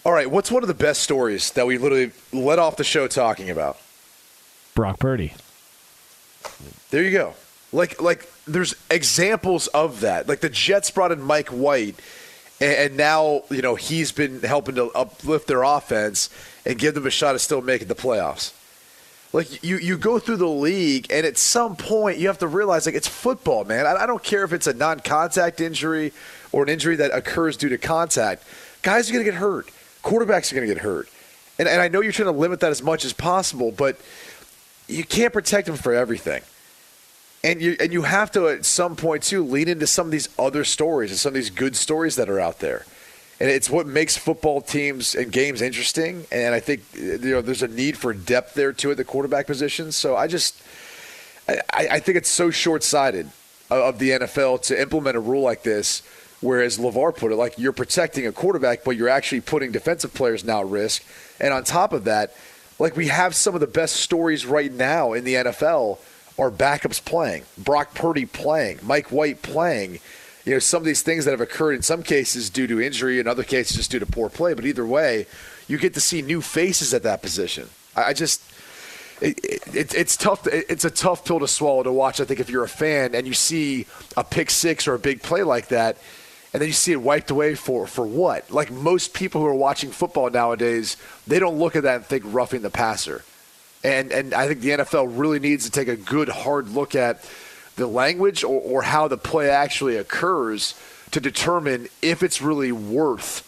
All 0.04 0.12
right, 0.12 0.28
what's 0.28 0.50
one 0.50 0.62
of 0.62 0.66
the 0.66 0.74
best 0.74 1.02
stories 1.02 1.52
that 1.52 1.66
we 1.66 1.78
literally 1.78 2.12
let 2.32 2.58
off 2.58 2.76
the 2.76 2.84
show 2.84 3.06
talking 3.06 3.50
about? 3.50 3.76
Brock 4.74 4.98
Purdy. 4.98 5.34
There 6.90 7.02
you 7.02 7.12
go. 7.12 7.34
Like 7.72 8.00
like 8.00 8.29
there's 8.46 8.74
examples 8.90 9.66
of 9.68 10.00
that. 10.00 10.28
Like 10.28 10.40
the 10.40 10.48
Jets 10.48 10.90
brought 10.90 11.12
in 11.12 11.22
Mike 11.22 11.48
White 11.48 11.96
and, 12.60 12.96
now, 12.96 13.42
you 13.50 13.62
know, 13.62 13.74
he's 13.74 14.12
been 14.12 14.40
helping 14.42 14.74
to 14.74 14.90
uplift 14.90 15.46
their 15.46 15.62
offense 15.62 16.28
and 16.66 16.78
give 16.78 16.94
them 16.94 17.06
a 17.06 17.10
shot 17.10 17.34
at 17.34 17.40
still 17.40 17.62
making 17.62 17.88
the 17.88 17.94
playoffs. 17.94 18.52
Like 19.32 19.62
you, 19.62 19.78
you 19.78 19.96
go 19.96 20.18
through 20.18 20.38
the 20.38 20.48
league, 20.48 21.06
and 21.08 21.24
at 21.24 21.38
some 21.38 21.76
point 21.76 22.18
you 22.18 22.26
have 22.26 22.38
to 22.38 22.48
realize, 22.48 22.84
like 22.84 22.96
it's 22.96 23.06
football, 23.06 23.64
man. 23.64 23.86
I, 23.86 24.02
I 24.02 24.06
don't 24.06 24.22
care 24.22 24.42
if 24.42 24.52
it's 24.52 24.66
a 24.66 24.74
non-contact 24.74 25.60
injury 25.60 26.12
or 26.50 26.64
an 26.64 26.68
injury 26.68 26.96
that 26.96 27.12
occurs 27.14 27.56
due 27.56 27.68
to 27.68 27.78
contact. 27.78 28.42
Guys 28.82 29.08
are 29.08 29.12
going 29.12 29.24
to 29.24 29.30
get 29.30 29.38
hurt. 29.38 29.70
Quarterbacks 30.02 30.50
are 30.50 30.56
going 30.56 30.66
to 30.66 30.74
get 30.74 30.82
hurt, 30.82 31.08
and 31.60 31.68
and 31.68 31.80
I 31.80 31.86
know 31.86 32.00
you're 32.00 32.10
trying 32.10 32.32
to 32.32 32.38
limit 32.38 32.58
that 32.60 32.72
as 32.72 32.82
much 32.82 33.04
as 33.04 33.12
possible, 33.12 33.70
but 33.70 34.00
you 34.88 35.04
can't 35.04 35.32
protect 35.32 35.68
them 35.68 35.76
for 35.76 35.94
everything. 35.94 36.42
And 37.42 37.62
you 37.62 37.76
and 37.80 37.92
you 37.92 38.02
have 38.02 38.30
to 38.32 38.48
at 38.48 38.66
some 38.66 38.96
point 38.96 39.22
too 39.22 39.44
lean 39.44 39.68
into 39.68 39.86
some 39.86 40.06
of 40.06 40.12
these 40.12 40.28
other 40.38 40.62
stories 40.64 41.10
and 41.10 41.18
some 41.18 41.30
of 41.30 41.34
these 41.34 41.50
good 41.50 41.74
stories 41.74 42.16
that 42.16 42.28
are 42.28 42.38
out 42.38 42.58
there. 42.60 42.84
And 43.40 43.48
it's 43.48 43.70
what 43.70 43.86
makes 43.86 44.18
football 44.18 44.60
teams 44.60 45.14
and 45.14 45.32
games 45.32 45.62
interesting. 45.62 46.26
And 46.30 46.54
I 46.54 46.60
think 46.60 46.82
you 46.92 47.18
know 47.18 47.40
there's 47.40 47.62
a 47.62 47.68
need 47.68 47.96
for 47.96 48.12
depth 48.12 48.52
there 48.52 48.74
too 48.74 48.90
at 48.90 48.98
the 48.98 49.04
quarterback 49.04 49.46
position. 49.46 49.90
So 49.92 50.16
I 50.16 50.26
just 50.26 50.62
I, 51.48 51.88
I 51.92 52.00
think 52.00 52.18
it's 52.18 52.28
so 52.28 52.50
short 52.50 52.82
sighted 52.82 53.30
of 53.70 53.98
the 53.98 54.10
NFL 54.10 54.62
to 54.62 54.80
implement 54.80 55.16
a 55.16 55.20
rule 55.20 55.42
like 55.42 55.62
this. 55.62 56.02
Whereas 56.42 56.78
LeVar 56.78 57.16
put 57.16 57.32
it, 57.32 57.36
like 57.36 57.58
you're 57.58 57.72
protecting 57.72 58.26
a 58.26 58.32
quarterback, 58.32 58.82
but 58.82 58.96
you're 58.96 59.10
actually 59.10 59.42
putting 59.42 59.72
defensive 59.72 60.14
players 60.14 60.42
now 60.42 60.60
at 60.60 60.66
risk. 60.66 61.04
And 61.38 61.52
on 61.52 61.64
top 61.64 61.92
of 61.92 62.04
that, 62.04 62.34
like 62.78 62.96
we 62.96 63.08
have 63.08 63.34
some 63.34 63.54
of 63.54 63.60
the 63.60 63.66
best 63.66 63.96
stories 63.96 64.46
right 64.46 64.72
now 64.72 65.12
in 65.12 65.24
the 65.24 65.34
NFL 65.34 65.98
are 66.40 66.50
backups 66.50 67.04
playing, 67.04 67.42
Brock 67.58 67.94
Purdy 67.94 68.24
playing, 68.24 68.80
Mike 68.82 69.12
White 69.12 69.42
playing. 69.42 70.00
You 70.46 70.54
know, 70.54 70.58
some 70.58 70.80
of 70.80 70.86
these 70.86 71.02
things 71.02 71.26
that 71.26 71.32
have 71.32 71.40
occurred 71.42 71.74
in 71.74 71.82
some 71.82 72.02
cases 72.02 72.48
due 72.48 72.66
to 72.66 72.80
injury, 72.80 73.20
in 73.20 73.28
other 73.28 73.44
cases 73.44 73.76
just 73.76 73.90
due 73.90 73.98
to 73.98 74.06
poor 74.06 74.30
play. 74.30 74.54
But 74.54 74.64
either 74.64 74.86
way, 74.86 75.26
you 75.68 75.76
get 75.76 75.92
to 75.94 76.00
see 76.00 76.22
new 76.22 76.40
faces 76.40 76.94
at 76.94 77.02
that 77.02 77.20
position. 77.22 77.68
I 77.94 78.14
just. 78.14 78.42
It, 79.20 79.38
it, 79.74 79.94
it's 79.94 80.16
tough. 80.16 80.46
It's 80.46 80.86
a 80.86 80.90
tough 80.90 81.26
pill 81.26 81.40
to 81.40 81.46
swallow 81.46 81.82
to 81.82 81.92
watch. 81.92 82.20
I 82.20 82.24
think 82.24 82.40
if 82.40 82.48
you're 82.48 82.64
a 82.64 82.68
fan 82.68 83.14
and 83.14 83.26
you 83.26 83.34
see 83.34 83.84
a 84.16 84.24
pick 84.24 84.48
six 84.48 84.88
or 84.88 84.94
a 84.94 84.98
big 84.98 85.22
play 85.22 85.42
like 85.42 85.68
that, 85.68 85.98
and 86.54 86.62
then 86.62 86.68
you 86.68 86.72
see 86.72 86.92
it 86.92 87.02
wiped 87.02 87.30
away 87.30 87.54
for 87.54 87.86
for 87.86 88.06
what? 88.06 88.50
Like 88.50 88.70
most 88.70 89.12
people 89.12 89.42
who 89.42 89.46
are 89.46 89.54
watching 89.54 89.90
football 89.90 90.30
nowadays, 90.30 90.96
they 91.26 91.38
don't 91.38 91.58
look 91.58 91.76
at 91.76 91.82
that 91.82 91.96
and 91.96 92.06
think 92.06 92.24
roughing 92.26 92.62
the 92.62 92.70
passer. 92.70 93.22
And 93.82 94.12
and 94.12 94.34
I 94.34 94.46
think 94.46 94.60
the 94.60 94.70
NFL 94.70 95.18
really 95.18 95.38
needs 95.38 95.64
to 95.64 95.70
take 95.70 95.88
a 95.88 95.96
good 95.96 96.28
hard 96.28 96.68
look 96.68 96.94
at 96.94 97.24
the 97.76 97.86
language 97.86 98.44
or, 98.44 98.60
or 98.60 98.82
how 98.82 99.08
the 99.08 99.16
play 99.16 99.48
actually 99.48 99.96
occurs 99.96 100.74
to 101.12 101.20
determine 101.20 101.88
if 102.02 102.22
it's 102.22 102.42
really 102.42 102.72
worth 102.72 103.46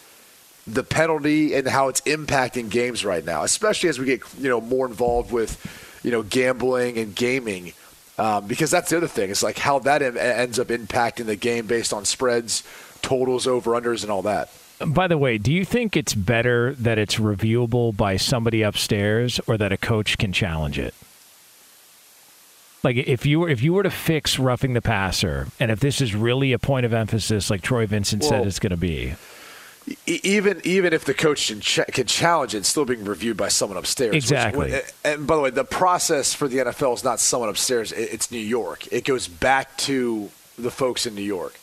the 0.65 0.83
penalty 0.83 1.53
and 1.53 1.67
how 1.67 1.87
it's 1.87 2.01
impacting 2.01 2.69
games 2.69 3.03
right 3.03 3.23
now, 3.23 3.43
especially 3.43 3.89
as 3.89 3.99
we 3.99 4.05
get 4.05 4.21
you 4.39 4.49
know 4.49 4.61
more 4.61 4.87
involved 4.87 5.31
with 5.31 5.59
you 6.03 6.11
know 6.11 6.23
gambling 6.23 6.97
and 6.97 7.15
gaming. 7.15 7.73
Um, 8.17 8.45
because 8.45 8.69
that's 8.69 8.91
the 8.91 8.97
other 8.97 9.07
thing. 9.07 9.31
It's 9.31 9.41
like 9.41 9.57
how 9.57 9.79
that 9.79 10.03
ends 10.03 10.59
up 10.59 10.67
impacting 10.67 11.25
the 11.25 11.35
game 11.35 11.65
based 11.65 11.93
on 11.93 12.05
spreads, 12.05 12.63
totals, 13.01 13.47
over 13.47 13.71
unders, 13.71 14.03
and 14.03 14.11
all 14.11 14.21
that. 14.23 14.51
By 14.85 15.07
the 15.07 15.17
way, 15.17 15.37
do 15.37 15.51
you 15.51 15.65
think 15.65 15.95
it's 15.95 16.13
better 16.13 16.73
that 16.75 16.97
it's 16.97 17.15
reviewable 17.15 17.95
by 17.95 18.17
somebody 18.17 18.61
upstairs 18.61 19.39
or 19.47 19.57
that 19.57 19.71
a 19.71 19.77
coach 19.77 20.17
can 20.17 20.33
challenge 20.33 20.79
it? 20.79 20.93
Like 22.83 22.97
if 22.97 23.25
you 23.25 23.39
were 23.41 23.49
if 23.49 23.61
you 23.61 23.73
were 23.73 23.83
to 23.83 23.89
fix 23.89 24.37
roughing 24.37 24.73
the 24.73 24.81
passer, 24.81 25.47
and 25.57 25.71
if 25.71 25.79
this 25.79 26.01
is 26.01 26.13
really 26.13 26.51
a 26.51 26.59
point 26.59 26.85
of 26.85 26.93
emphasis, 26.93 27.49
like 27.49 27.61
Troy 27.61 27.85
Vincent 27.85 28.23
well, 28.23 28.31
said 28.31 28.47
it's 28.47 28.59
going 28.59 28.71
to 28.71 28.77
be, 28.77 29.13
even 30.05 30.59
even 30.65 30.91
if 30.91 31.05
the 31.05 31.13
coach 31.13 31.47
can, 31.47 31.61
ch- 31.61 31.87
can 31.93 32.05
challenge 32.07 32.53
it, 32.53 32.59
it's 32.59 32.67
still 32.67 32.83
being 32.83 33.05
reviewed 33.05 33.37
by 33.37 33.47
someone 33.47 33.77
upstairs. 33.77 34.13
Exactly. 34.15 34.73
Which, 34.73 34.83
and 35.05 35.25
by 35.25 35.35
the 35.37 35.41
way, 35.41 35.49
the 35.49 35.63
process 35.63 36.33
for 36.33 36.49
the 36.49 36.57
NFL 36.57 36.95
is 36.95 37.03
not 37.05 37.21
someone 37.21 37.47
upstairs; 37.47 37.93
it's 37.93 38.31
New 38.31 38.37
York. 38.37 38.91
It 38.91 39.05
goes 39.05 39.29
back 39.29 39.77
to 39.77 40.29
the 40.57 40.71
folks 40.71 41.05
in 41.05 41.15
New 41.15 41.21
York. 41.21 41.57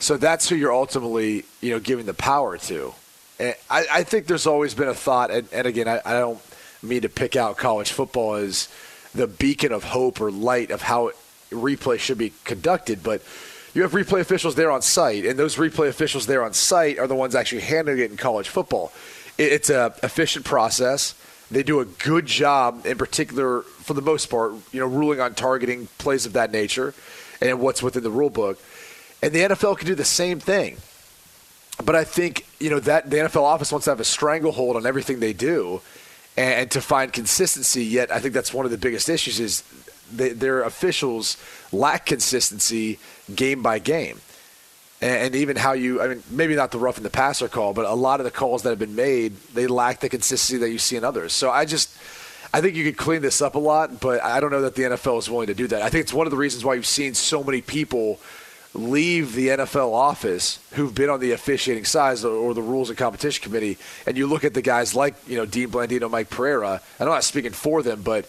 So 0.00 0.16
that's 0.16 0.48
who 0.48 0.54
you're 0.54 0.72
ultimately, 0.72 1.44
you 1.60 1.70
know, 1.70 1.80
giving 1.80 2.06
the 2.06 2.14
power 2.14 2.56
to. 2.58 2.94
And 3.38 3.54
I, 3.68 3.86
I 3.90 4.02
think 4.04 4.26
there's 4.26 4.46
always 4.46 4.74
been 4.74 4.88
a 4.88 4.94
thought, 4.94 5.30
and, 5.30 5.48
and 5.52 5.66
again, 5.66 5.88
I, 5.88 6.00
I, 6.04 6.18
don't 6.18 6.40
mean 6.82 7.02
to 7.02 7.08
pick 7.08 7.36
out 7.36 7.56
college 7.56 7.90
football 7.90 8.34
as 8.34 8.68
the 9.14 9.26
beacon 9.26 9.72
of 9.72 9.84
hope 9.84 10.20
or 10.20 10.30
light 10.30 10.70
of 10.70 10.82
how 10.82 11.12
replay 11.50 11.98
should 11.98 12.18
be 12.18 12.32
conducted, 12.44 13.02
but 13.02 13.22
you 13.74 13.82
have 13.82 13.92
replay 13.92 14.20
officials 14.20 14.54
there 14.54 14.70
on 14.70 14.82
site, 14.82 15.24
and 15.24 15.38
those 15.38 15.56
replay 15.56 15.88
officials 15.88 16.26
there 16.26 16.42
on 16.42 16.52
site 16.52 16.98
are 16.98 17.06
the 17.06 17.14
ones 17.14 17.34
actually 17.34 17.62
handling 17.62 17.98
it 17.98 18.10
in 18.10 18.16
college 18.16 18.48
football. 18.48 18.92
It, 19.36 19.52
it's 19.52 19.70
a 19.70 19.94
efficient 20.02 20.44
process. 20.44 21.14
They 21.50 21.62
do 21.62 21.80
a 21.80 21.84
good 21.84 22.26
job, 22.26 22.86
in 22.86 22.98
particular, 22.98 23.62
for 23.62 23.94
the 23.94 24.02
most 24.02 24.26
part, 24.26 24.52
you 24.72 24.80
know, 24.80 24.86
ruling 24.86 25.20
on 25.20 25.34
targeting 25.34 25.88
plays 25.98 26.26
of 26.26 26.34
that 26.34 26.50
nature 26.50 26.92
and 27.40 27.60
what's 27.60 27.82
within 27.82 28.02
the 28.02 28.10
rule 28.10 28.30
book. 28.30 28.60
And 29.22 29.32
the 29.32 29.40
NFL 29.40 29.78
can 29.78 29.86
do 29.86 29.94
the 29.94 30.04
same 30.04 30.38
thing. 30.38 30.76
But 31.84 31.94
I 31.94 32.04
think, 32.04 32.46
you 32.58 32.70
know, 32.70 32.80
that 32.80 33.10
the 33.10 33.16
NFL 33.16 33.42
office 33.42 33.70
wants 33.70 33.84
to 33.84 33.90
have 33.90 34.00
a 34.00 34.04
stranglehold 34.04 34.76
on 34.76 34.86
everything 34.86 35.20
they 35.20 35.32
do 35.32 35.80
and, 36.36 36.54
and 36.54 36.70
to 36.72 36.80
find 36.80 37.12
consistency. 37.12 37.84
Yet 37.84 38.10
I 38.10 38.18
think 38.18 38.34
that's 38.34 38.52
one 38.52 38.64
of 38.64 38.70
the 38.70 38.78
biggest 38.78 39.08
issues 39.08 39.38
is 39.38 39.62
they, 40.12 40.30
their 40.30 40.62
officials 40.62 41.36
lack 41.72 42.06
consistency 42.06 42.98
game 43.34 43.62
by 43.62 43.78
game. 43.78 44.20
And, 45.00 45.26
and 45.26 45.36
even 45.36 45.56
how 45.56 45.72
you, 45.72 46.02
I 46.02 46.08
mean, 46.08 46.22
maybe 46.30 46.56
not 46.56 46.72
the 46.72 46.78
rough 46.78 46.96
and 46.96 47.06
the 47.06 47.10
passer 47.10 47.48
call, 47.48 47.72
but 47.74 47.86
a 47.86 47.94
lot 47.94 48.18
of 48.18 48.24
the 48.24 48.32
calls 48.32 48.62
that 48.62 48.70
have 48.70 48.78
been 48.80 48.96
made, 48.96 49.36
they 49.54 49.68
lack 49.68 50.00
the 50.00 50.08
consistency 50.08 50.58
that 50.58 50.70
you 50.70 50.78
see 50.78 50.96
in 50.96 51.04
others. 51.04 51.32
So 51.32 51.50
I 51.50 51.64
just, 51.64 51.96
I 52.52 52.60
think 52.60 52.74
you 52.74 52.84
could 52.84 52.96
clean 52.96 53.22
this 53.22 53.40
up 53.40 53.54
a 53.54 53.58
lot, 53.60 54.00
but 54.00 54.20
I 54.22 54.40
don't 54.40 54.50
know 54.50 54.62
that 54.62 54.74
the 54.74 54.82
NFL 54.82 55.18
is 55.18 55.30
willing 55.30 55.46
to 55.48 55.54
do 55.54 55.68
that. 55.68 55.82
I 55.82 55.90
think 55.90 56.02
it's 56.02 56.14
one 56.14 56.26
of 56.26 56.32
the 56.32 56.36
reasons 56.36 56.64
why 56.64 56.74
you've 56.74 56.86
seen 56.86 57.14
so 57.14 57.42
many 57.42 57.60
people– 57.60 58.18
leave 58.74 59.34
the 59.34 59.48
NFL 59.48 59.92
office 59.92 60.58
who've 60.72 60.94
been 60.94 61.10
on 61.10 61.20
the 61.20 61.32
officiating 61.32 61.84
side 61.84 62.24
or 62.24 62.54
the 62.54 62.62
rules 62.62 62.88
and 62.88 62.98
competition 62.98 63.42
committee, 63.42 63.78
and 64.06 64.16
you 64.16 64.26
look 64.26 64.44
at 64.44 64.54
the 64.54 64.62
guys 64.62 64.94
like 64.94 65.14
you 65.26 65.36
know 65.36 65.46
Dean 65.46 65.70
Blandino, 65.70 66.10
Mike 66.10 66.30
Pereira. 66.30 66.80
I'm 67.00 67.06
not 67.06 67.24
speaking 67.24 67.52
for 67.52 67.82
them, 67.82 68.02
but 68.02 68.26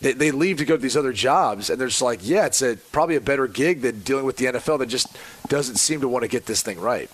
they, 0.00 0.12
they 0.12 0.30
leave 0.30 0.58
to 0.58 0.64
go 0.64 0.76
to 0.76 0.82
these 0.82 0.96
other 0.96 1.12
jobs, 1.12 1.70
and 1.70 1.80
they're 1.80 1.88
just 1.88 2.02
like, 2.02 2.20
yeah, 2.22 2.46
it's 2.46 2.60
a, 2.60 2.76
probably 2.90 3.16
a 3.16 3.20
better 3.20 3.46
gig 3.46 3.82
than 3.82 4.00
dealing 4.00 4.24
with 4.24 4.36
the 4.36 4.46
NFL 4.46 4.80
that 4.80 4.86
just 4.86 5.16
doesn't 5.48 5.76
seem 5.76 6.00
to 6.00 6.08
want 6.08 6.24
to 6.24 6.28
get 6.28 6.46
this 6.46 6.62
thing 6.62 6.80
right. 6.80 7.08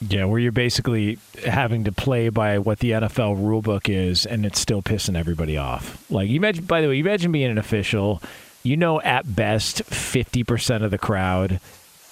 Yeah, 0.00 0.26
where 0.26 0.38
you're 0.38 0.52
basically 0.52 1.18
having 1.44 1.84
to 1.84 1.92
play 1.92 2.28
by 2.28 2.58
what 2.58 2.80
the 2.80 2.92
NFL 2.92 3.38
rulebook 3.38 3.88
is, 3.88 4.26
and 4.26 4.44
it's 4.44 4.60
still 4.60 4.82
pissing 4.82 5.16
everybody 5.16 5.56
off. 5.56 6.04
Like 6.10 6.28
you 6.28 6.36
imagine, 6.36 6.64
by 6.64 6.80
the 6.80 6.88
way, 6.88 6.96
you 6.96 7.04
imagine 7.04 7.32
being 7.32 7.50
an 7.50 7.58
official. 7.58 8.22
You 8.62 8.76
know, 8.76 9.00
at 9.00 9.36
best, 9.36 9.84
fifty 9.84 10.42
percent 10.42 10.84
of 10.84 10.90
the 10.90 10.98
crowd 10.98 11.60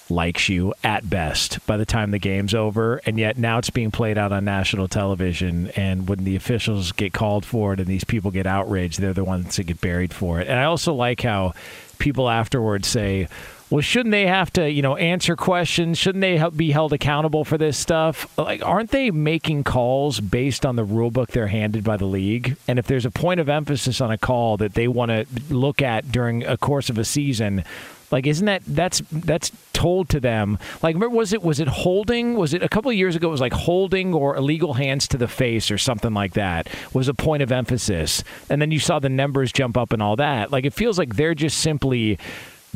likes 0.09 0.49
you 0.49 0.73
at 0.83 1.09
best 1.09 1.65
by 1.65 1.77
the 1.77 1.85
time 1.85 2.11
the 2.11 2.19
game's 2.19 2.53
over. 2.53 3.01
And 3.05 3.17
yet 3.17 3.37
now 3.37 3.57
it's 3.57 3.69
being 3.69 3.91
played 3.91 4.17
out 4.17 4.31
on 4.31 4.45
national 4.45 4.87
television. 4.87 5.71
And 5.75 6.07
when 6.07 6.23
the 6.23 6.35
officials 6.35 6.91
get 6.91 7.13
called 7.13 7.45
for 7.45 7.73
it 7.73 7.79
and 7.79 7.87
these 7.87 8.03
people 8.03 8.31
get 8.31 8.45
outraged, 8.45 8.99
they're 8.99 9.13
the 9.13 9.23
ones 9.23 9.55
that 9.55 9.63
get 9.63 9.81
buried 9.81 10.13
for 10.13 10.39
it. 10.39 10.47
And 10.47 10.59
I 10.59 10.65
also 10.65 10.93
like 10.93 11.21
how 11.21 11.53
people 11.97 12.29
afterwards 12.29 12.87
say, 12.87 13.27
well, 13.71 13.81
shouldn't 13.81 14.11
they 14.11 14.27
have 14.27 14.53
to, 14.53 14.69
you 14.69 14.83
know, 14.83 14.95
answer 14.95 15.35
questions? 15.35 15.97
Shouldn't 15.97 16.21
they 16.21 16.41
be 16.55 16.71
held 16.71 16.93
accountable 16.93 17.43
for 17.43 17.57
this 17.57 17.77
stuff? 17.77 18.37
Like, 18.37 18.63
aren't 18.63 18.91
they 18.91 19.09
making 19.09 19.63
calls 19.63 20.19
based 20.19 20.67
on 20.67 20.75
the 20.75 20.83
rule 20.83 21.09
book 21.09 21.31
they're 21.31 21.47
handed 21.47 21.83
by 21.83 21.97
the 21.97 22.05
league? 22.05 22.57
And 22.67 22.77
if 22.77 22.85
there's 22.85 23.07
a 23.07 23.11
point 23.11 23.39
of 23.39 23.49
emphasis 23.49 24.01
on 24.01 24.11
a 24.11 24.19
call 24.19 24.57
that 24.57 24.75
they 24.75 24.87
want 24.87 25.09
to 25.09 25.25
look 25.49 25.81
at 25.81 26.11
during 26.11 26.45
a 26.45 26.57
course 26.57 26.91
of 26.91 26.99
a 26.99 27.05
season, 27.05 27.63
like, 28.11 28.27
isn't 28.27 28.45
that 28.45 28.63
that's 28.65 29.01
that's 29.11 29.51
told 29.73 30.09
to 30.09 30.19
them? 30.19 30.57
Like, 30.81 30.97
was 30.97 31.33
it 31.33 31.41
was 31.43 31.59
it 31.59 31.67
holding? 31.67 32.35
Was 32.35 32.53
it 32.53 32.63
a 32.63 32.69
couple 32.69 32.91
of 32.91 32.97
years 32.97 33.15
ago? 33.15 33.27
It 33.27 33.31
was 33.31 33.41
like 33.41 33.53
holding 33.53 34.13
or 34.13 34.35
illegal 34.35 34.73
hands 34.73 35.07
to 35.09 35.17
the 35.17 35.27
face 35.27 35.71
or 35.71 35.77
something 35.77 36.13
like 36.13 36.33
that 36.33 36.67
was 36.93 37.07
a 37.07 37.13
point 37.13 37.43
of 37.43 37.51
emphasis, 37.51 38.23
and 38.49 38.61
then 38.61 38.71
you 38.71 38.79
saw 38.79 38.99
the 38.99 39.09
numbers 39.09 39.51
jump 39.51 39.77
up 39.77 39.93
and 39.93 40.01
all 40.01 40.15
that. 40.15 40.51
Like, 40.51 40.65
it 40.65 40.73
feels 40.73 40.97
like 40.97 41.15
they're 41.15 41.35
just 41.35 41.57
simply 41.59 42.17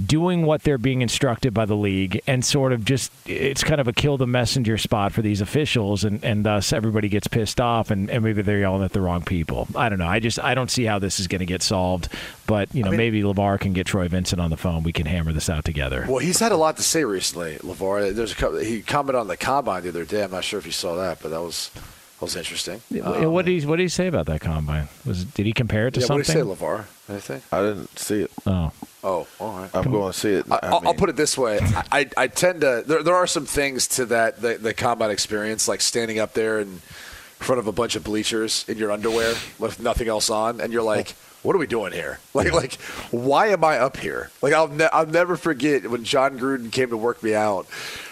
doing 0.05 0.45
what 0.45 0.63
they're 0.63 0.77
being 0.77 1.01
instructed 1.01 1.53
by 1.53 1.65
the 1.65 1.75
league 1.75 2.21
and 2.27 2.43
sort 2.43 2.73
of 2.73 2.85
just 2.85 3.11
it's 3.27 3.63
kind 3.63 3.79
of 3.81 3.87
a 3.87 3.93
kill 3.93 4.17
the 4.17 4.27
messenger 4.27 4.77
spot 4.77 5.11
for 5.11 5.21
these 5.21 5.41
officials 5.41 6.03
and, 6.03 6.23
and 6.23 6.45
thus 6.45 6.73
everybody 6.73 7.09
gets 7.09 7.27
pissed 7.27 7.59
off 7.61 7.91
and, 7.91 8.09
and 8.09 8.23
maybe 8.23 8.41
they're 8.41 8.59
yelling 8.59 8.83
at 8.83 8.91
the 8.93 9.01
wrong 9.01 9.21
people. 9.23 9.67
I 9.75 9.89
don't 9.89 9.99
know. 9.99 10.07
I 10.07 10.19
just 10.19 10.39
I 10.39 10.53
don't 10.55 10.71
see 10.71 10.85
how 10.85 10.99
this 10.99 11.19
is 11.19 11.27
going 11.27 11.39
to 11.39 11.45
get 11.45 11.61
solved. 11.61 12.09
But 12.47 12.73
you 12.73 12.81
know, 12.81 12.87
I 12.87 12.91
mean- 12.91 12.97
maybe 12.97 13.21
LeVar 13.21 13.59
can 13.59 13.73
get 13.73 13.85
Troy 13.87 14.07
Vincent 14.07 14.41
on 14.41 14.49
the 14.49 14.57
phone. 14.57 14.83
We 14.83 14.93
can 14.93 15.05
hammer 15.05 15.31
this 15.33 15.49
out 15.49 15.65
together. 15.65 16.05
Well, 16.07 16.19
he's 16.19 16.39
had 16.39 16.51
a 16.51 16.57
lot 16.57 16.77
to 16.77 16.83
say 16.83 17.03
recently, 17.03 17.55
LeVar. 17.57 18.15
There's 18.15 18.31
a 18.31 18.35
couple, 18.35 18.57
he 18.59 18.81
commented 18.81 19.19
on 19.19 19.27
the 19.27 19.37
combine 19.37 19.83
the 19.83 19.89
other 19.89 20.05
day. 20.05 20.23
I'm 20.23 20.31
not 20.31 20.43
sure 20.43 20.59
if 20.59 20.65
you 20.65 20.71
saw 20.71 20.95
that, 20.95 21.19
but 21.21 21.29
that 21.29 21.41
was 21.41 21.69
that 21.73 22.21
was 22.21 22.35
interesting. 22.35 22.81
Um, 23.03 23.31
what 23.31 23.45
did 23.45 23.59
he 23.61 23.67
What 23.67 23.77
did 23.77 23.83
he 23.83 23.89
say 23.89 24.07
about 24.07 24.25
that 24.27 24.41
combine? 24.41 24.87
Was 25.05 25.23
did 25.25 25.45
he 25.45 25.53
compare 25.53 25.87
it 25.87 25.93
to 25.95 25.99
yeah, 25.99 26.03
what 26.05 26.25
something? 26.25 26.45
did 26.45 26.45
he 26.47 26.55
say, 26.55 26.65
LeVar? 26.65 26.85
Anything? 27.09 27.41
I 27.51 27.61
didn't 27.61 27.97
see 27.99 28.21
it. 28.21 28.31
Oh. 28.45 28.71
Oh, 29.03 29.27
all 29.39 29.59
right. 29.59 29.69
I'm 29.73 29.89
going 29.91 30.11
to 30.11 30.17
see 30.17 30.33
it. 30.33 30.45
I, 30.51 30.55
I 30.55 30.59
I'll, 30.67 30.73
I'll 30.75 30.81
mean- 30.81 30.95
put 30.97 31.09
it 31.09 31.15
this 31.15 31.37
way: 31.37 31.59
I, 31.61 31.83
I, 31.91 32.09
I 32.17 32.27
tend 32.27 32.61
to. 32.61 32.83
There, 32.85 33.01
there 33.03 33.15
are 33.15 33.27
some 33.27 33.45
things 33.45 33.87
to 33.89 34.05
that 34.07 34.41
the, 34.41 34.55
the 34.55 34.73
combine 34.73 35.09
experience, 35.11 35.67
like 35.67 35.81
standing 35.81 36.19
up 36.19 36.33
there 36.33 36.59
and 36.59 36.73
in 36.73 37.45
front 37.45 37.59
of 37.59 37.67
a 37.67 37.71
bunch 37.71 37.95
of 37.95 38.03
bleachers 38.03 38.65
in 38.67 38.77
your 38.77 38.91
underwear 38.91 39.35
with 39.57 39.79
nothing 39.79 40.09
else 40.09 40.29
on, 40.29 40.59
and 40.59 40.73
you're 40.73 40.83
like, 40.83 41.11
"What 41.43 41.55
are 41.55 41.59
we 41.59 41.67
doing 41.67 41.93
here? 41.93 42.19
Like, 42.33 42.51
like, 42.51 42.73
why 43.11 43.47
am 43.47 43.63
I 43.63 43.79
up 43.79 43.95
here?" 43.97 44.31
Like, 44.41 44.53
I'll 44.53 44.67
ne- 44.67 44.89
I'll 44.91 45.07
never 45.07 45.37
forget 45.37 45.89
when 45.89 46.03
Jon 46.03 46.37
Gruden 46.37 46.69
came 46.71 46.89
to 46.89 46.97
work 46.97 47.23
me 47.23 47.33
out. 47.35 47.67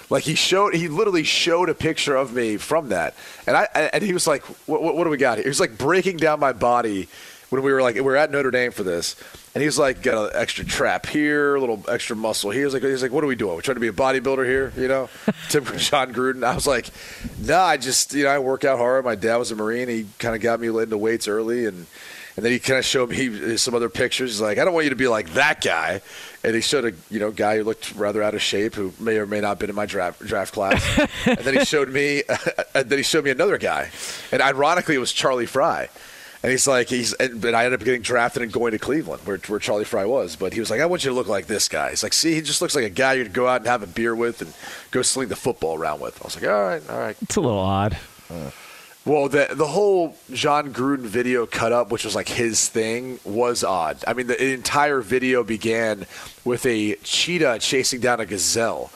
Like 0.09 0.23
he 0.23 0.35
showed, 0.35 0.73
he 0.73 0.87
literally 0.87 1.25
showed 1.25 1.67
a 1.67 1.75
picture 1.75 2.15
of 2.15 2.33
me 2.33 2.55
from 2.55 2.89
that, 2.89 3.13
and 3.45 3.57
I 3.57 3.63
and 3.91 4.01
he 4.01 4.13
was 4.13 4.25
like, 4.25 4.43
"What, 4.65 4.81
what, 4.81 4.95
what 4.95 5.03
do 5.03 5.09
we 5.09 5.17
got 5.17 5.37
here?" 5.37 5.43
He 5.43 5.49
was 5.49 5.59
like 5.59 5.77
breaking 5.77 6.15
down 6.15 6.39
my 6.39 6.53
body 6.53 7.09
when 7.49 7.63
we 7.63 7.71
were 7.71 7.81
like 7.81 7.95
we 7.95 8.01
were 8.01 8.17
at 8.17 8.31
Notre 8.31 8.51
Dame 8.51 8.71
for 8.71 8.83
this, 8.83 9.15
and 9.55 9.63
he's 9.63 9.79
like, 9.79 10.01
"Got 10.01 10.31
an 10.31 10.39
extra 10.39 10.65
trap 10.65 11.05
here, 11.05 11.55
a 11.55 11.59
little 11.59 11.83
extra 11.87 12.15
muscle 12.15 12.51
here." 12.51 12.65
He's 12.65 12.73
like, 12.73 12.83
"He's 12.83 13.01
like, 13.01 13.11
what 13.11 13.23
are 13.23 13.27
we 13.27 13.35
doing? 13.35 13.55
We're 13.55 13.61
trying 13.61 13.75
to 13.75 13.81
be 13.81 13.87
a 13.87 13.93
bodybuilder 13.93 14.45
here, 14.45 14.73
you 14.75 14.87
know?" 14.87 15.09
Typical 15.49 15.77
Jon 15.77 16.13
Gruden. 16.13 16.43
I 16.43 16.55
was 16.55 16.67
like, 16.67 16.89
"No, 17.39 17.59
I 17.59 17.77
just 17.77 18.13
you 18.13 18.25
know 18.25 18.29
I 18.29 18.39
work 18.39 18.65
out 18.65 18.77
hard. 18.77 19.05
My 19.05 19.15
dad 19.15 19.37
was 19.37 19.51
a 19.51 19.55
Marine. 19.55 19.87
He 19.87 20.07
kind 20.19 20.35
of 20.35 20.41
got 20.41 20.59
me 20.59 20.67
into 20.67 20.97
weights 20.97 21.27
early, 21.27 21.65
and 21.65 21.87
and 22.35 22.45
then 22.45 22.51
he 22.51 22.59
kind 22.59 22.77
of 22.77 22.85
showed 22.85 23.09
me 23.09 23.57
some 23.57 23.73
other 23.73 23.89
pictures. 23.89 24.31
He's 24.31 24.41
like, 24.41 24.59
I 24.59 24.65
don't 24.65 24.73
want 24.73 24.83
you 24.83 24.91
to 24.91 24.95
be 24.95 25.07
like 25.07 25.31
that 25.33 25.61
guy." 25.61 26.01
And 26.43 26.53
he 26.53 26.61
showed 26.61 26.85
a 26.85 26.93
you 27.09 27.19
know 27.19 27.31
guy 27.31 27.57
who 27.57 27.63
looked 27.63 27.95
rather 27.95 28.21
out 28.21 28.35
of 28.35 28.41
shape, 28.41 28.75
who 28.75 28.93
may 28.99 29.17
or 29.17 29.25
may 29.25 29.39
not 29.39 29.49
have 29.49 29.59
been 29.59 29.69
in 29.69 29.75
my 29.75 29.85
draft 29.85 30.19
draft 30.25 30.53
class. 30.53 30.83
and 31.25 31.39
then 31.39 31.53
he 31.53 31.63
showed 31.63 31.89
me, 31.89 32.23
and 32.75 32.89
then 32.89 32.99
he 32.99 33.03
showed 33.03 33.23
me 33.23 33.31
another 33.31 33.57
guy, 33.57 33.89
and 34.33 34.41
ironically, 34.41 34.95
it 34.95 34.99
was 34.99 35.13
Charlie 35.13 35.45
Frye. 35.45 35.87
And 36.47 36.53
he's 36.53 36.65
like, 36.65 36.87
he's, 36.87 37.11
and, 37.11 37.43
and 37.43 37.57
I 37.57 37.65
ended 37.65 37.81
up 37.81 37.83
getting 37.83 38.01
drafted 38.01 38.41
and 38.41 38.49
going 38.49 38.71
to 38.71 38.79
Cleveland, 38.79 39.21
where, 39.25 39.35
where 39.37 39.59
Charlie 39.59 39.83
Frye 39.83 40.05
was. 40.05 40.37
But 40.37 40.53
he 40.53 40.61
was 40.61 40.69
like, 40.69 40.79
I 40.79 40.85
want 40.85 41.03
you 41.03 41.09
to 41.09 41.13
look 41.13 41.27
like 41.27 41.47
this 41.47 41.67
guy. 41.67 41.89
He's 41.89 42.03
like, 42.03 42.13
see, 42.13 42.35
he 42.35 42.41
just 42.41 42.61
looks 42.61 42.73
like 42.73 42.85
a 42.85 42.89
guy 42.89 43.15
you'd 43.15 43.33
go 43.33 43.49
out 43.49 43.57
and 43.57 43.67
have 43.67 43.83
a 43.83 43.85
beer 43.85 44.15
with 44.15 44.41
and 44.41 44.53
go 44.91 45.01
sling 45.01 45.27
the 45.27 45.35
football 45.35 45.77
around 45.77 45.99
with. 45.99 46.21
I 46.21 46.23
was 46.23 46.41
like, 46.41 46.49
all 46.49 46.63
right, 46.63 46.89
all 46.89 46.99
right. 46.99 47.17
It's 47.21 47.35
a 47.35 47.41
little 47.41 47.59
odd. 47.59 47.97
Well, 49.03 49.27
the 49.27 49.49
the 49.51 49.67
whole 49.67 50.15
Jon 50.31 50.71
Gruden 50.71 50.99
video 50.99 51.45
cut 51.45 51.73
up, 51.73 51.91
which 51.91 52.05
was 52.05 52.15
like 52.15 52.29
his 52.29 52.69
thing, 52.69 53.19
was 53.25 53.65
odd. 53.65 54.01
I 54.07 54.13
mean, 54.13 54.27
the 54.27 54.53
entire 54.53 55.01
video 55.01 55.43
began 55.43 56.05
with 56.45 56.65
a 56.65 56.95
cheetah 57.03 57.59
chasing 57.59 57.99
down 57.99 58.21
a 58.21 58.25
gazelle, 58.25 58.89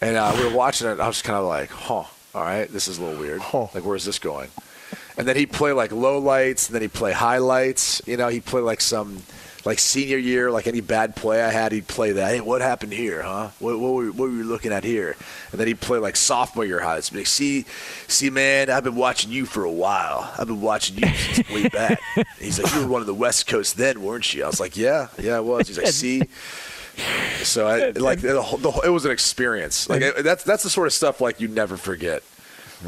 and 0.00 0.16
uh, 0.16 0.32
we 0.34 0.44
were 0.44 0.54
watching 0.54 0.88
it. 0.88 0.98
I 0.98 1.08
was 1.08 1.20
kind 1.20 1.36
of 1.36 1.44
like, 1.44 1.68
"Huh, 1.68 1.94
all 1.94 2.10
right, 2.34 2.72
this 2.72 2.88
is 2.88 2.96
a 2.96 3.04
little 3.04 3.20
weird. 3.20 3.42
Like, 3.74 3.84
where's 3.84 4.06
this 4.06 4.18
going?" 4.18 4.48
And 5.18 5.26
then 5.26 5.36
he'd 5.36 5.52
play 5.52 5.72
like 5.72 5.92
low 5.92 6.18
lights, 6.18 6.68
and 6.68 6.74
then 6.74 6.82
he'd 6.82 6.92
play 6.92 7.12
highlights. 7.12 8.02
You 8.06 8.16
know, 8.16 8.28
he'd 8.28 8.44
play 8.44 8.60
like 8.60 8.80
some 8.80 9.22
like 9.64 9.78
senior 9.80 10.16
year, 10.18 10.48
like 10.52 10.68
any 10.68 10.80
bad 10.80 11.16
play 11.16 11.42
I 11.42 11.50
had, 11.50 11.72
he'd 11.72 11.88
play 11.88 12.12
that. 12.12 12.28
Hey, 12.28 12.40
what 12.40 12.60
happened 12.60 12.92
here, 12.92 13.22
huh? 13.22 13.48
What, 13.58 13.80
what, 13.80 13.94
were, 13.94 14.06
what 14.12 14.28
were 14.30 14.36
you 14.36 14.44
looking 14.44 14.72
at 14.72 14.84
here? 14.84 15.16
And 15.50 15.58
then 15.58 15.66
he'd 15.66 15.80
play 15.80 15.98
like 15.98 16.14
sophomore 16.14 16.64
year 16.64 16.78
highlights. 16.78 17.12
Like, 17.12 17.26
see, 17.26 17.64
see, 18.06 18.30
man, 18.30 18.70
I've 18.70 18.84
been 18.84 18.94
watching 18.94 19.32
you 19.32 19.44
for 19.44 19.64
a 19.64 19.70
while. 19.72 20.32
I've 20.38 20.46
been 20.46 20.60
watching 20.60 20.98
you 20.98 21.08
since 21.16 21.50
way 21.50 21.66
back. 21.72 21.98
He's 22.38 22.62
like, 22.62 22.72
you 22.74 22.82
were 22.82 22.86
one 22.86 23.00
of 23.00 23.08
the 23.08 23.14
West 23.14 23.48
Coast 23.48 23.76
then, 23.76 24.02
weren't 24.02 24.32
you? 24.32 24.44
I 24.44 24.46
was 24.46 24.60
like, 24.60 24.76
yeah, 24.76 25.08
yeah, 25.18 25.38
I 25.38 25.40
was. 25.40 25.66
He's 25.66 25.78
like, 25.78 25.88
see. 25.88 26.22
So 27.42 27.66
I 27.66 27.90
like 27.90 28.20
the, 28.20 28.40
whole- 28.40 28.58
the, 28.58 28.70
whole- 28.70 28.82
it 28.82 28.88
was 28.90 29.04
an 29.04 29.10
experience. 29.10 29.88
Like 29.88 30.02
that's 30.22 30.44
that's 30.44 30.62
the 30.62 30.70
sort 30.70 30.86
of 30.86 30.92
stuff 30.92 31.20
like 31.20 31.40
you 31.40 31.48
never 31.48 31.76
forget. 31.76 32.22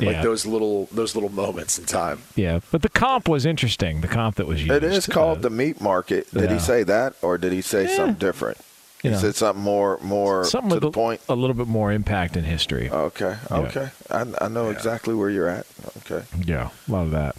Like 0.00 0.16
Yeah. 0.16 0.22
those 0.22 0.46
little 0.46 0.86
those 0.92 1.14
little 1.14 1.30
moments 1.30 1.78
in 1.78 1.84
time. 1.84 2.20
Yeah, 2.36 2.60
but 2.70 2.82
the 2.82 2.88
comp 2.88 3.28
was 3.28 3.44
interesting. 3.46 4.00
The 4.00 4.08
comp 4.08 4.36
that 4.36 4.46
was 4.46 4.60
used. 4.60 4.72
It 4.72 4.84
is 4.84 5.06
called 5.06 5.38
uh, 5.38 5.42
the 5.42 5.50
meat 5.50 5.80
market. 5.80 6.30
Did 6.32 6.44
yeah. 6.50 6.52
he 6.54 6.58
say 6.58 6.82
that, 6.84 7.14
or 7.22 7.38
did 7.38 7.52
he 7.52 7.60
say 7.62 7.86
something 7.86 8.14
different? 8.14 8.58
You 9.02 9.10
he 9.10 9.14
know. 9.16 9.20
said 9.22 9.36
something 9.36 9.62
more, 9.62 9.98
more 10.02 10.44
Something 10.44 10.70
to 10.70 10.74
with 10.76 10.82
the 10.82 10.88
a, 10.88 10.92
point. 10.92 11.20
a 11.28 11.34
little 11.36 11.54
bit 11.54 11.68
more 11.68 11.92
impact 11.92 12.36
in 12.36 12.42
history. 12.42 12.90
Okay, 12.90 13.36
Yeah. 13.50 13.56
okay. 13.58 13.88
I, 14.10 14.24
I 14.40 14.48
know 14.48 14.70
exactly 14.70 15.14
where 15.14 15.30
you're 15.30 15.48
at. 15.48 15.66
Okay. 15.98 16.24
Yeah, 16.44 16.70
a 16.88 16.90
lot 16.92 17.02
of 17.04 17.10
that. 17.12 17.36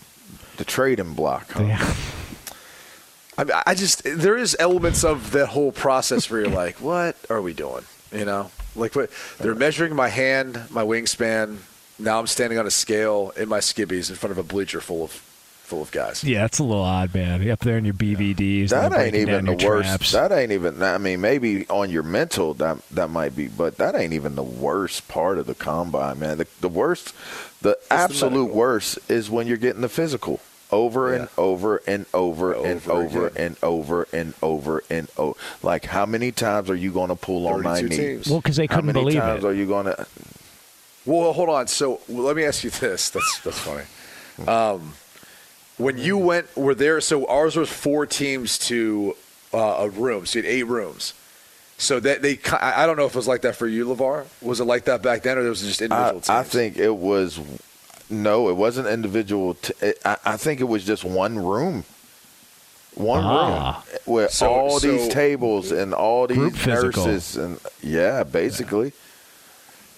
The 0.55 0.63
trading 0.63 1.15
block. 1.15 1.51
Huh? 1.51 1.93
I 3.37 3.43
mean, 3.45 3.57
I 3.65 3.73
just 3.73 4.03
there 4.03 4.37
is 4.37 4.55
elements 4.59 5.03
of 5.05 5.31
that 5.31 5.47
whole 5.47 5.71
process 5.71 6.29
where 6.29 6.41
you're 6.41 6.49
like, 6.49 6.81
what 6.81 7.15
are 7.29 7.41
we 7.41 7.53
doing? 7.53 7.83
You 8.11 8.25
know, 8.25 8.51
like 8.75 8.95
what 8.95 9.09
they're 9.37 9.55
measuring 9.55 9.95
my 9.95 10.09
hand, 10.09 10.61
my 10.69 10.83
wingspan. 10.83 11.57
Now 11.99 12.19
I'm 12.19 12.27
standing 12.27 12.57
on 12.57 12.65
a 12.65 12.71
scale 12.71 13.31
in 13.37 13.49
my 13.49 13.59
skibbies 13.59 14.09
in 14.09 14.15
front 14.15 14.31
of 14.31 14.37
a 14.37 14.43
bleacher 14.43 14.79
full 14.81 15.03
of 15.03 15.11
full 15.11 15.81
of 15.83 15.91
guys. 15.91 16.23
Yeah, 16.23 16.45
it's 16.45 16.57
a 16.57 16.63
little 16.63 16.81
odd, 16.81 17.13
man. 17.13 17.43
You 17.43 17.51
up 17.53 17.59
there 17.59 17.77
in 17.77 17.85
your 17.85 17.93
BVDs. 17.93 18.69
That 18.69 18.91
ain't 18.91 19.15
even 19.15 19.45
the 19.45 19.51
worst. 19.53 19.87
traps. 19.89 20.11
That 20.13 20.31
ain't 20.31 20.51
even. 20.51 20.81
I 20.81 20.97
mean, 20.97 21.21
maybe 21.21 21.67
on 21.69 21.89
your 21.91 22.01
mental 22.03 22.53
that 22.55 22.77
that 22.89 23.09
might 23.09 23.35
be, 23.35 23.47
but 23.49 23.77
that 23.77 23.95
ain't 23.95 24.13
even 24.13 24.35
the 24.35 24.41
worst 24.43 25.07
part 25.07 25.37
of 25.37 25.45
the 25.45 25.53
combine, 25.53 26.19
man. 26.19 26.37
The, 26.39 26.47
the 26.61 26.69
worst, 26.69 27.13
the 27.61 27.77
absolute 27.91 28.51
worst 28.53 28.97
is 29.09 29.29
when 29.29 29.45
you're 29.45 29.57
getting 29.57 29.81
the 29.81 29.89
physical 29.89 30.39
over 30.71 31.13
and 31.13 31.27
over 31.37 31.81
and 31.87 32.05
over 32.13 32.53
and 32.53 32.87
Over 32.87 32.91
over 32.91 33.27
again. 33.27 33.45
and 33.45 33.57
over 33.63 34.07
and 34.13 34.33
over 34.41 34.83
and 34.89 35.07
over. 35.17 35.37
Like, 35.63 35.85
how 35.85 36.05
many 36.05 36.31
times 36.31 36.69
are 36.69 36.75
you 36.75 36.91
going 36.91 37.09
to 37.09 37.15
pull 37.15 37.47
on 37.47 37.61
my 37.63 37.81
32 37.81 37.89
knee? 37.89 37.97
teams. 37.97 38.27
Well, 38.29 38.41
'cause 38.41 38.55
they 38.55 38.67
How 38.67 38.75
couldn't 38.77 38.93
believe 38.93 39.17
it. 39.17 39.19
How 39.19 39.25
many 39.27 39.33
times 39.41 39.43
it. 39.45 39.47
are 39.49 39.53
you 39.53 39.65
going 39.67 39.85
to? 39.87 40.05
Well, 41.05 41.33
hold 41.33 41.49
on. 41.49 41.67
So 41.67 42.01
well, 42.07 42.23
let 42.23 42.35
me 42.35 42.43
ask 42.45 42.63
you 42.63 42.69
this. 42.69 43.09
That's 43.09 43.39
that's 43.43 43.59
funny. 43.59 43.85
Um, 44.47 44.93
when 45.77 45.97
you 45.97 46.17
went, 46.17 46.55
were 46.57 46.75
there? 46.75 46.99
So 47.01 47.25
ours 47.27 47.55
was 47.55 47.69
four 47.69 48.05
teams 48.05 48.57
to 48.67 49.15
uh, 49.53 49.57
a 49.79 49.89
room. 49.89 50.25
So 50.25 50.39
you 50.39 50.43
had 50.45 50.51
eight 50.51 50.63
rooms. 50.63 51.13
So 51.77 51.99
that 52.01 52.21
they, 52.21 52.39
I 52.51 52.83
I 52.83 52.85
don't 52.85 52.97
know 52.97 53.05
if 53.05 53.11
it 53.13 53.15
was 53.15 53.27
like 53.27 53.41
that 53.41 53.55
for 53.55 53.65
you, 53.67 53.85
LeVar. 53.87 54.25
Was 54.41 54.59
it 54.59 54.65
like 54.65 54.85
that 54.85 55.01
back 55.01 55.23
then, 55.23 55.37
or 55.37 55.43
was 55.43 55.63
it 55.63 55.67
just 55.67 55.81
I, 55.81 55.85
individual 55.85 56.19
teams? 56.21 56.29
I 56.29 56.43
think 56.43 56.77
it 56.77 56.95
was 56.95 57.39
no, 58.09 58.49
it 58.49 58.55
wasn't 58.57 58.87
individual. 58.87 59.53
T- 59.53 59.73
it, 59.81 59.99
I, 60.03 60.17
I 60.25 60.37
think 60.37 60.59
it 60.59 60.65
was 60.65 60.83
just 60.83 61.05
one 61.05 61.37
room, 61.39 61.85
one 62.95 63.23
Ah. 63.23 63.83
room 63.87 63.99
with 64.15 64.31
So- 64.31 64.47
all 64.49 64.79
these 64.79 65.07
tables 65.07 65.71
and 65.71 65.93
all 65.93 66.27
these 66.27 66.37
Group 66.37 66.55
physical. 66.55 67.05
nurses 67.05 67.37
and 67.37 67.59
yeah, 67.81 68.23
basically. 68.23 68.91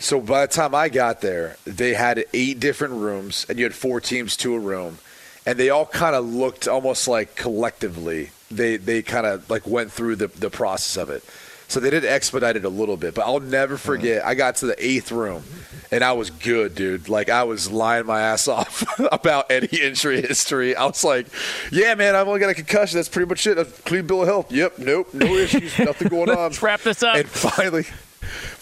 So 0.02 0.20
by 0.20 0.48
the 0.48 0.52
time 0.52 0.74
I 0.74 0.90
got 0.90 1.22
there, 1.22 1.58
they 1.64 1.94
had 1.94 2.26
eight 2.34 2.60
different 2.60 2.96
rooms, 2.96 3.46
and 3.48 3.60
you 3.60 3.66
had 3.66 3.76
four 3.76 4.02
teams 4.02 4.36
to 4.38 4.56
a 4.56 4.60
room, 4.60 4.98
and 5.46 5.60
they 5.60 5.70
all 5.70 5.86
kind 5.86 6.16
of 6.16 6.26
looked 6.26 6.68
almost 6.68 7.08
like 7.08 7.36
collectively. 7.36 8.32
They 8.50 8.78
they 8.78 9.04
kind 9.04 9.28
of 9.28 9.48
like 9.48 9.68
went 9.68 9.92
through 9.92 10.16
the 10.16 10.28
the 10.28 10.50
process 10.50 10.98
of 10.98 11.12
it. 11.12 11.24
So 11.68 11.80
they 11.80 11.92
did 11.92 12.04
expedite 12.04 12.58
it 12.58 12.66
a 12.66 12.70
little 12.70 12.98
bit, 12.98 13.14
but 13.14 13.26
I'll 13.26 13.40
never 13.40 13.76
uh-huh. 13.76 13.84
forget. 13.84 14.26
I 14.26 14.34
got 14.34 14.56
to 14.58 14.66
the 14.66 14.86
eighth 14.86 15.12
room, 15.12 15.44
and 15.92 16.04
I 16.04 16.14
was 16.14 16.32
good, 16.32 16.74
dude. 16.74 17.08
Like 17.08 17.30
I 17.30 17.44
was 17.44 17.72
lying 17.72 18.08
my 18.08 18.22
ass 18.22 18.48
off 18.48 18.84
about 19.12 19.52
any 19.52 19.68
injury 19.68 20.22
history. 20.22 20.76
I 20.76 20.88
was 20.88 21.04
like, 21.04 21.28
"Yeah, 21.72 21.94
man, 21.94 22.16
I've 22.16 22.28
only 22.28 22.40
got 22.40 22.50
a 22.50 22.56
concussion. 22.56 22.98
That's 22.98 23.08
pretty 23.08 23.30
much 23.30 23.46
it. 23.46 23.60
A 23.60 23.66
clean 23.66 24.08
bill 24.08 24.24
of 24.24 24.28
health. 24.28 24.52
Yep, 24.52 24.80
nope, 24.80 25.14
no 25.14 25.28
issues, 25.28 25.78
nothing 25.78 26.08
going 26.08 26.30
on." 26.32 26.38
Let's 26.38 26.64
wrap 26.64 26.82
this 26.82 27.04
up. 27.04 27.18
And 27.18 27.30
finally, 27.30 27.86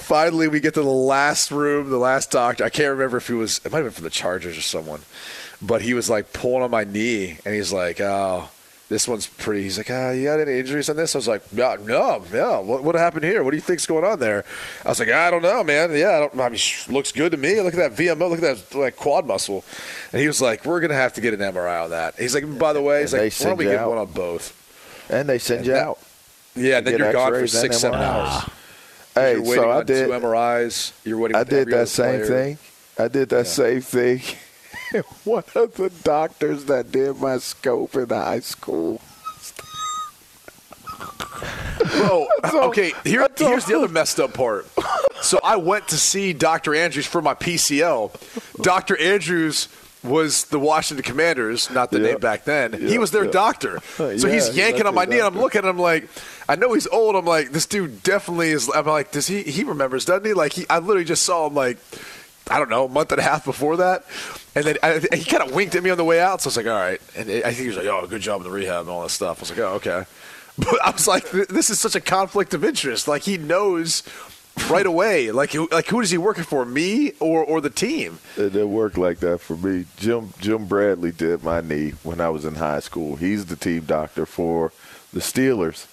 finally, 0.10 0.48
we 0.48 0.60
get 0.60 0.74
to 0.74 0.82
the 0.82 0.90
last 0.90 1.52
room, 1.52 1.90
the 1.92 1.98
last 1.98 2.32
doctor. 2.32 2.64
I 2.64 2.70
can't 2.70 2.90
remember 2.90 3.18
if 3.18 3.28
he 3.28 3.34
was, 3.34 3.62
it 3.64 3.72
might 3.72 3.78
have 3.78 3.86
been 3.86 3.94
from 3.94 4.04
the 4.06 4.10
Chargers 4.10 4.58
or 4.58 4.62
someone, 4.62 5.02
but 5.62 5.84
he 5.84 5.94
was 5.94 6.10
like 6.10 6.34
pulling 6.34 6.64
on 6.64 6.72
my 6.72 6.84
knee, 6.84 7.38
and 7.46 7.54
he's 7.54 7.72
like, 7.72 8.02
"Oh, 8.02 8.50
this 8.90 9.08
one's 9.08 9.28
pretty." 9.28 9.62
He's 9.64 9.78
like, 9.78 9.92
"Ah, 9.92 10.10
you 10.12 10.24
got 10.26 10.40
any 10.40 10.58
injuries 10.60 10.90
on 10.90 10.96
this?" 10.96 11.14
I 11.14 11.20
was 11.20 11.28
like, 11.28 11.54
"No, 11.54 11.76
no, 11.76 12.24
no. 12.34 12.62
What, 12.62 12.84
what 12.84 12.96
happened 12.96 13.24
here? 13.24 13.44
What 13.44 13.52
do 13.52 13.58
you 13.58 13.62
think's 13.62 13.86
going 13.86 14.04
on 14.04 14.20
there?" 14.20 14.44
I 14.84 14.90
was 14.90 15.00
like, 15.00 15.10
"I 15.10 15.30
don't 15.30 15.44
know, 15.44 15.64
man. 15.64 15.96
Yeah, 15.96 16.16
I 16.16 16.20
don't. 16.22 16.40
I 16.40 16.50
mean, 16.50 16.60
looks 16.90 17.12
good 17.12 17.32
to 17.34 17.38
me. 17.38 17.62
Look 17.62 17.76
at 17.76 17.96
that 17.96 17.96
VMO. 18.04 18.30
Look 18.32 18.42
at 18.42 18.58
that 18.72 18.76
like 18.78 18.96
quad 18.96 19.28
muscle." 19.28 19.64
And 20.12 20.20
he 20.22 20.28
was 20.28 20.42
like, 20.42 20.66
"We're 20.66 20.80
gonna 20.80 20.96
have 20.96 21.14
to 21.14 21.22
get 21.22 21.34
an 21.36 21.42
MRI 21.42 21.84
on 21.84 21.92
that." 21.92 22.16
He's 22.18 22.34
like, 22.34 22.58
"By 22.58 22.74
the 22.74 22.82
way, 22.82 23.02
he's 23.02 23.14
And 23.14 23.24
like, 23.24 23.34
why 23.40 23.46
don't 23.46 23.58
we 23.58 23.66
get 23.66 23.76
out. 23.80 23.90
one 23.90 23.98
on 24.00 24.08
both?" 24.08 24.56
And 25.12 25.28
they 25.30 25.38
send 25.40 25.66
you 25.66 25.74
that- 25.74 25.84
out. 25.84 26.00
Yeah, 26.56 26.80
and 26.80 26.88
then 26.88 26.98
you're 26.98 27.14
gone 27.14 27.32
for 27.32 27.48
six, 27.48 27.78
seven 27.78 28.00
hours. 28.02 28.44
Hey, 29.20 29.34
you're 29.34 29.42
waiting 29.42 29.64
so 29.64 29.70
I 29.70 29.78
on 29.78 29.86
did. 29.86 30.08
two 30.08 30.14
MRIs. 30.14 30.94
You're 31.06 31.18
waiting. 31.18 31.38
I 31.38 31.44
did 31.44 31.68
that 31.70 31.90
same 31.90 32.26
player. 32.26 32.26
thing. 32.26 32.58
I 32.98 33.08
did 33.08 33.30
that 33.30 33.48
same 33.48 33.82
thing. 33.82 34.22
One 35.24 35.44
of 35.56 35.76
the 35.76 35.90
doctors 36.04 36.66
that 36.66 36.92
did 36.92 37.18
my 37.18 37.38
scope 37.38 37.96
in 37.96 38.10
high 38.10 38.40
school 38.40 39.02
Bro, 41.80 42.28
okay, 42.70 42.94
here, 43.04 43.28
here's 43.38 43.66
the 43.66 43.78
other 43.78 43.88
messed 43.88 44.20
up 44.20 44.34
part. 44.34 44.68
So 45.22 45.40
I 45.44 45.58
went 45.58 45.88
to 45.90 45.98
see 45.98 46.34
Dr. 46.34 46.76
Andrews 46.76 47.06
for 47.06 47.22
my 47.22 47.34
PCL. 47.34 48.62
Dr. 48.62 48.98
Andrews 48.98 49.68
was 50.04 50.46
the 50.46 50.60
Washington 50.60 51.04
Commanders, 51.04 51.70
not 51.72 51.92
the 51.92 52.00
Yeah. 52.00 52.12
name 52.12 52.20
back 52.20 52.46
then. 52.46 52.74
he 52.74 52.98
was 52.98 53.12
their 53.12 53.26
yeah. 53.26 53.32
doctor. 53.32 53.80
So 53.98 54.10
he's 54.10 54.56
yanking 54.56 54.86
on 54.86 54.96
my 54.96 55.06
knee, 55.06 55.18
and 55.20 55.28
I'm 55.28 55.38
looking 55.40 55.60
at 55.60 55.66
him 55.66 55.78
like, 55.80 56.08
I 56.48 56.56
know 56.56 56.74
he's 56.74 56.88
old. 56.88 57.16
I'm 57.16 57.26
like, 57.26 57.52
this 57.52 57.66
dude 57.66 58.02
definitely 58.04 58.50
is. 58.52 58.70
I'm 58.74 58.86
like, 58.86 59.12
does 59.12 59.28
he? 59.28 59.44
He 59.44 59.64
remembers, 59.64 60.06
doesn't 60.06 60.26
he? 60.26 60.34
Like, 60.34 60.54
he, 60.54 60.66
I 60.70 60.80
literally 60.80 61.04
just 61.06 61.24
saw 61.24 61.48
him 61.48 61.54
like, 61.54 61.78
I 62.50 62.58
don't 62.60 62.70
know, 62.70 62.86
a 62.86 62.90
month 62.90 63.12
and 63.12 63.20
a 63.20 63.24
half 63.24 63.44
before 63.46 63.78
that, 63.78 64.06
and 64.56 64.66
then 64.66 64.78
I, 64.82 65.00
he 65.16 65.24
kind 65.26 65.44
of 65.44 65.54
winked 65.54 65.76
at 65.76 65.84
me 65.84 65.90
on 65.90 65.98
the 65.98 66.04
way 66.06 66.20
out. 66.22 66.42
So 66.42 66.48
I 66.48 66.50
was 66.50 66.58
like, 66.58 66.66
all 66.68 66.72
right, 66.74 67.02
and 67.16 67.30
I 67.30 67.42
think 67.42 67.58
he 67.58 67.68
was 67.68 67.78
like, 67.78 67.86
oh, 67.88 68.08
good 68.08 68.22
job 68.22 68.40
in 68.42 68.44
the 68.46 68.52
rehab 68.52 68.82
and 68.82 68.90
all 68.90 69.04
that 69.04 69.10
stuff. 69.10 69.40
I 69.40 69.42
was 69.42 69.50
like, 69.52 69.60
oh, 69.60 69.74
okay. 69.76 70.06
But 70.58 70.84
I 70.84 70.92
was 70.92 71.08
like, 71.08 71.30
this 71.32 71.70
is 71.70 71.80
such 71.80 71.96
a 71.96 72.02
conflict 72.02 72.54
of 72.54 72.66
interest. 72.66 73.08
Like 73.08 73.22
he 73.22 73.38
knows 73.38 74.04
right 74.70 74.86
away. 74.86 75.32
Like, 75.32 75.54
like 75.72 75.88
who 75.88 76.02
is 76.02 76.10
he 76.12 76.18
working 76.18 76.44
for? 76.44 76.66
Me 76.66 77.14
or 77.20 77.44
or 77.44 77.62
the 77.62 77.70
team? 77.70 78.20
It 78.38 78.54
didn't 78.54 78.72
work 78.72 78.98
like 78.98 79.20
that 79.20 79.40
for 79.40 79.56
me. 79.56 79.86
Jim 79.98 80.34
Jim 80.40 80.66
Bradley 80.66 81.12
did 81.12 81.44
my 81.44 81.62
knee 81.62 81.92
when 82.04 82.22
I 82.22 82.30
was 82.30 82.46
in 82.46 82.56
high 82.56 82.80
school. 82.80 83.16
He's 83.16 83.46
the 83.46 83.56
team 83.56 83.82
doctor 83.82 84.26
for 84.26 84.72
the 85.14 85.20
Steelers. 85.20 85.88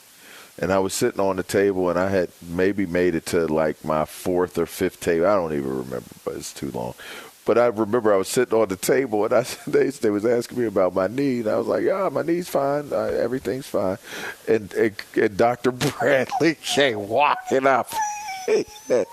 And 0.59 0.73
I 0.73 0.79
was 0.79 0.95
sitting 0.95 1.21
on 1.21 1.37
the 1.37 1.43
table 1.43 1.91
and 1.91 1.99
I 1.99 2.09
had 2.09 2.31
maybe 2.41 2.87
made 2.87 3.15
it 3.15 3.27
to 3.27 3.47
like 3.47 3.85
my 3.85 4.07
fourth 4.07 4.57
or 4.57 4.65
fifth 4.65 5.01
table. 5.01 5.27
I 5.27 5.35
don't 5.35 5.53
even 5.53 5.69
remember, 5.69 6.09
but 6.25 6.35
it's 6.35 6.53
too 6.55 6.71
long. 6.71 6.95
But 7.45 7.59
I 7.59 7.67
remember 7.67 8.13
I 8.13 8.17
was 8.17 8.29
sitting 8.29 8.59
on 8.59 8.69
the 8.69 8.77
table 8.77 9.25
and 9.25 9.35
I 9.35 9.43
they, 9.67 9.91
they 9.91 10.11
was 10.11 10.25
asking 10.25 10.59
me 10.59 10.65
about 10.65 10.95
my 10.95 11.07
knee 11.07 11.41
and 11.41 11.49
I 11.49 11.57
was 11.57 11.67
like, 11.67 11.85
"Yeah, 11.85 12.09
my 12.11 12.23
knee's 12.23 12.49
fine. 12.49 12.93
Everything's 12.93 13.67
fine." 13.67 13.99
And, 14.49 14.73
and, 14.75 14.95
and 15.15 15.37
Dr. 15.37 15.73
Bradley 15.73 16.55
came 16.63 17.09
walking 17.09 17.67
up. 17.67 17.93
and 18.89 19.07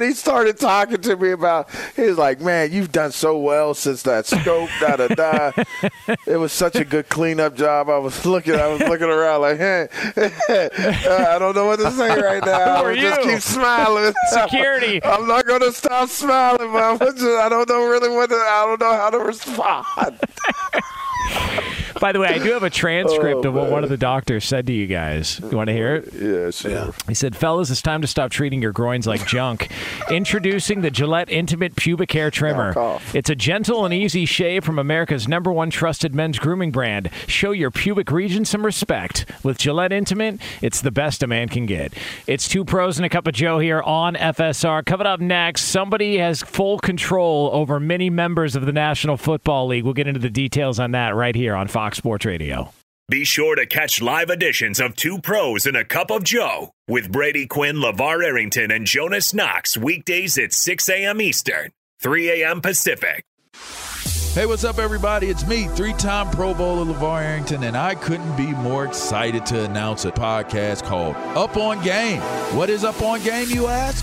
he 0.00 0.12
started 0.12 0.58
talking 0.58 1.00
to 1.00 1.16
me 1.16 1.30
about 1.30 1.68
He's 1.96 2.16
like 2.18 2.40
man 2.40 2.72
you've 2.72 2.92
done 2.92 3.12
so 3.12 3.38
well 3.38 3.74
since 3.74 4.02
that 4.02 4.26
scope 4.26 4.68
da 4.80 4.96
da 4.96 5.08
da. 5.08 5.52
It 6.26 6.36
was 6.36 6.52
such 6.52 6.76
a 6.76 6.84
good 6.84 7.08
cleanup 7.08 7.54
job. 7.56 7.88
I 7.88 7.98
was 7.98 8.24
looking 8.26 8.54
i 8.54 8.66
was 8.66 8.80
looking 8.80 9.08
around 9.08 9.40
like 9.42 9.58
hey 9.58 9.88
uh, 10.16 11.26
i 11.28 11.38
don't 11.38 11.54
know 11.54 11.66
what 11.66 11.78
to 11.80 11.90
say 11.92 12.20
right 12.20 12.44
now. 12.44 12.78
Who 12.78 12.84
are 12.84 12.92
I 12.92 12.96
just 13.00 13.22
you? 13.24 13.30
keep 13.32 13.40
smiling. 13.40 14.12
Security. 14.30 15.02
i'm 15.04 15.26
not 15.28 15.46
going 15.46 15.60
to 15.60 15.72
stop 15.72 16.08
smiling 16.08 16.72
but 16.72 16.82
I'm 16.82 16.98
just, 16.98 17.22
i 17.22 17.48
don't 17.48 17.68
know 17.68 17.86
really 17.88 18.08
what 18.08 18.30
to, 18.30 18.36
i 18.36 18.64
don't 18.66 18.80
know 18.80 18.92
how 18.94 19.10
to 19.10 19.18
respond 19.18 19.84
By 22.00 22.12
the 22.12 22.20
way, 22.20 22.28
I 22.28 22.38
do 22.38 22.52
have 22.52 22.62
a 22.62 22.70
transcript 22.84 23.44
Oh, 23.44 23.48
of 23.48 23.54
what 23.54 23.64
man. 23.64 23.72
one 23.72 23.84
of 23.84 23.90
the 23.90 23.96
doctors 23.96 24.44
said 24.44 24.66
to 24.66 24.72
you 24.72 24.86
guys. 24.86 25.40
You 25.40 25.56
want 25.56 25.68
to 25.68 25.72
hear 25.72 25.94
it? 25.96 26.12
Yes, 26.12 26.64
yeah 26.64 26.84
sure 26.84 26.94
He 27.08 27.14
said, 27.14 27.36
Fellas, 27.36 27.70
it's 27.70 27.80
time 27.82 28.00
to 28.02 28.06
stop 28.06 28.30
treating 28.30 28.60
your 28.60 28.72
groins 28.72 29.06
like 29.06 29.26
junk. 29.26 29.70
Introducing 30.10 30.80
the 30.82 30.90
Gillette 30.90 31.30
Intimate 31.30 31.76
Pubic 31.76 32.10
Hair 32.12 32.30
Trimmer. 32.30 32.98
It's 33.14 33.30
a 33.30 33.34
gentle 33.34 33.84
and 33.84 33.94
easy 33.94 34.24
shave 34.26 34.64
from 34.64 34.78
America's 34.78 35.28
number 35.28 35.52
one 35.52 35.70
trusted 35.70 36.14
men's 36.14 36.38
grooming 36.38 36.70
brand. 36.72 37.10
Show 37.26 37.52
your 37.52 37.70
pubic 37.70 38.10
region 38.10 38.44
some 38.44 38.66
respect. 38.66 39.24
With 39.42 39.58
Gillette 39.58 39.92
Intimate, 39.92 40.40
it's 40.60 40.80
the 40.80 40.90
best 40.90 41.22
a 41.22 41.26
man 41.26 41.48
can 41.48 41.64
get. 41.66 41.92
It's 42.26 42.48
two 42.48 42.64
pros 42.64 42.98
and 42.98 43.06
a 43.06 43.08
cup 43.08 43.26
of 43.26 43.34
Joe 43.34 43.58
here 43.60 43.80
on 43.82 44.14
FSR. 44.14 44.84
Coming 44.84 45.06
up 45.06 45.20
next, 45.20 45.62
somebody 45.62 46.18
has 46.18 46.42
full 46.42 46.78
control 46.78 47.50
over 47.52 47.78
many 47.78 48.10
members 48.10 48.56
of 48.56 48.66
the 48.66 48.72
National 48.72 49.16
Football 49.16 49.68
League. 49.68 49.84
We'll 49.84 49.94
get 49.94 50.06
into 50.08 50.20
the 50.20 50.30
details 50.30 50.78
on 50.80 50.90
that 50.92 51.14
right 51.14 51.34
here 51.34 51.54
on 51.54 51.68
Fox 51.68 51.83
Sports 51.92 52.24
Radio. 52.24 52.72
Be 53.10 53.24
sure 53.24 53.54
to 53.54 53.66
catch 53.66 54.00
live 54.00 54.30
editions 54.30 54.80
of 54.80 54.96
Two 54.96 55.18
Pros 55.18 55.66
and 55.66 55.76
a 55.76 55.84
Cup 55.84 56.10
of 56.10 56.24
Joe 56.24 56.70
with 56.88 57.12
Brady 57.12 57.46
Quinn, 57.46 57.76
LeVar 57.76 58.24
Arrington, 58.24 58.70
and 58.70 58.86
Jonas 58.86 59.34
Knox 59.34 59.76
weekdays 59.76 60.38
at 60.38 60.54
6 60.54 60.88
a.m. 60.88 61.20
Eastern, 61.20 61.70
3 62.00 62.42
a.m. 62.42 62.62
Pacific. 62.62 63.26
Hey, 64.32 64.46
what's 64.46 64.64
up, 64.64 64.78
everybody? 64.78 65.28
It's 65.28 65.46
me, 65.46 65.68
three 65.68 65.92
time 65.92 66.28
Pro 66.30 66.54
Bowler 66.54 66.92
LeVar 66.92 67.22
Arrington, 67.22 67.62
and 67.62 67.76
I 67.76 67.94
couldn't 67.94 68.36
be 68.36 68.46
more 68.46 68.84
excited 68.84 69.44
to 69.46 69.64
announce 69.64 70.06
a 70.06 70.10
podcast 70.10 70.82
called 70.82 71.14
Up 71.36 71.56
on 71.56 71.84
Game. 71.84 72.20
What 72.56 72.70
is 72.70 72.84
Up 72.84 73.00
on 73.02 73.22
Game, 73.22 73.48
you 73.50 73.66
ask? 73.68 74.02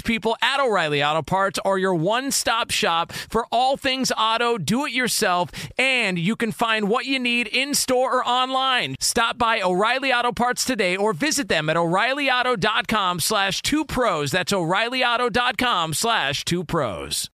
people 0.03 0.35
at 0.41 0.59
O'Reilly 0.59 1.03
Auto 1.03 1.21
Parts 1.21 1.59
are 1.63 1.77
your 1.77 1.95
one 1.95 2.31
stop 2.31 2.71
shop 2.71 3.11
for 3.11 3.45
all 3.51 3.77
things 3.77 4.11
auto, 4.17 4.57
do 4.57 4.85
it 4.85 4.91
yourself, 4.91 5.51
and 5.77 6.17
you 6.17 6.35
can 6.35 6.51
find 6.51 6.89
what 6.89 7.05
you 7.05 7.19
need 7.19 7.47
in 7.47 7.73
store 7.73 8.17
or 8.17 8.27
online. 8.27 8.95
Stop 8.99 9.37
by 9.37 9.61
O'Reilly 9.61 10.11
Auto 10.13 10.31
Parts 10.31 10.65
today 10.65 10.95
or 10.95 11.13
visit 11.13 11.47
them 11.47 11.69
at 11.69 11.77
o'ReillyAuto.com 11.77 13.19
slash 13.19 13.61
two 13.61 13.85
pros. 13.85 14.31
That's 14.31 14.53
o'ReillyAuto.com 14.53 15.93
slash 15.93 16.45
two 16.45 16.63
pros. 16.63 17.29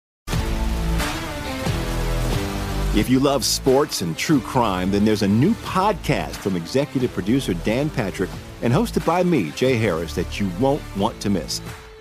If 2.97 3.11
you 3.11 3.21
love 3.21 3.45
sports 3.45 4.01
and 4.01 4.17
true 4.17 4.41
crime, 4.41 4.91
then 4.91 5.05
there's 5.05 5.21
a 5.23 5.29
new 5.29 5.53
podcast 5.57 6.31
from 6.37 6.57
executive 6.57 7.13
producer 7.13 7.53
Dan 7.53 7.91
Patrick 7.91 8.31
and 8.63 8.73
hosted 8.73 9.05
by 9.05 9.23
me, 9.23 9.51
Jay 9.51 9.77
Harris, 9.77 10.15
that 10.15 10.41
you 10.41 10.51
won't 10.59 10.81
want 10.97 11.21
to 11.21 11.29
miss. 11.29 11.61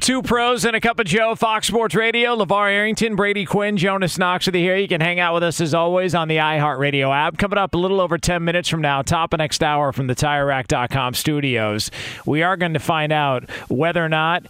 Two 0.00 0.22
pros 0.22 0.64
and 0.64 0.74
a 0.74 0.80
cup 0.80 0.98
of 0.98 1.06
Joe, 1.06 1.34
Fox 1.34 1.68
Sports 1.68 1.94
Radio. 1.94 2.36
LeVar 2.36 2.70
Arrington, 2.70 3.14
Brady 3.14 3.44
Quinn, 3.44 3.76
Jonas 3.76 4.18
Knox 4.18 4.46
you 4.46 4.52
here. 4.52 4.76
You 4.76 4.88
can 4.88 5.00
hang 5.00 5.20
out 5.20 5.34
with 5.34 5.44
us 5.44 5.60
as 5.60 5.72
always 5.72 6.14
on 6.14 6.26
the 6.28 6.36
iHeartRadio 6.38 7.14
app. 7.14 7.38
Coming 7.38 7.58
up 7.58 7.74
a 7.74 7.78
little 7.78 8.00
over 8.00 8.18
10 8.18 8.44
minutes 8.44 8.68
from 8.68 8.80
now, 8.80 9.02
top 9.02 9.32
of 9.32 9.38
next 9.38 9.62
hour 9.62 9.92
from 9.92 10.08
the 10.08 10.14
TireRack.com 10.14 11.14
studios. 11.14 11.90
We 12.26 12.42
are 12.42 12.56
going 12.56 12.74
to 12.74 12.80
find 12.80 13.12
out 13.12 13.48
whether 13.68 14.04
or 14.04 14.08
not 14.08 14.44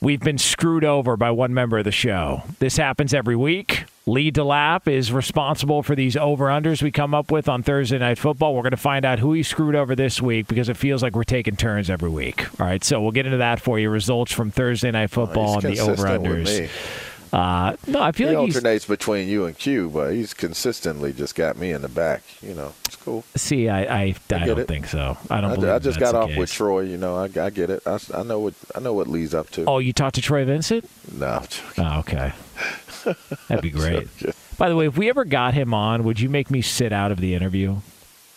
we've 0.00 0.20
been 0.20 0.38
screwed 0.38 0.84
over 0.84 1.16
by 1.16 1.32
one 1.32 1.52
member 1.52 1.78
of 1.78 1.84
the 1.84 1.92
show. 1.92 2.44
This 2.60 2.76
happens 2.76 3.12
every 3.12 3.36
week. 3.36 3.84
Lee 4.08 4.30
DeLapp 4.30 4.86
is 4.86 5.10
responsible 5.10 5.82
for 5.82 5.96
these 5.96 6.16
over-unders 6.16 6.80
we 6.80 6.92
come 6.92 7.12
up 7.12 7.32
with 7.32 7.48
on 7.48 7.64
Thursday 7.64 7.98
Night 7.98 8.18
Football. 8.18 8.54
We're 8.54 8.62
going 8.62 8.70
to 8.70 8.76
find 8.76 9.04
out 9.04 9.18
who 9.18 9.32
he 9.32 9.42
screwed 9.42 9.74
over 9.74 9.96
this 9.96 10.22
week 10.22 10.46
because 10.46 10.68
it 10.68 10.76
feels 10.76 11.02
like 11.02 11.16
we're 11.16 11.24
taking 11.24 11.56
turns 11.56 11.90
every 11.90 12.08
week. 12.08 12.46
All 12.60 12.68
right, 12.68 12.84
so 12.84 13.00
we'll 13.02 13.10
get 13.10 13.26
into 13.26 13.38
that 13.38 13.60
for 13.60 13.80
you. 13.80 13.90
Results 13.90 14.30
from 14.30 14.52
Thursday 14.52 14.92
Night 14.92 15.10
Football 15.10 15.56
He's 15.60 15.64
and 15.64 15.76
the 15.76 15.80
over-unders. 15.80 16.60
me. 16.60 16.68
Uh, 17.36 17.76
no, 17.86 18.00
I 18.00 18.12
feel 18.12 18.30
he 18.30 18.34
like 18.34 18.46
alternates 18.46 18.86
between 18.86 19.28
you 19.28 19.44
and 19.44 19.58
Q, 19.58 19.90
but 19.90 20.14
he's 20.14 20.32
consistently 20.32 21.12
just 21.12 21.34
got 21.34 21.58
me 21.58 21.70
in 21.70 21.82
the 21.82 21.88
back. 21.88 22.22
You 22.40 22.54
know, 22.54 22.72
it's 22.86 22.96
cool. 22.96 23.24
See, 23.34 23.68
I 23.68 23.82
I, 23.82 24.02
I, 24.04 24.12
get 24.12 24.46
don't 24.46 24.58
it. 24.60 24.68
think 24.68 24.86
so. 24.86 25.18
I 25.28 25.42
don't 25.42 25.50
I, 25.50 25.54
believe 25.56 25.70
I 25.70 25.78
just 25.78 26.00
got 26.00 26.14
off 26.14 26.34
with. 26.34 26.50
Troy. 26.50 26.80
You 26.80 26.96
know, 26.96 27.14
I, 27.14 27.24
I 27.24 27.50
get 27.50 27.68
it. 27.68 27.82
I, 27.84 27.98
I 28.14 28.22
know 28.22 28.38
what 28.38 28.54
I 28.74 28.80
know 28.80 28.94
what 28.94 29.06
Lee's 29.06 29.34
up 29.34 29.50
to. 29.50 29.66
Oh, 29.66 29.80
you 29.80 29.92
talked 29.92 30.14
to 30.14 30.22
Troy 30.22 30.46
Vincent? 30.46 30.88
No. 31.12 31.42
Oh, 31.76 31.98
okay. 31.98 32.32
That'd 33.48 33.62
be 33.62 33.70
great. 33.82 34.08
By 34.56 34.70
the 34.70 34.76
way, 34.76 34.86
if 34.86 34.96
we 34.96 35.10
ever 35.10 35.26
got 35.26 35.52
him 35.52 35.74
on, 35.74 36.04
would 36.04 36.18
you 36.18 36.30
make 36.30 36.50
me 36.50 36.62
sit 36.62 36.90
out 36.90 37.12
of 37.12 37.20
the 37.20 37.34
interview? 37.34 37.76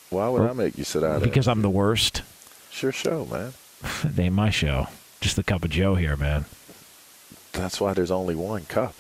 Why 0.10 0.28
would 0.28 0.42
I 0.42 0.52
make 0.52 0.78
you 0.78 0.84
sit 0.84 1.06
out? 1.06 1.24
Because 1.24 1.48
I'm 1.48 1.62
the 1.62 1.70
worst. 1.70 2.22
It's 2.70 2.84
your 2.84 2.92
show, 2.92 3.26
man. 3.26 3.54
It 4.04 4.20
ain't 4.20 4.36
my 4.36 4.50
show. 4.50 4.88
Just 5.22 5.38
the 5.38 5.44
cup 5.44 5.64
of 5.64 5.70
Joe 5.70 5.96
here, 5.96 6.18
man. 6.18 6.44
That's 7.60 7.82
why 7.82 7.94
there's 7.94 8.10
only 8.10 8.36
one 8.36 8.64
cup. 8.66 8.96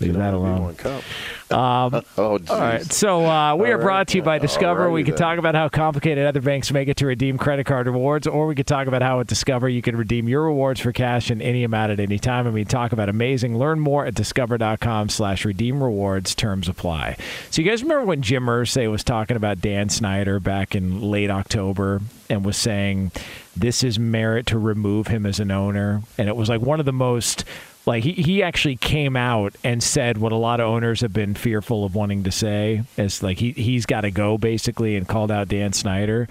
Leave 0.00 0.14
that 0.14 0.34
alone. 0.34 0.62
One 0.62 0.74
cup. 0.74 1.02
Um, 1.50 2.02
oh, 2.18 2.38
geez. 2.38 2.50
All 2.50 2.60
right. 2.60 2.82
So 2.84 3.24
uh, 3.26 3.54
we 3.54 3.66
All 3.66 3.72
are 3.72 3.76
right. 3.76 3.82
brought 3.82 4.08
to 4.08 4.18
you 4.18 4.22
by 4.22 4.38
Discover. 4.38 4.90
we 4.90 5.04
could 5.04 5.16
talk 5.16 5.38
about 5.38 5.54
how 5.54 5.68
complicated 5.68 6.26
other 6.26 6.40
banks 6.40 6.70
make 6.72 6.88
it 6.88 6.96
to 6.98 7.06
redeem 7.06 7.38
credit 7.38 7.64
card 7.64 7.86
rewards, 7.86 8.26
or 8.26 8.46
we 8.46 8.54
could 8.54 8.66
talk 8.66 8.86
about 8.86 9.02
how 9.02 9.20
at 9.20 9.26
Discover 9.26 9.68
you 9.68 9.82
can 9.82 9.96
redeem 9.96 10.28
your 10.28 10.44
rewards 10.44 10.80
for 10.80 10.92
cash 10.92 11.30
in 11.30 11.40
any 11.42 11.64
amount 11.64 11.92
at 11.92 12.00
any 12.00 12.18
time. 12.18 12.46
I 12.46 12.50
mean, 12.50 12.66
talk 12.66 12.92
about 12.92 13.08
amazing. 13.08 13.56
Learn 13.56 13.80
more 13.80 14.04
at 14.06 14.14
discover.com 14.14 15.08
slash 15.08 15.44
redeem 15.44 15.82
rewards. 15.82 16.34
Terms 16.34 16.68
apply. 16.68 17.16
So 17.50 17.62
you 17.62 17.68
guys 17.68 17.82
remember 17.82 18.04
when 18.04 18.22
Jim 18.22 18.44
Irsay 18.44 18.90
was 18.90 19.02
talking 19.04 19.36
about 19.36 19.60
Dan 19.60 19.88
Snyder 19.88 20.38
back 20.40 20.74
in 20.74 21.00
late 21.00 21.30
October 21.30 22.00
and 22.30 22.44
was 22.44 22.56
saying 22.56 23.10
this 23.56 23.82
is 23.82 23.98
merit 23.98 24.46
to 24.46 24.58
remove 24.58 25.08
him 25.08 25.26
as 25.26 25.40
an 25.40 25.50
owner? 25.50 26.02
And 26.16 26.28
it 26.28 26.36
was 26.36 26.48
like 26.48 26.60
one 26.60 26.78
of 26.80 26.86
the 26.86 26.92
most 26.92 27.44
like 27.88 28.04
he, 28.04 28.12
he 28.12 28.42
actually 28.42 28.76
came 28.76 29.16
out 29.16 29.54
and 29.64 29.82
said 29.82 30.18
what 30.18 30.30
a 30.30 30.36
lot 30.36 30.60
of 30.60 30.66
owners 30.66 31.00
have 31.00 31.12
been 31.12 31.34
fearful 31.34 31.84
of 31.84 31.94
wanting 31.94 32.22
to 32.24 32.30
say 32.30 32.82
is 32.98 33.22
like 33.22 33.38
he, 33.38 33.52
he's 33.52 33.86
got 33.86 34.02
to 34.02 34.10
go 34.10 34.36
basically 34.36 34.94
and 34.94 35.08
called 35.08 35.30
out 35.30 35.48
Dan 35.48 35.72
Snyder. 35.72 36.28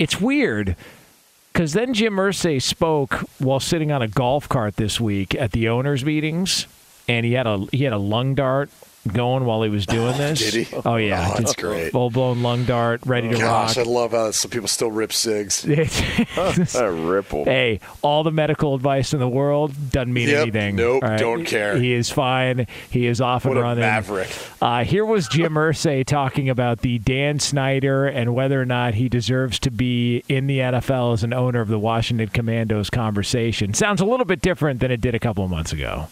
It's 0.00 0.20
weird 0.20 0.74
because 1.52 1.74
then 1.74 1.94
Jim 1.94 2.16
Irsay 2.16 2.60
spoke 2.60 3.14
while 3.38 3.60
sitting 3.60 3.92
on 3.92 4.02
a 4.02 4.08
golf 4.08 4.48
cart 4.48 4.76
this 4.76 5.00
week 5.00 5.34
at 5.36 5.52
the 5.52 5.68
owners 5.68 6.04
meetings 6.04 6.66
and 7.08 7.24
he 7.24 7.34
had 7.34 7.46
a 7.46 7.66
he 7.70 7.84
had 7.84 7.92
a 7.92 7.98
lung 7.98 8.34
dart 8.34 8.68
going 9.12 9.44
while 9.44 9.62
he 9.62 9.70
was 9.70 9.86
doing 9.86 10.16
this. 10.18 10.50
Did 10.50 10.66
he? 10.66 10.76
Oh 10.84 10.96
yeah, 10.96 11.28
Oh, 11.30 11.34
that's 11.38 11.54
great. 11.56 11.90
Full 11.92 12.10
blown 12.10 12.42
lung 12.42 12.64
dart, 12.64 13.00
ready 13.06 13.28
to 13.28 13.36
Gosh, 13.36 13.78
I 13.78 13.82
love 13.82 14.10
how 14.12 14.30
some 14.30 14.50
people 14.50 14.68
still 14.68 14.90
rip 14.90 15.12
cigs. 15.12 15.64
a 16.74 16.92
ripple. 16.92 17.44
Hey, 17.44 17.80
all 18.02 18.22
the 18.24 18.30
medical 18.30 18.74
advice 18.74 19.12
in 19.14 19.20
the 19.20 19.28
world 19.28 19.72
doesn't 19.90 20.12
mean 20.12 20.28
Yep. 20.28 20.42
anything. 20.42 20.76
Nope, 20.76 21.02
all 21.02 21.08
right? 21.10 21.18
don't 21.18 21.44
care. 21.44 21.76
He 21.78 21.92
is 21.92 22.10
fine. 22.10 22.66
He 22.90 23.06
is 23.06 23.20
off 23.20 23.44
and 23.44 23.54
What 23.54 23.60
a 23.60 23.62
running. 23.62 23.80
maverick. 23.82 24.28
Uh, 24.60 24.84
here 24.84 25.04
was 25.04 25.26
Jim 25.28 25.54
Irsay 25.54 26.04
talking 26.04 26.48
about 26.50 26.80
the 26.80 26.98
Dan 26.98 27.38
Snyder 27.38 28.06
and 28.06 28.34
whether 28.34 28.60
or 28.60 28.66
not 28.66 28.94
he 28.94 29.08
deserves 29.08 29.58
to 29.60 29.70
be 29.70 30.22
in 30.28 30.46
the 30.46 30.58
NFL 30.58 31.14
as 31.14 31.24
an 31.24 31.32
owner 31.32 31.60
of 31.60 31.68
the 31.68 31.78
Washington 31.78 32.28
Commandos 32.28 32.90
conversation. 32.90 33.72
Sounds 33.74 34.00
a 34.00 34.04
little 34.04 34.26
bit 34.26 34.42
different 34.42 34.80
than 34.80 34.90
it 34.90 35.00
did 35.00 35.14
a 35.14 35.18
couple 35.18 35.42
of 35.44 35.50
months 35.50 35.72
ago. 35.72 36.08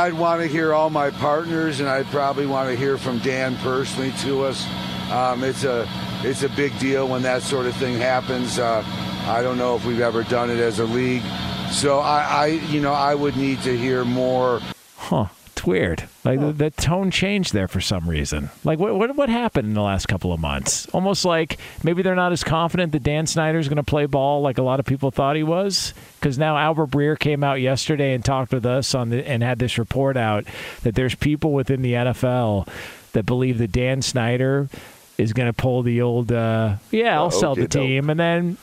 I'd 0.00 0.14
want 0.14 0.40
to 0.42 0.46
hear 0.46 0.72
all 0.72 0.90
my 0.90 1.10
partners, 1.10 1.80
and 1.80 1.88
I'd 1.88 2.06
probably 2.06 2.46
want 2.46 2.70
to 2.70 2.76
hear 2.76 2.96
from 2.98 3.18
Dan 3.18 3.56
personally 3.56 4.12
to 4.20 4.44
us. 4.44 4.64
Um, 5.10 5.42
it's 5.42 5.64
a 5.64 5.88
it's 6.22 6.44
a 6.44 6.48
big 6.50 6.78
deal 6.78 7.08
when 7.08 7.22
that 7.22 7.42
sort 7.42 7.66
of 7.66 7.74
thing 7.74 7.98
happens. 7.98 8.60
Uh, 8.60 8.84
I 9.26 9.42
don't 9.42 9.58
know 9.58 9.74
if 9.74 9.84
we've 9.84 9.98
ever 9.98 10.22
done 10.22 10.50
it 10.50 10.60
as 10.60 10.78
a 10.78 10.84
league, 10.84 11.24
so 11.72 11.98
I, 11.98 12.22
I 12.22 12.46
you 12.46 12.80
know 12.80 12.92
I 12.92 13.16
would 13.16 13.36
need 13.36 13.60
to 13.62 13.76
hear 13.76 14.04
more. 14.04 14.60
Huh. 14.98 15.26
It's 15.58 15.66
weird. 15.66 16.04
Like 16.24 16.38
the, 16.38 16.52
the 16.52 16.70
tone 16.70 17.10
changed 17.10 17.52
there 17.52 17.66
for 17.66 17.80
some 17.80 18.08
reason. 18.08 18.50
Like 18.62 18.78
what, 18.78 18.94
what 18.94 19.16
what 19.16 19.28
happened 19.28 19.66
in 19.66 19.74
the 19.74 19.82
last 19.82 20.06
couple 20.06 20.32
of 20.32 20.38
months? 20.38 20.86
Almost 20.90 21.24
like 21.24 21.58
maybe 21.82 22.00
they're 22.00 22.14
not 22.14 22.30
as 22.30 22.44
confident 22.44 22.92
that 22.92 23.02
Dan 23.02 23.26
Snyder's 23.26 23.66
going 23.66 23.78
to 23.78 23.82
play 23.82 24.06
ball 24.06 24.40
like 24.40 24.58
a 24.58 24.62
lot 24.62 24.78
of 24.78 24.86
people 24.86 25.10
thought 25.10 25.34
he 25.34 25.42
was. 25.42 25.94
Because 26.20 26.38
now 26.38 26.56
Albert 26.56 26.90
Breer 26.90 27.18
came 27.18 27.42
out 27.42 27.60
yesterday 27.60 28.14
and 28.14 28.24
talked 28.24 28.52
with 28.52 28.64
us 28.64 28.94
on 28.94 29.08
the 29.08 29.28
and 29.28 29.42
had 29.42 29.58
this 29.58 29.78
report 29.78 30.16
out 30.16 30.44
that 30.84 30.94
there's 30.94 31.16
people 31.16 31.52
within 31.52 31.82
the 31.82 31.94
NFL 31.94 32.68
that 33.14 33.26
believe 33.26 33.58
that 33.58 33.72
Dan 33.72 34.00
Snyder 34.00 34.68
is 35.16 35.32
going 35.32 35.48
to 35.48 35.52
pull 35.52 35.82
the 35.82 36.02
old 36.02 36.30
uh, 36.30 36.76
yeah 36.92 37.16
I'll 37.16 37.32
sell 37.32 37.56
the 37.56 37.62
okey-doke. 37.62 37.82
team 37.82 38.10
and 38.10 38.20
then 38.20 38.56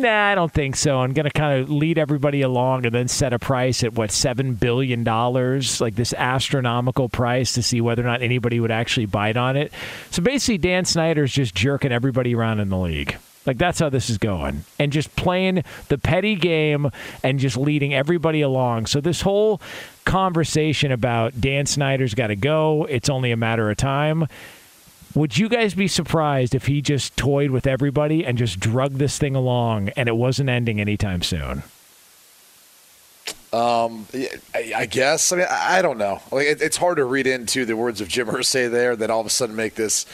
nah 0.00 0.30
I 0.30 0.34
don't 0.34 0.52
think 0.52 0.76
so. 0.76 1.00
I'm 1.00 1.12
going 1.12 1.24
to 1.24 1.30
kind 1.30 1.60
of 1.60 1.70
lead 1.70 1.98
everybody 1.98 2.42
along 2.42 2.86
and 2.86 2.94
then 2.94 3.08
set 3.08 3.32
a 3.32 3.38
price 3.38 3.82
at 3.82 3.94
what 3.94 4.10
seven 4.10 4.54
billion 4.54 5.04
dollars? 5.04 5.80
Like 5.80 5.94
this 5.96 6.12
astronomical 6.14 7.08
price 7.08 7.52
to 7.54 7.62
see 7.62 7.80
whether 7.80 8.02
or 8.02 8.06
not 8.06 8.22
anybody 8.22 8.60
would 8.60 8.70
actually 8.70 9.06
bite 9.06 9.36
on 9.36 9.56
it. 9.56 9.72
So 10.10 10.22
basically 10.22 10.58
Dan 10.58 10.84
Snyder's 10.84 11.32
just 11.32 11.54
jerking 11.54 11.92
everybody 11.92 12.34
around 12.34 12.60
in 12.60 12.68
the 12.68 12.78
league. 12.78 13.16
Like 13.46 13.58
that's 13.58 13.78
how 13.78 13.88
this 13.88 14.10
is 14.10 14.18
going. 14.18 14.64
And 14.78 14.92
just 14.92 15.14
playing 15.16 15.62
the 15.88 15.98
petty 15.98 16.34
game 16.34 16.90
and 17.22 17.38
just 17.38 17.56
leading 17.56 17.94
everybody 17.94 18.40
along. 18.40 18.86
So 18.86 19.00
this 19.00 19.20
whole 19.20 19.60
conversation 20.04 20.92
about 20.92 21.40
Dan 21.40 21.66
Snyder's 21.66 22.14
got 22.14 22.28
to 22.28 22.36
go 22.36 22.86
it's 22.88 23.08
only 23.08 23.32
a 23.32 23.36
matter 23.36 23.70
of 23.70 23.76
time 23.76 24.28
would 25.16 25.38
you 25.38 25.48
guys 25.48 25.74
be 25.74 25.88
surprised 25.88 26.54
if 26.54 26.66
he 26.66 26.82
just 26.82 27.16
toyed 27.16 27.50
with 27.50 27.66
everybody 27.66 28.24
and 28.24 28.36
just 28.36 28.60
drug 28.60 28.92
this 28.92 29.18
thing 29.18 29.34
along 29.34 29.88
and 29.96 30.08
it 30.10 30.16
wasn't 30.16 30.50
ending 30.50 30.78
anytime 30.78 31.22
soon? 31.22 31.62
Um, 33.50 34.06
I, 34.54 34.84
guess. 34.84 35.32
I 35.32 35.36
mean, 35.36 35.46
I, 35.50 35.80
don't 35.80 35.96
know. 35.96 36.20
Like, 36.30 36.46
it, 36.46 36.60
it's 36.60 36.76
hard 36.76 36.98
to 36.98 37.06
read 37.06 37.26
into 37.26 37.64
the 37.64 37.74
words 37.74 38.02
of 38.02 38.08
Jim 38.08 38.26
Irsay 38.26 38.70
there 38.70 38.94
that 38.94 39.08
all 39.08 39.20
of 39.20 39.26
a 39.26 39.30
sudden 39.30 39.56
make 39.56 39.74
this 39.74 40.04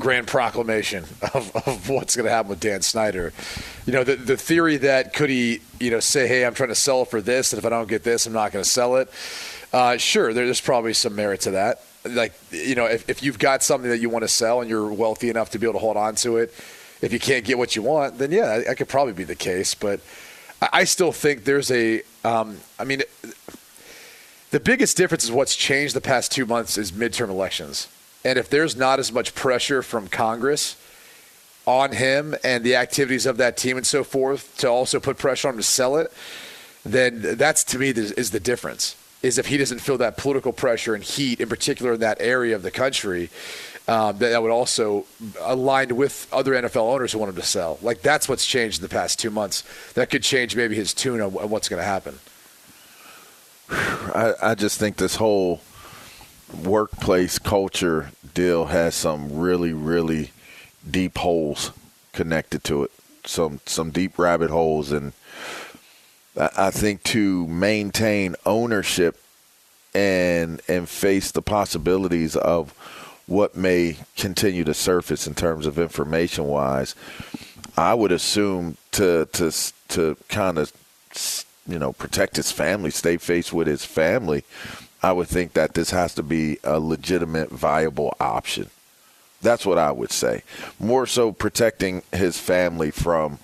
grand 0.00 0.26
proclamation 0.26 1.04
of, 1.34 1.54
of 1.68 1.88
what's 1.88 2.16
going 2.16 2.24
to 2.24 2.32
happen 2.32 2.48
with 2.48 2.58
Dan 2.58 2.82
Snyder. 2.82 3.32
You 3.86 3.92
know, 3.92 4.02
the 4.02 4.16
the 4.16 4.36
theory 4.36 4.78
that 4.78 5.14
could 5.14 5.30
he, 5.30 5.60
you 5.78 5.92
know, 5.92 6.00
say, 6.00 6.26
"Hey, 6.26 6.44
I'm 6.44 6.54
trying 6.54 6.70
to 6.70 6.74
sell 6.74 7.04
for 7.04 7.20
this, 7.20 7.52
and 7.52 7.58
if 7.58 7.64
I 7.64 7.68
don't 7.68 7.88
get 7.88 8.02
this, 8.02 8.26
I'm 8.26 8.32
not 8.32 8.50
going 8.50 8.64
to 8.64 8.68
sell 8.68 8.96
it." 8.96 9.08
Uh, 9.72 9.96
sure, 9.96 10.32
there's 10.32 10.60
probably 10.60 10.94
some 10.94 11.14
merit 11.14 11.42
to 11.42 11.52
that. 11.52 11.82
Like, 12.04 12.32
you 12.50 12.74
know, 12.74 12.86
if, 12.86 13.08
if 13.08 13.22
you've 13.22 13.38
got 13.38 13.62
something 13.62 13.90
that 13.90 13.98
you 13.98 14.08
want 14.08 14.22
to 14.22 14.28
sell 14.28 14.60
and 14.60 14.70
you're 14.70 14.90
wealthy 14.92 15.28
enough 15.28 15.50
to 15.50 15.58
be 15.58 15.66
able 15.66 15.74
to 15.74 15.80
hold 15.80 15.96
on 15.96 16.14
to 16.16 16.38
it, 16.38 16.54
if 17.02 17.12
you 17.12 17.18
can't 17.18 17.44
get 17.44 17.58
what 17.58 17.76
you 17.76 17.82
want, 17.82 18.18
then 18.18 18.30
yeah, 18.30 18.58
that, 18.58 18.76
could 18.76 18.88
probably 18.88 19.12
be 19.12 19.24
the 19.24 19.34
case. 19.34 19.74
But 19.74 20.00
I, 20.60 20.84
still 20.84 21.12
think 21.12 21.44
there's 21.44 21.70
a, 21.70 22.02
um, 22.24 22.58
I 22.78 22.84
mean, 22.84 23.02
the 24.50 24.60
biggest 24.60 24.96
difference 24.96 25.24
is 25.24 25.32
what's 25.32 25.56
changed 25.56 25.94
the 25.94 26.00
past 26.00 26.32
two 26.32 26.46
months 26.46 26.76
is 26.76 26.92
midterm 26.92 27.28
elections. 27.28 27.88
And 28.24 28.38
if 28.38 28.50
there's 28.50 28.76
not 28.76 28.98
as 28.98 29.12
much 29.12 29.34
pressure 29.34 29.82
from 29.82 30.08
Congress 30.08 30.76
on 31.66 31.92
him 31.92 32.34
and 32.44 32.64
the 32.64 32.76
activities 32.76 33.26
of 33.26 33.36
that 33.38 33.56
team 33.56 33.76
and 33.76 33.86
so 33.86 34.04
forth 34.04 34.56
to 34.58 34.68
also 34.68 35.00
put 35.00 35.18
pressure 35.18 35.48
on 35.48 35.54
him 35.54 35.58
to 35.60 35.64
sell 35.64 35.96
it, 35.96 36.12
then 36.84 37.36
that's 37.36 37.64
to 37.64 37.78
me 37.78 37.90
is 37.90 38.30
the 38.30 38.40
difference. 38.40 38.96
Is 39.22 39.36
if 39.36 39.46
he 39.46 39.58
doesn't 39.58 39.80
feel 39.80 39.98
that 39.98 40.16
political 40.16 40.52
pressure 40.52 40.94
and 40.94 41.04
heat, 41.04 41.40
in 41.40 41.48
particular 41.48 41.92
in 41.92 42.00
that 42.00 42.18
area 42.20 42.56
of 42.56 42.62
the 42.62 42.70
country, 42.70 43.28
um, 43.86 44.18
that, 44.18 44.30
that 44.30 44.42
would 44.42 44.50
also 44.50 45.04
align 45.40 45.96
with 45.96 46.26
other 46.32 46.52
NFL 46.52 46.92
owners 46.92 47.12
who 47.12 47.18
want 47.18 47.30
him 47.30 47.36
to 47.36 47.46
sell. 47.46 47.78
Like 47.82 48.02
that's 48.02 48.28
what's 48.28 48.46
changed 48.46 48.78
in 48.78 48.82
the 48.82 48.88
past 48.88 49.18
two 49.18 49.30
months. 49.30 49.64
That 49.94 50.10
could 50.10 50.22
change 50.22 50.56
maybe 50.56 50.74
his 50.74 50.94
tune 50.94 51.20
on, 51.20 51.36
on 51.36 51.50
what's 51.50 51.68
going 51.68 51.80
to 51.80 51.84
happen. 51.84 52.18
I, 53.70 54.34
I 54.42 54.54
just 54.54 54.78
think 54.78 54.96
this 54.96 55.16
whole 55.16 55.60
workplace 56.62 57.38
culture 57.38 58.10
deal 58.34 58.66
has 58.66 58.94
some 58.94 59.38
really, 59.38 59.72
really 59.72 60.30
deep 60.88 61.18
holes 61.18 61.72
connected 62.12 62.64
to 62.64 62.84
it. 62.84 62.90
Some 63.24 63.60
some 63.66 63.90
deep 63.90 64.18
rabbit 64.18 64.50
holes, 64.50 64.92
and 64.92 65.12
I, 66.36 66.70
think 66.70 67.02
to 67.04 67.46
maintain 67.48 68.36
ownership 68.46 69.20
and 69.94 70.60
and 70.68 70.88
face 70.88 71.32
the 71.32 71.42
possibilities 71.42 72.36
of 72.36 72.72
what 73.26 73.56
may 73.56 73.96
continue 74.16 74.64
to 74.64 74.74
surface 74.74 75.26
in 75.26 75.34
terms 75.34 75.66
of 75.66 75.78
information 75.78 76.44
wise, 76.44 76.94
I 77.76 77.94
would 77.94 78.12
assume 78.12 78.76
to 78.92 79.26
to 79.32 79.52
to 79.88 80.16
kind 80.28 80.58
of 80.58 80.72
you 81.66 81.78
know 81.78 81.92
protect 81.92 82.36
his 82.36 82.52
family, 82.52 82.90
stay 82.90 83.16
faced 83.16 83.52
with 83.52 83.66
his 83.66 83.84
family. 83.84 84.44
I 85.02 85.12
would 85.12 85.28
think 85.28 85.54
that 85.54 85.74
this 85.74 85.90
has 85.90 86.14
to 86.16 86.22
be 86.22 86.58
a 86.62 86.78
legitimate, 86.78 87.50
viable 87.50 88.14
option. 88.20 88.68
That's 89.42 89.64
what 89.64 89.78
I 89.78 89.90
would 89.90 90.12
say. 90.12 90.42
More 90.78 91.06
so 91.06 91.32
protecting 91.32 92.02
his 92.12 92.38
family 92.38 92.90
from 92.90 93.38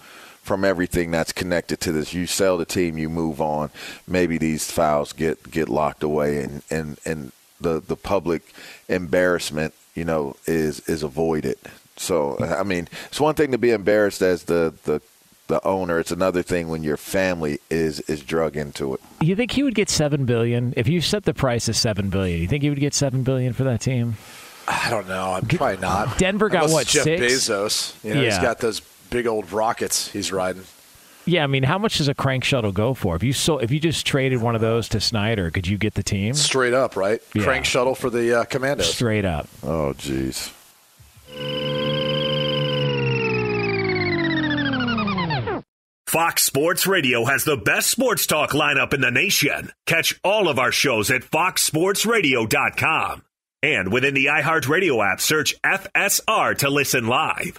from 0.46 0.64
everything 0.64 1.10
that's 1.10 1.32
connected 1.32 1.80
to 1.80 1.92
this. 1.92 2.14
You 2.14 2.26
sell 2.26 2.56
the 2.56 2.64
team, 2.64 2.96
you 2.96 3.10
move 3.10 3.40
on. 3.40 3.70
Maybe 4.06 4.38
these 4.38 4.70
files 4.70 5.12
get 5.12 5.50
get 5.50 5.68
locked 5.68 6.02
away, 6.02 6.42
and 6.42 6.62
and 6.70 6.98
and 7.04 7.32
the 7.60 7.80
the 7.80 7.96
public 7.96 8.42
embarrassment, 8.88 9.74
you 9.94 10.04
know, 10.04 10.36
is 10.46 10.80
is 10.88 11.02
avoided. 11.02 11.58
So 11.96 12.38
I 12.40 12.62
mean, 12.62 12.88
it's 13.06 13.20
one 13.20 13.34
thing 13.34 13.52
to 13.52 13.58
be 13.58 13.70
embarrassed 13.70 14.22
as 14.22 14.44
the 14.44 14.72
the 14.84 15.02
the 15.48 15.64
owner. 15.66 15.98
It's 15.98 16.10
another 16.12 16.42
thing 16.42 16.68
when 16.68 16.82
your 16.82 16.96
family 16.96 17.58
is 17.70 18.00
is 18.00 18.22
drug 18.22 18.56
into 18.56 18.94
it. 18.94 19.00
You 19.20 19.34
think 19.36 19.50
he 19.52 19.62
would 19.62 19.74
get 19.74 19.88
seven 19.90 20.24
billion 20.26 20.74
if 20.76 20.88
you 20.88 21.00
set 21.00 21.24
the 21.24 21.34
price 21.34 21.68
as 21.68 21.76
seven 21.76 22.08
billion? 22.10 22.40
You 22.40 22.46
think 22.48 22.62
he 22.62 22.70
would 22.70 22.80
get 22.80 22.94
seven 22.94 23.22
billion 23.22 23.52
for 23.52 23.64
that 23.64 23.80
team? 23.80 24.16
I 24.68 24.90
don't 24.90 25.06
know. 25.08 25.32
I'm 25.34 25.46
probably 25.46 25.76
not. 25.78 26.18
Denver 26.18 26.48
got 26.48 26.64
Unless 26.64 26.72
what, 26.74 26.86
Jeff 26.88 27.04
six? 27.04 27.22
Bezos. 27.22 28.04
You 28.04 28.14
know, 28.14 28.22
he's 28.24 28.34
Yeah. 28.34 28.42
got 28.42 28.58
those 28.58 28.80
big 29.10 29.26
old 29.26 29.52
rockets 29.52 30.08
he's 30.10 30.32
riding. 30.32 30.64
Yeah, 31.28 31.42
I 31.42 31.48
mean, 31.48 31.64
how 31.64 31.76
much 31.78 31.98
does 31.98 32.06
a 32.06 32.14
crank 32.14 32.44
shuttle 32.44 32.70
go 32.70 32.94
for? 32.94 33.16
If 33.16 33.24
you 33.24 33.32
sold, 33.32 33.64
if 33.64 33.72
you 33.72 33.80
just 33.80 34.06
traded 34.06 34.40
one 34.40 34.54
of 34.54 34.60
those 34.60 34.88
to 34.90 35.00
Snyder, 35.00 35.50
could 35.50 35.66
you 35.66 35.76
get 35.76 35.94
the 35.94 36.04
team 36.04 36.34
Straight 36.34 36.72
up, 36.72 36.94
right? 36.96 37.20
Yeah. 37.34 37.42
Crank 37.42 37.64
shuttle 37.64 37.96
for 37.96 38.10
the 38.10 38.38
uh, 38.40 38.44
Commandos. 38.44 38.94
straight 38.94 39.24
up? 39.24 39.48
Oh, 39.64 39.92
jeez. 39.98 40.52
Fox 46.06 46.44
Sports 46.44 46.86
Radio 46.86 47.24
has 47.24 47.42
the 47.44 47.56
best 47.56 47.90
sports 47.90 48.26
talk 48.26 48.50
lineup 48.52 48.94
in 48.94 49.00
the 49.00 49.10
nation. 49.10 49.72
Catch 49.86 50.20
all 50.22 50.48
of 50.48 50.60
our 50.60 50.70
shows 50.70 51.10
at 51.10 51.22
foxsportsradio.com. 51.22 53.22
And 53.62 53.90
within 53.92 54.14
the 54.14 54.26
iHeartRadio 54.26 55.04
app, 55.12 55.20
search 55.20 55.60
FSR 55.62 56.56
to 56.58 56.70
listen 56.70 57.08
live. 57.08 57.58